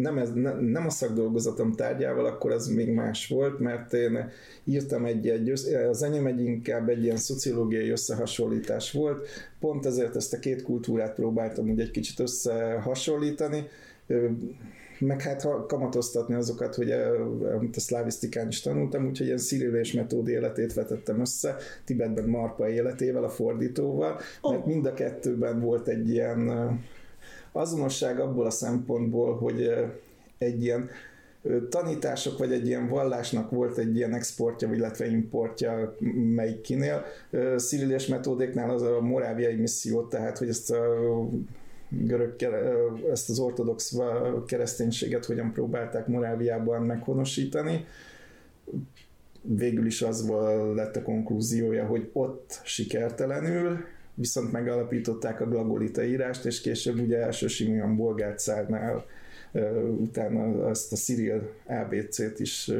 nem, 0.00 0.18
ez, 0.18 0.32
ne, 0.34 0.52
nem 0.60 0.86
a 0.86 0.90
szakdolgozatom 0.90 1.72
tárgyával, 1.72 2.26
akkor 2.26 2.50
az 2.50 2.66
még 2.66 2.90
más 2.90 3.28
volt, 3.28 3.58
mert 3.58 3.92
én 3.92 4.30
írtam 4.64 5.04
egy, 5.04 5.28
egy 5.28 5.50
az 5.90 6.02
enyém 6.02 6.26
egy 6.26 6.40
inkább 6.40 6.88
egy 6.88 7.02
ilyen 7.02 7.16
szociológiai 7.16 7.90
összehasonlítás 7.90 8.92
volt, 8.92 9.28
pont 9.60 9.86
ezért 9.86 10.16
ezt 10.16 10.32
a 10.32 10.38
két 10.38 10.62
kultúrát 10.62 11.14
próbáltam 11.14 11.70
úgy 11.70 11.80
egy 11.80 11.90
kicsit 11.90 12.20
összehasonlítani, 12.20 13.66
meg 14.98 15.22
hát 15.22 15.42
ha 15.42 15.66
kamatoztatni 15.66 16.34
azokat, 16.34 16.74
hogy 16.74 16.90
amit 17.56 17.76
a 17.76 17.80
szlávisztikán 17.80 18.48
is 18.48 18.60
tanultam, 18.60 19.06
úgyhogy 19.06 19.26
ilyen 19.26 19.74
és 19.74 19.92
metód 19.92 20.28
életét 20.28 20.74
vetettem 20.74 21.20
össze, 21.20 21.56
Tibetben 21.84 22.28
Marpa 22.28 22.68
életével, 22.68 23.24
a 23.24 23.28
fordítóval, 23.28 24.18
oh. 24.40 24.52
mert 24.52 24.66
mind 24.66 24.86
a 24.86 24.94
kettőben 24.94 25.60
volt 25.60 25.88
egy 25.88 26.08
ilyen 26.08 26.50
azonosság 27.52 28.20
abból 28.20 28.46
a 28.46 28.50
szempontból, 28.50 29.36
hogy 29.36 29.70
egy 30.38 30.62
ilyen 30.62 30.88
tanítások, 31.68 32.38
vagy 32.38 32.52
egy 32.52 32.66
ilyen 32.66 32.88
vallásnak 32.88 33.50
volt 33.50 33.78
egy 33.78 33.96
ilyen 33.96 34.14
exportja, 34.14 34.72
illetve 34.72 35.06
importja 35.06 35.96
melyik 36.34 36.60
kinél. 36.60 37.04
Sziril 37.56 37.96
metódéknál 38.08 38.70
az 38.70 38.82
a 38.82 39.00
moráviai 39.00 39.54
misszió, 39.54 40.02
tehát 40.02 40.38
hogy 40.38 40.48
ezt 40.48 40.70
a 40.70 40.84
görög, 41.88 42.34
ezt 43.10 43.30
az 43.30 43.38
ortodox 43.38 43.96
kereszténységet 44.46 45.24
hogyan 45.24 45.52
próbálták 45.52 46.06
Moráviában 46.06 46.82
meghonosítani. 46.82 47.84
Végül 49.42 49.86
is 49.86 50.02
az 50.02 50.32
lett 50.74 50.96
a 50.96 51.02
konklúziója, 51.02 51.86
hogy 51.86 52.10
ott 52.12 52.60
sikertelenül, 52.64 53.78
viszont 54.18 54.52
megalapították 54.52 55.40
a 55.40 55.48
glagolita 55.48 56.04
írást, 56.04 56.44
és 56.44 56.60
később 56.60 57.00
ugye 57.00 57.18
első 57.18 57.46
Simeon 57.46 57.96
Bolgárcárnál 57.96 59.04
utána 59.98 60.66
azt 60.66 60.92
a 60.92 60.96
Cyril 60.96 61.50
ABC-t 61.66 62.40
is 62.40 62.70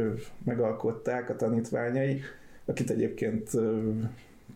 megalkották 0.45 1.31
a 1.31 1.37
tanítványai, 1.37 2.21
akit 2.65 2.91
egyébként 2.91 3.51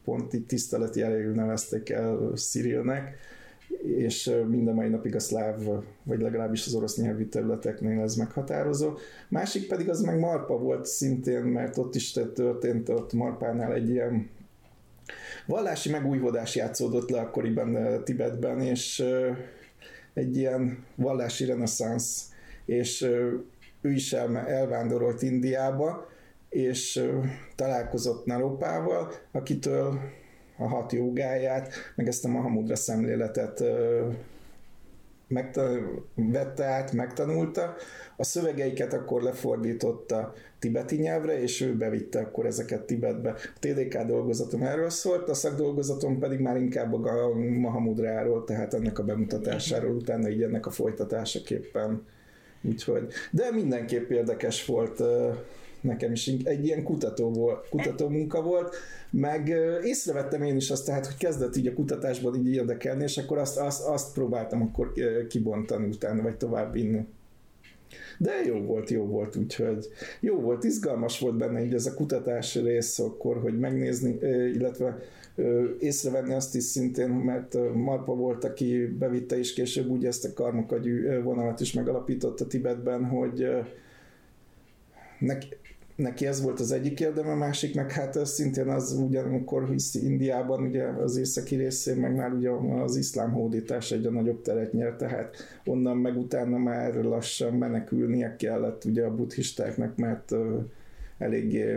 pont 0.04 0.34
így 0.34 0.46
tiszteleti 0.46 1.00
jellegű 1.00 1.30
nevezték 1.30 1.90
el 1.90 2.32
Cyrilnek, 2.34 3.16
és 3.96 4.30
mind 4.48 4.68
a 4.68 4.72
mai 4.72 4.88
napig 4.88 5.14
a 5.14 5.20
szláv, 5.20 5.68
vagy 6.02 6.20
legalábbis 6.20 6.66
az 6.66 6.74
orosz 6.74 6.96
nyelvű 6.96 7.24
területeknél 7.24 8.00
ez 8.00 8.14
meghatározó. 8.14 8.92
Másik 9.28 9.68
pedig 9.68 9.88
az 9.88 10.00
meg 10.00 10.18
Marpa 10.18 10.58
volt 10.58 10.86
szintén, 10.86 11.42
mert 11.42 11.76
ott 11.76 11.94
is 11.94 12.12
történt 12.12 12.88
ott 12.88 13.12
Marpánál 13.12 13.72
egy 13.72 13.88
ilyen 13.88 14.28
vallási 15.46 15.90
megújhodás 15.90 16.54
játszódott 16.54 17.10
le 17.10 17.20
akkoriban 17.20 18.00
Tibetben, 18.04 18.60
és 18.60 19.04
egy 20.14 20.36
ilyen 20.36 20.84
vallási 20.94 21.44
reneszánsz, 21.44 22.30
és 22.64 23.02
ő 23.80 23.92
is 23.92 24.12
elvándorolt 24.12 25.22
Indiába, 25.22 26.10
és 26.48 27.04
találkozott 27.56 28.26
Naropával, 28.26 29.12
akitől 29.32 30.00
a 30.56 30.68
hat 30.68 30.92
jogáját, 30.92 31.72
meg 31.94 32.08
ezt 32.08 32.24
a 32.24 32.28
Mahamudra 32.28 32.76
szemléletet 32.76 33.64
vette 36.14 36.64
át, 36.64 36.92
megtanulta. 36.92 37.74
A 38.16 38.24
szövegeiket 38.24 38.92
akkor 38.92 39.22
lefordította 39.22 40.34
tibeti 40.62 40.96
nyelvre, 40.96 41.40
és 41.40 41.60
ő 41.60 41.76
bevitte 41.76 42.20
akkor 42.20 42.46
ezeket 42.46 42.82
Tibetbe. 42.82 43.30
A 43.30 43.58
TDK 43.60 43.98
dolgozatom 43.98 44.62
erről 44.62 44.90
szólt, 44.90 45.28
a 45.28 45.34
szakdolgozatom 45.34 46.18
pedig 46.18 46.38
már 46.38 46.56
inkább 46.56 46.92
a 46.92 47.34
Mahamudráról, 47.58 48.44
tehát 48.44 48.74
ennek 48.74 48.98
a 48.98 49.04
bemutatásáról, 49.04 49.94
utána 49.94 50.28
így 50.28 50.42
ennek 50.42 50.66
a 50.66 50.70
folytatásaképpen. 50.70 52.06
Úgyhogy, 52.62 53.12
de 53.30 53.50
mindenképp 53.50 54.10
érdekes 54.10 54.64
volt 54.64 55.02
nekem 55.80 56.12
is 56.12 56.26
egy 56.26 56.64
ilyen 56.64 56.82
kutató, 56.82 57.30
volt, 57.30 57.68
kutató 57.68 58.08
munka 58.08 58.42
volt, 58.42 58.74
meg 59.10 59.48
észrevettem 59.82 60.42
én 60.42 60.56
is 60.56 60.70
azt, 60.70 60.86
tehát, 60.86 61.06
hogy 61.06 61.16
kezdett 61.16 61.56
így 61.56 61.66
a 61.66 61.74
kutatásban 61.74 62.34
így 62.34 62.54
érdekelni, 62.54 63.02
és 63.02 63.18
akkor 63.18 63.38
azt, 63.38 63.58
azt, 63.58 63.86
azt 63.86 64.12
próbáltam 64.12 64.62
akkor 64.62 64.92
kibontani 65.28 65.86
utána, 65.86 66.22
vagy 66.22 66.36
tovább 66.36 66.72
vinni. 66.72 67.06
De 68.18 68.32
jó 68.46 68.60
volt, 68.60 68.90
jó 68.90 69.04
volt, 69.04 69.36
úgyhogy 69.36 69.88
jó 70.20 70.40
volt, 70.40 70.64
izgalmas 70.64 71.18
volt 71.18 71.36
benne 71.36 71.64
így 71.64 71.74
ez 71.74 71.86
a 71.86 71.94
kutatás 71.94 72.54
rész, 72.54 72.98
akkor, 72.98 73.40
hogy 73.40 73.58
megnézni, 73.58 74.18
illetve 74.54 74.98
észrevenni 75.78 76.34
azt 76.34 76.54
is 76.54 76.62
szintén, 76.62 77.08
mert 77.08 77.74
Marpa 77.74 78.14
volt, 78.14 78.44
aki 78.44 78.86
bevitte 78.86 79.38
is 79.38 79.52
később 79.52 79.88
úgy 79.88 80.06
ezt 80.06 80.24
a 80.24 80.32
karmakagyű 80.32 81.20
vonalat 81.22 81.60
is 81.60 81.72
megalapította 81.72 82.46
Tibetben, 82.46 83.04
hogy 83.04 83.46
neki, 85.18 85.48
neki 85.96 86.26
ez 86.26 86.42
volt 86.42 86.60
az 86.60 86.72
egyik 86.72 87.00
érdeme, 87.00 87.30
a 87.30 87.36
másik 87.36 87.74
meg 87.74 87.92
hát 87.92 88.26
szintén 88.26 88.68
az 88.68 88.92
ugyanakkor 88.92 89.68
hisz 89.68 89.94
Indiában, 89.94 90.62
ugye 90.62 90.84
az 90.84 91.16
északi 91.16 91.56
részén, 91.56 91.96
meg 91.96 92.14
már 92.14 92.32
ugye 92.32 92.50
az 92.50 92.96
iszlám 92.96 93.32
hódítás 93.32 93.92
egy 93.92 94.06
a 94.06 94.10
nagyobb 94.10 94.42
teret 94.42 94.72
nyert, 94.72 94.96
tehát 94.96 95.36
onnan 95.64 95.96
meg 95.96 96.16
utána 96.16 96.58
már 96.58 96.94
lassan 96.94 97.54
menekülnie 97.54 98.36
kellett 98.36 98.84
ugye 98.84 99.04
a 99.04 99.14
buddhistáknak, 99.14 99.96
mert 99.96 100.32
eléggé 101.18 101.76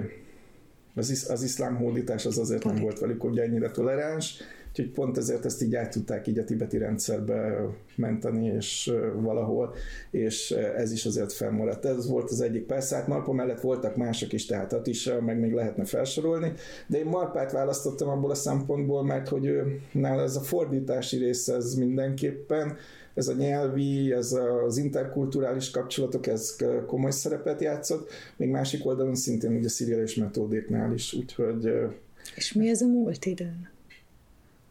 az, 0.95 1.09
isz, 1.09 1.30
az 1.30 1.43
iszlám 1.43 1.76
hódítás 1.76 2.26
az 2.26 2.38
azért 2.38 2.63
nem 2.63 2.76
volt 2.76 2.99
velük 2.99 3.24
ugye 3.24 3.43
ennyire 3.43 3.72
toleráns, 3.72 4.38
Úgyhogy 4.78 4.94
pont 4.94 5.18
ezért 5.18 5.46
ezt 5.46 5.62
így 5.62 5.76
át 5.76 5.92
tudták 5.92 6.28
így 6.28 6.40
a 6.40 6.44
tibeti 6.44 6.78
rendszerbe 6.78 7.68
menteni, 7.96 8.46
és 8.46 8.94
valahol, 9.16 9.74
és 10.12 10.52
ez 10.52 10.92
is 10.92 11.06
azért 11.06 11.34
fennmaradt. 11.34 11.86
Ez 11.86 12.10
volt 12.10 12.30
az 12.30 12.42
egyik. 12.42 12.64
Persze, 12.64 12.96
hát 12.96 13.08
Marpa 13.08 13.34
mellett 13.34 13.62
voltak 13.62 13.96
mások 13.96 14.34
is, 14.34 14.46
tehát 14.46 14.74
at 14.74 14.88
is, 14.88 15.10
meg 15.26 15.40
még 15.40 15.54
lehetne 15.54 15.86
felsorolni, 15.86 16.52
de 16.88 16.98
én 16.98 17.06
Marpát 17.06 17.52
választottam 17.52 18.10
abból 18.10 18.32
a 18.32 18.36
szempontból, 18.36 19.04
mert 19.04 19.28
hogy 19.28 19.46
ő, 19.46 19.80
nála 19.92 20.22
ez 20.22 20.36
a 20.36 20.42
fordítási 20.42 21.18
része, 21.18 21.56
ez 21.56 21.74
mindenképpen, 21.74 22.78
ez 23.14 23.28
a 23.28 23.34
nyelvi, 23.34 24.12
ez 24.12 24.38
az 24.66 24.78
interkulturális 24.78 25.72
kapcsolatok, 25.72 26.28
ez 26.28 26.56
komoly 26.88 27.12
szerepet 27.12 27.62
játszott, 27.62 28.10
még 28.38 28.50
másik 28.50 28.86
oldalon 28.86 29.16
szintén 29.16 29.56
ugye 29.56 29.70
sziriális 29.70 30.16
metódéknál 30.16 30.94
is, 30.94 31.14
úgyhogy... 31.14 31.72
És 32.36 32.54
mi 32.54 32.70
ez 32.70 32.82
a 32.82 32.88
múlt 32.88 33.26
idő? 33.26 33.74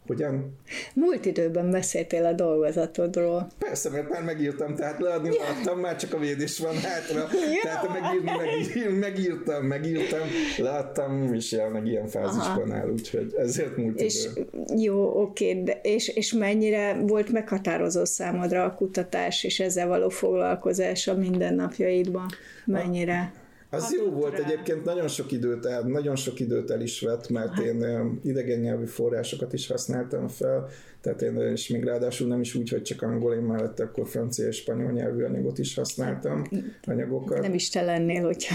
Hogyan? 0.07 0.59
Múlt 0.95 1.25
időben 1.27 1.71
beszéltél 1.71 2.25
a 2.25 2.33
dolgozatodról. 2.33 3.47
Persze, 3.59 3.91
mert 3.91 4.09
már 4.09 4.23
megírtam, 4.23 4.75
tehát 4.75 5.01
leadni 5.01 5.35
ja. 5.35 5.43
leadtam, 5.43 5.79
már 5.79 5.97
csak 5.97 6.13
a 6.15 6.19
védés 6.19 6.59
van 6.59 6.77
hátra. 6.77 7.29
Ja. 7.55 7.61
Tehát 7.63 7.89
megírni, 8.01 8.31
megír, 8.37 8.99
megírtam, 8.99 9.65
megírtam, 9.67 10.29
leadtam, 10.59 11.35
és 11.35 11.53
jelenleg 11.53 11.87
ilyen 11.87 12.07
fázisban 12.07 12.73
áll, 12.73 12.91
úgyhogy 12.91 13.35
ezért 13.37 13.77
múlt 13.77 14.01
és, 14.01 14.25
idő. 14.25 14.47
Jó, 14.77 15.21
oké, 15.23 15.63
de 15.63 15.81
és, 15.83 16.09
és 16.09 16.33
mennyire 16.33 16.97
volt 17.07 17.33
meghatározó 17.33 18.05
számodra 18.05 18.65
a 18.65 18.75
kutatás 18.75 19.45
és 19.45 19.61
ezzel 19.61 19.89
való 19.89 20.09
foglalkozás 20.09 21.09
a 21.09 21.15
mindennapjaidban? 21.15 22.27
Mennyire? 22.65 23.33
A 23.35 23.44
az 23.75 23.95
jó 23.99 24.11
volt 24.11 24.39
rá. 24.39 24.45
egyébként, 24.45 24.85
nagyon 24.85 25.09
sok 25.09 25.33
időt 25.33 25.67
el, 25.67 25.83
nagyon 25.83 26.17
sok 26.17 26.41
időt 26.41 26.71
el 26.71 26.81
is 26.81 27.01
vett, 27.01 27.29
mert 27.29 27.55
hát. 27.55 27.65
én 27.65 28.21
idegen 28.23 28.61
nyelvű 28.61 28.85
forrásokat 28.85 29.53
is 29.53 29.67
használtam 29.67 30.29
fel, 30.29 30.69
tehát 31.01 31.23
én 31.23 31.37
és 31.37 31.69
még 31.69 31.85
ráadásul 31.85 32.29
nem 32.29 32.41
is 32.41 32.55
úgy, 32.55 32.69
hogy 32.69 32.83
csak 32.83 33.03
angol, 33.03 33.35
én 33.35 33.43
mellett 33.43 33.81
akkor 33.81 34.09
francia 34.09 34.47
és 34.47 34.57
spanyol 34.57 34.93
nyelvű 34.93 35.23
anyagot 35.23 35.59
is 35.59 35.75
használtam, 35.75 36.49
anyagokat. 36.85 37.41
Nem 37.41 37.55
is 37.55 37.69
te 37.69 37.83
lennél, 37.83 38.23
hogyha 38.23 38.55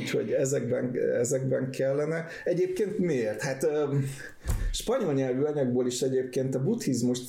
Úgyhogy 0.00 0.30
ezekben, 0.30 0.96
ezekben 0.96 1.70
kellene. 1.70 2.26
Egyébként 2.44 2.98
miért? 2.98 3.42
Hát 3.42 3.66
spanyol 4.72 5.12
nyelvű 5.12 5.42
anyagból 5.42 5.86
is 5.86 6.02
egyébként 6.02 6.54
a 6.54 6.62
buddhizmust 6.62 7.28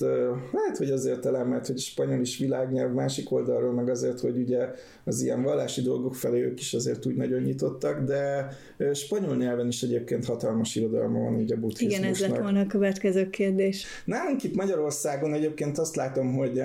lehet, 0.52 0.78
hogy 0.78 0.90
azért 0.90 1.20
talán, 1.20 1.48
mert 1.48 1.68
hogy 1.68 1.80
spanyol 1.80 2.22
is 2.22 2.38
világnyelv, 2.38 2.94
másik 2.94 3.32
oldalról 3.32 3.74
meg 3.74 3.90
azért, 3.90 4.20
hogy 4.20 4.38
ugye 4.38 4.70
az 5.04 5.22
ilyen 5.22 5.44
vallási 5.44 5.82
dolgok 5.82 6.16
felé 6.16 6.42
ők 6.42 6.60
is 6.60 6.74
azért 6.74 7.06
úgy 7.06 7.16
nagyon 7.16 7.42
nyitottak, 7.42 8.04
de 8.04 8.48
spanyol 8.94 9.36
nyelven 9.36 9.68
is 9.68 9.82
egyébként 9.84 10.26
hatalmas 10.26 10.76
irodalma 10.76 11.20
van 11.20 11.40
így 11.40 11.52
a 11.52 11.58
buddhizmusnak. 11.58 12.00
Igen, 12.00 12.14
ez 12.14 12.20
lett 12.20 12.42
volna 12.42 12.60
a 12.60 12.68
következő 12.68 13.30
kérdés. 13.30 13.86
Nálunk 14.06 14.44
itt 14.44 14.56
Magyarországon 14.56 15.34
egyébként 15.34 15.78
azt 15.78 15.96
látom, 15.96 16.34
hogy 16.34 16.62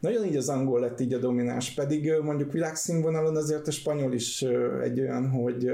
nagyon 0.00 0.24
így 0.24 0.36
az 0.36 0.48
angol 0.48 0.80
lett 0.80 1.00
így 1.00 1.12
a 1.12 1.18
domináns, 1.18 1.74
pedig 1.74 2.12
mondjuk 2.22 2.52
világszínvonalon 2.52 3.36
azért 3.36 3.68
a 3.68 3.70
spanyol 3.70 4.12
is 4.12 4.42
egy 4.82 5.00
olyan, 5.00 5.28
hogy 5.30 5.70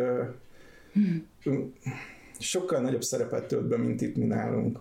hmm. 0.93 1.73
Sokkal 2.39 2.81
nagyobb 2.81 3.03
szerepet 3.03 3.45
tölt 3.45 3.67
be, 3.67 3.77
mint 3.77 4.01
itt 4.01 4.17
mi 4.17 4.25
nálunk. 4.25 4.81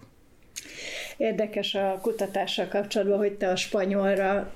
Érdekes 1.17 1.75
a 1.75 1.99
kutatással 2.01 2.67
kapcsolatban, 2.67 3.17
hogy 3.17 3.33
te 3.33 3.49
a 3.49 3.55
spanyolra 3.55 4.53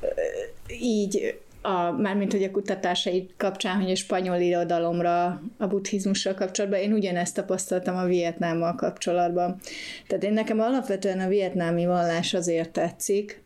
így 0.82 1.40
a, 1.62 1.92
mármint 1.92 2.32
hogy 2.32 2.44
a 2.44 2.52
kutatásait 2.52 3.34
kapcsán, 3.38 3.82
hogy 3.82 3.92
a 3.92 3.96
spanyol 3.96 4.38
irodalomra, 4.38 5.42
a 5.58 5.68
buddhizmussal 5.68 6.34
kapcsolatban, 6.34 6.80
én 6.80 6.94
ugyanezt 6.94 7.36
tapasztaltam 7.36 7.98
a 7.98 8.06
Vietnámmal 8.06 8.76
kapcsolatban. 8.76 9.60
Tehát 10.08 10.24
én 10.24 10.34
nekem 10.34 10.60
alapvetően 10.60 11.20
a 11.20 11.28
vietnámi 11.28 11.86
vallás 11.86 12.34
azért 12.34 12.72
tetszik, 12.72 13.44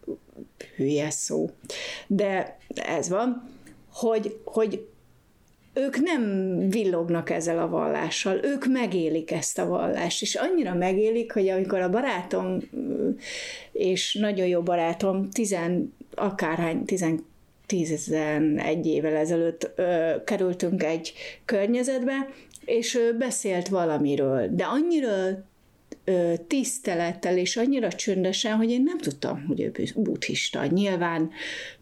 hülye 0.76 1.10
szó, 1.10 1.50
de 2.08 2.58
ez 2.74 3.10
van, 3.10 3.50
hogy, 3.94 4.40
hogy 4.44 4.88
ők 5.74 5.98
nem 5.98 6.56
villognak 6.70 7.30
ezzel 7.30 7.60
a 7.60 7.68
vallással, 7.68 8.40
ők 8.44 8.66
megélik 8.66 9.32
ezt 9.32 9.60
a 9.60 9.68
vallást, 9.68 10.22
és 10.22 10.36
annyira 10.36 10.74
megélik, 10.74 11.34
hogy 11.34 11.50
amikor 11.50 11.80
a 11.80 11.90
barátom, 11.90 12.58
és 13.72 14.14
nagyon 14.14 14.48
jó 14.48 14.62
barátom, 14.62 15.30
tizen, 15.30 15.94
akárhány, 16.16 16.86
tizen, 17.66 18.58
egy 18.58 18.86
évvel 18.86 19.16
ezelőtt 19.16 19.72
ö, 19.76 20.12
kerültünk 20.26 20.84
egy 20.84 21.14
környezetbe, 21.46 22.30
és 22.66 22.96
ő 22.96 23.18
beszélt 23.18 23.68
valamiről, 23.68 24.48
de 24.52 24.64
annyira 24.64 25.44
tisztelettel 26.48 27.38
és 27.38 27.58
annyira 27.58 27.92
csöndesen, 27.92 28.56
hogy 28.56 28.70
én 28.70 28.84
nem 28.84 28.98
tudtam, 28.98 29.46
hogy 29.48 29.62
ő 29.62 29.72
buddhista. 29.96 30.66
Nyilván 30.66 31.30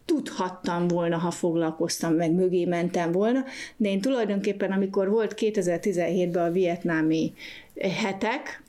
tudhattam 0.06 0.88
volna, 0.88 1.18
ha 1.18 1.32
foglalkoztam, 1.32 2.14
meg 2.14 2.32
mögé 2.32 2.66
mentem 2.66 3.12
volna, 3.12 3.44
de 3.78 3.90
én 3.90 4.02
tulajdonképpen, 4.02 4.72
amikor 4.72 5.10
volt 5.10 5.34
2017-ben 5.38 6.44
a 6.44 6.52
vietnámi 6.52 7.34
hetek, 7.82 8.64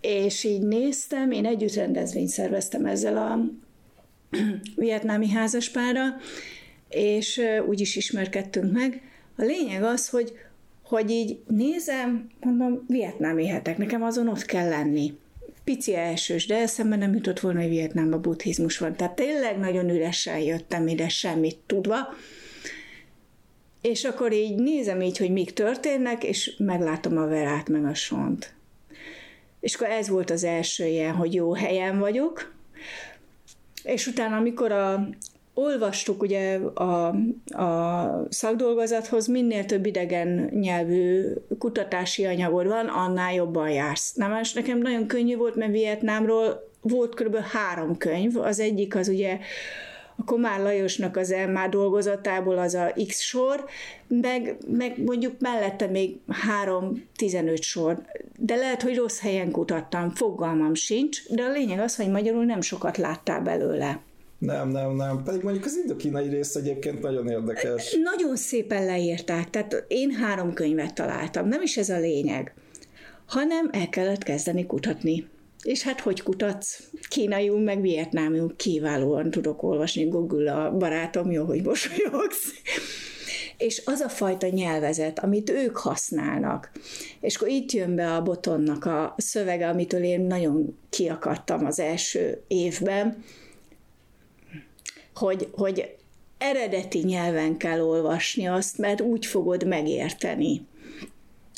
és 0.00 0.44
így 0.44 0.62
néztem, 0.62 1.30
én 1.30 1.46
együtt 1.46 1.74
rendezvényt 1.74 2.28
szerveztem 2.28 2.86
ezzel 2.86 3.16
a 3.16 3.38
vietnámi 4.76 5.28
házaspára, 5.28 6.02
és 6.88 7.40
úgy 7.66 7.80
is 7.80 7.96
ismerkedtünk 7.96 8.72
meg. 8.72 9.02
A 9.36 9.42
lényeg 9.42 9.82
az, 9.82 10.08
hogy, 10.08 10.32
hogy 10.84 11.10
így 11.10 11.42
nézem, 11.46 12.30
mondom, 12.40 12.84
vietnámi 12.88 13.46
hetek, 13.46 13.78
nekem 13.78 14.02
azon 14.02 14.28
ott 14.28 14.44
kell 14.44 14.68
lenni 14.68 15.14
pici 15.64 15.94
elsős, 15.94 16.46
de 16.46 16.56
eszembe 16.56 16.96
nem 16.96 17.14
jutott 17.14 17.40
volna, 17.40 17.60
hogy 17.60 17.68
Vietnámban 17.68 18.22
buddhizmus 18.22 18.78
van. 18.78 18.96
Tehát 18.96 19.14
tényleg 19.16 19.58
nagyon 19.58 19.90
üresen 19.90 20.38
jöttem 20.38 20.88
ide, 20.88 21.08
semmit 21.08 21.58
tudva. 21.66 21.96
És 23.80 24.04
akkor 24.04 24.32
így 24.32 24.54
nézem 24.54 25.00
így, 25.00 25.18
hogy 25.18 25.30
mik 25.30 25.52
történnek, 25.52 26.24
és 26.24 26.54
meglátom 26.58 27.18
a 27.18 27.26
verát, 27.26 27.68
meg 27.68 27.84
a 27.84 27.94
sont. 27.94 28.54
És 29.60 29.74
akkor 29.74 29.88
ez 29.88 30.08
volt 30.08 30.30
az 30.30 30.44
első 30.44 30.86
ilyen, 30.86 31.14
hogy 31.14 31.34
jó 31.34 31.54
helyen 31.54 31.98
vagyok. 31.98 32.54
És 33.82 34.06
utána, 34.06 34.36
amikor 34.36 34.72
a, 34.72 35.08
olvastuk 35.54 36.22
ugye 36.22 36.58
a, 36.74 37.06
a 37.62 38.26
szakdolgozathoz, 38.28 39.26
minél 39.26 39.64
több 39.64 39.86
idegen 39.86 40.50
nyelvű 40.52 41.32
kutatási 41.58 42.24
anyagod 42.24 42.66
van, 42.66 42.86
annál 42.86 43.34
jobban 43.34 43.70
jársz. 43.70 44.14
Nem, 44.14 44.38
és 44.40 44.52
nekem 44.52 44.78
nagyon 44.78 45.06
könnyű 45.06 45.36
volt, 45.36 45.54
mert 45.54 45.72
Vietnámról 45.72 46.70
volt 46.80 47.14
kb. 47.14 47.36
három 47.36 47.96
könyv. 47.96 48.36
Az 48.36 48.60
egyik 48.60 48.94
az 48.94 49.08
ugye 49.08 49.38
a 50.16 50.24
Komár 50.24 50.60
Lajosnak 50.60 51.16
az 51.16 51.30
Elmá 51.30 51.68
dolgozatából 51.68 52.58
az 52.58 52.74
a 52.74 52.92
X 53.06 53.20
sor, 53.20 53.64
meg, 54.08 54.56
meg 54.68 55.02
mondjuk 55.04 55.32
mellette 55.38 55.86
még 55.86 56.16
három 56.28 57.04
15 57.16 57.62
sor. 57.62 58.02
De 58.38 58.54
lehet, 58.54 58.82
hogy 58.82 58.96
rossz 58.96 59.20
helyen 59.20 59.50
kutattam, 59.50 60.10
fogalmam 60.10 60.74
sincs, 60.74 61.28
de 61.28 61.42
a 61.42 61.52
lényeg 61.52 61.78
az, 61.78 61.96
hogy 61.96 62.10
magyarul 62.10 62.44
nem 62.44 62.60
sokat 62.60 62.96
láttál 62.96 63.40
belőle. 63.40 64.00
Nem, 64.38 64.68
nem, 64.68 64.94
nem. 64.94 65.22
Pedig 65.22 65.42
mondjuk 65.42 65.64
az 65.64 65.76
indokínai 65.82 66.28
rész 66.28 66.54
egyébként 66.54 67.00
nagyon 67.00 67.28
érdekes. 67.28 67.96
Nagyon 68.02 68.36
szépen 68.36 68.84
leírták. 68.84 69.50
Tehát 69.50 69.84
én 69.88 70.10
három 70.10 70.52
könyvet 70.52 70.94
találtam. 70.94 71.48
Nem 71.48 71.62
is 71.62 71.76
ez 71.76 71.88
a 71.88 71.98
lényeg, 71.98 72.54
hanem 73.26 73.68
el 73.72 73.88
kellett 73.88 74.22
kezdeni 74.22 74.66
kutatni. 74.66 75.28
És 75.62 75.82
hát 75.82 76.00
hogy 76.00 76.22
kutatsz? 76.22 76.80
Kínaiul, 77.08 77.60
meg 77.60 77.80
vietnámiul 77.80 78.56
kiválóan 78.56 79.30
tudok 79.30 79.62
olvasni. 79.62 80.08
Google 80.08 80.52
a 80.52 80.76
barátom, 80.76 81.30
jó, 81.30 81.44
hogy 81.44 81.62
mosolyogsz. 81.62 82.52
És 83.58 83.82
az 83.84 84.00
a 84.00 84.08
fajta 84.08 84.48
nyelvezet, 84.48 85.18
amit 85.18 85.50
ők 85.50 85.76
használnak, 85.76 86.70
és 87.20 87.36
akkor 87.36 87.48
itt 87.48 87.72
jön 87.72 87.94
be 87.94 88.14
a 88.14 88.22
botonnak 88.22 88.84
a 88.84 89.14
szövege, 89.16 89.68
amitől 89.68 90.02
én 90.02 90.20
nagyon 90.20 90.78
kiakadtam 90.90 91.66
az 91.66 91.80
első 91.80 92.42
évben, 92.46 93.24
hogy, 95.14 95.48
hogy 95.52 95.94
eredeti 96.38 96.98
nyelven 96.98 97.56
kell 97.56 97.80
olvasni 97.80 98.46
azt, 98.46 98.78
mert 98.78 99.00
úgy 99.00 99.26
fogod 99.26 99.66
megérteni. 99.66 100.66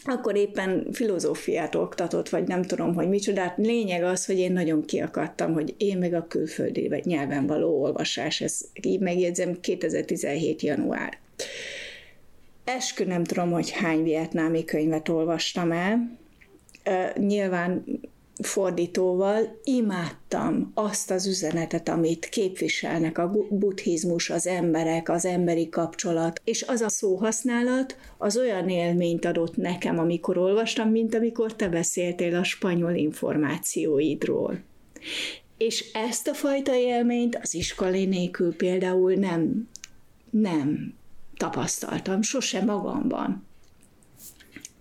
Akkor 0.09 0.37
éppen 0.37 0.87
filozófiát 0.93 1.75
oktatott, 1.75 2.29
vagy 2.29 2.47
nem 2.47 2.63
tudom, 2.63 2.95
hogy 2.95 3.09
micsodát. 3.09 3.57
Lényeg 3.57 4.03
az, 4.03 4.27
hogy 4.27 4.39
én 4.39 4.53
nagyon 4.53 4.85
kiakadtam, 4.85 5.53
hogy 5.53 5.75
én 5.79 5.99
meg 5.99 6.15
a 6.15 6.27
külföldi 6.27 6.89
vagy 6.89 7.05
nyelven 7.05 7.47
való 7.47 7.83
olvasás, 7.83 8.41
ez 8.41 8.61
így 8.83 9.01
megjegyzem 9.01 9.61
2017. 9.61 10.63
január. 10.63 11.19
Eskü 12.65 13.05
nem 13.05 13.25
tudom, 13.25 13.51
hogy 13.51 13.71
hány 13.71 14.03
vietnámi 14.03 14.65
könyvet 14.65 15.09
olvastam 15.09 15.73
el. 15.73 16.19
Nyilván 17.17 17.85
fordítóval 18.43 19.61
imádtam 19.65 20.71
azt 20.75 21.11
az 21.11 21.27
üzenetet, 21.27 21.89
amit 21.89 22.29
képviselnek 22.29 23.19
a 23.19 23.31
buddhizmus, 23.51 24.31
az 24.31 24.47
emberek, 24.47 25.09
az 25.09 25.25
emberi 25.25 25.69
kapcsolat, 25.69 26.41
és 26.45 26.63
az 26.63 26.81
a 26.81 26.89
szóhasználat 26.89 27.97
az 28.19 28.37
olyan 28.37 28.69
élményt 28.69 29.25
adott 29.25 29.57
nekem, 29.57 29.99
amikor 29.99 30.39
olvastam, 30.39 30.91
mint 30.91 31.15
amikor 31.15 31.55
te 31.55 31.69
beszéltél 31.69 32.35
a 32.35 32.45
spanyol 32.45 32.95
információidról. 32.95 34.63
És 35.59 35.91
ezt 35.93 36.29
a 36.29 36.35
fajta 36.35 36.75
élményt 36.75 37.39
az 37.43 37.55
iskolé 37.55 38.05
nélkül 38.05 38.57
például 38.57 39.15
nem, 39.15 39.69
nem 40.31 40.95
tapasztaltam, 41.37 42.23
sose 42.23 42.65
magamban. 42.65 43.47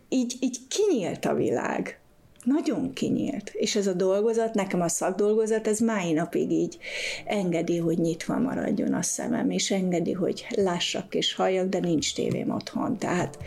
Így, 0.10 0.36
így 0.40 0.58
kinyílt 0.68 1.26
a 1.26 1.34
világ 1.34 2.00
nagyon 2.46 2.94
kinyílt. 2.94 3.50
És 3.50 3.76
ez 3.76 3.88
a 3.88 3.94
dolgozat, 3.94 4.54
nekem 4.54 4.82
a 4.82 4.88
szakdolgozat, 4.88 5.68
ez 5.68 5.80
mai 5.80 6.14
napig 6.14 6.52
így 6.52 6.78
engedi, 7.26 7.78
hogy 7.78 7.98
nyitva 7.98 8.40
maradjon 8.40 8.94
a 8.94 9.02
szemem, 9.02 9.50
és 9.50 9.72
engedi, 9.72 10.12
hogy 10.12 10.46
lássak 10.56 11.16
és 11.16 11.34
halljak, 11.34 11.68
de 11.68 11.80
nincs 11.80 12.16
tévém 12.16 12.50
otthon. 12.50 12.98
Tehát 12.98 13.38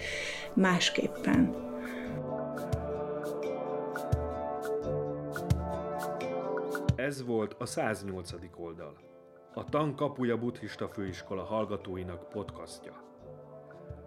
másképpen. 0.55 1.67
Ez 6.97 7.25
volt 7.25 7.55
a 7.59 7.67
108. 7.67 8.31
oldal. 8.57 8.97
A 9.55 9.65
Tankapuja 9.65 10.37
Buddhista 10.37 10.89
Főiskola 10.89 11.43
hallgatóinak 11.43 12.29
podcastja. 12.29 13.08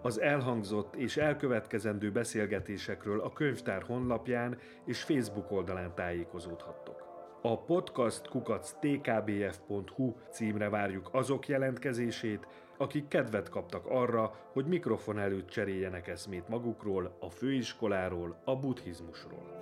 Az 0.02 0.20
elhangzott 0.20 0.96
és 0.96 1.16
elkövetkezendő 1.16 2.12
beszélgetésekről 2.12 3.20
a 3.20 3.32
könyvtár 3.32 3.82
honlapján 3.82 4.58
és 4.84 5.02
Facebook 5.02 5.50
oldalán 5.50 5.94
tájékozódhattok. 5.94 7.02
A 7.42 7.58
podcast 7.58 8.28
kukac 8.28 8.72
tkbf.hu 8.72 10.14
címre 10.30 10.68
várjuk 10.68 11.08
azok 11.12 11.48
jelentkezését, 11.48 12.46
akik 12.78 13.08
kedvet 13.08 13.48
kaptak 13.48 13.86
arra, 13.86 14.34
hogy 14.52 14.66
mikrofon 14.66 15.18
előtt 15.18 15.48
cseréljenek 15.48 16.08
eszmét 16.08 16.48
magukról, 16.48 17.16
a 17.20 17.30
főiskoláról, 17.30 18.42
a 18.44 18.56
buddhizmusról. 18.56 19.60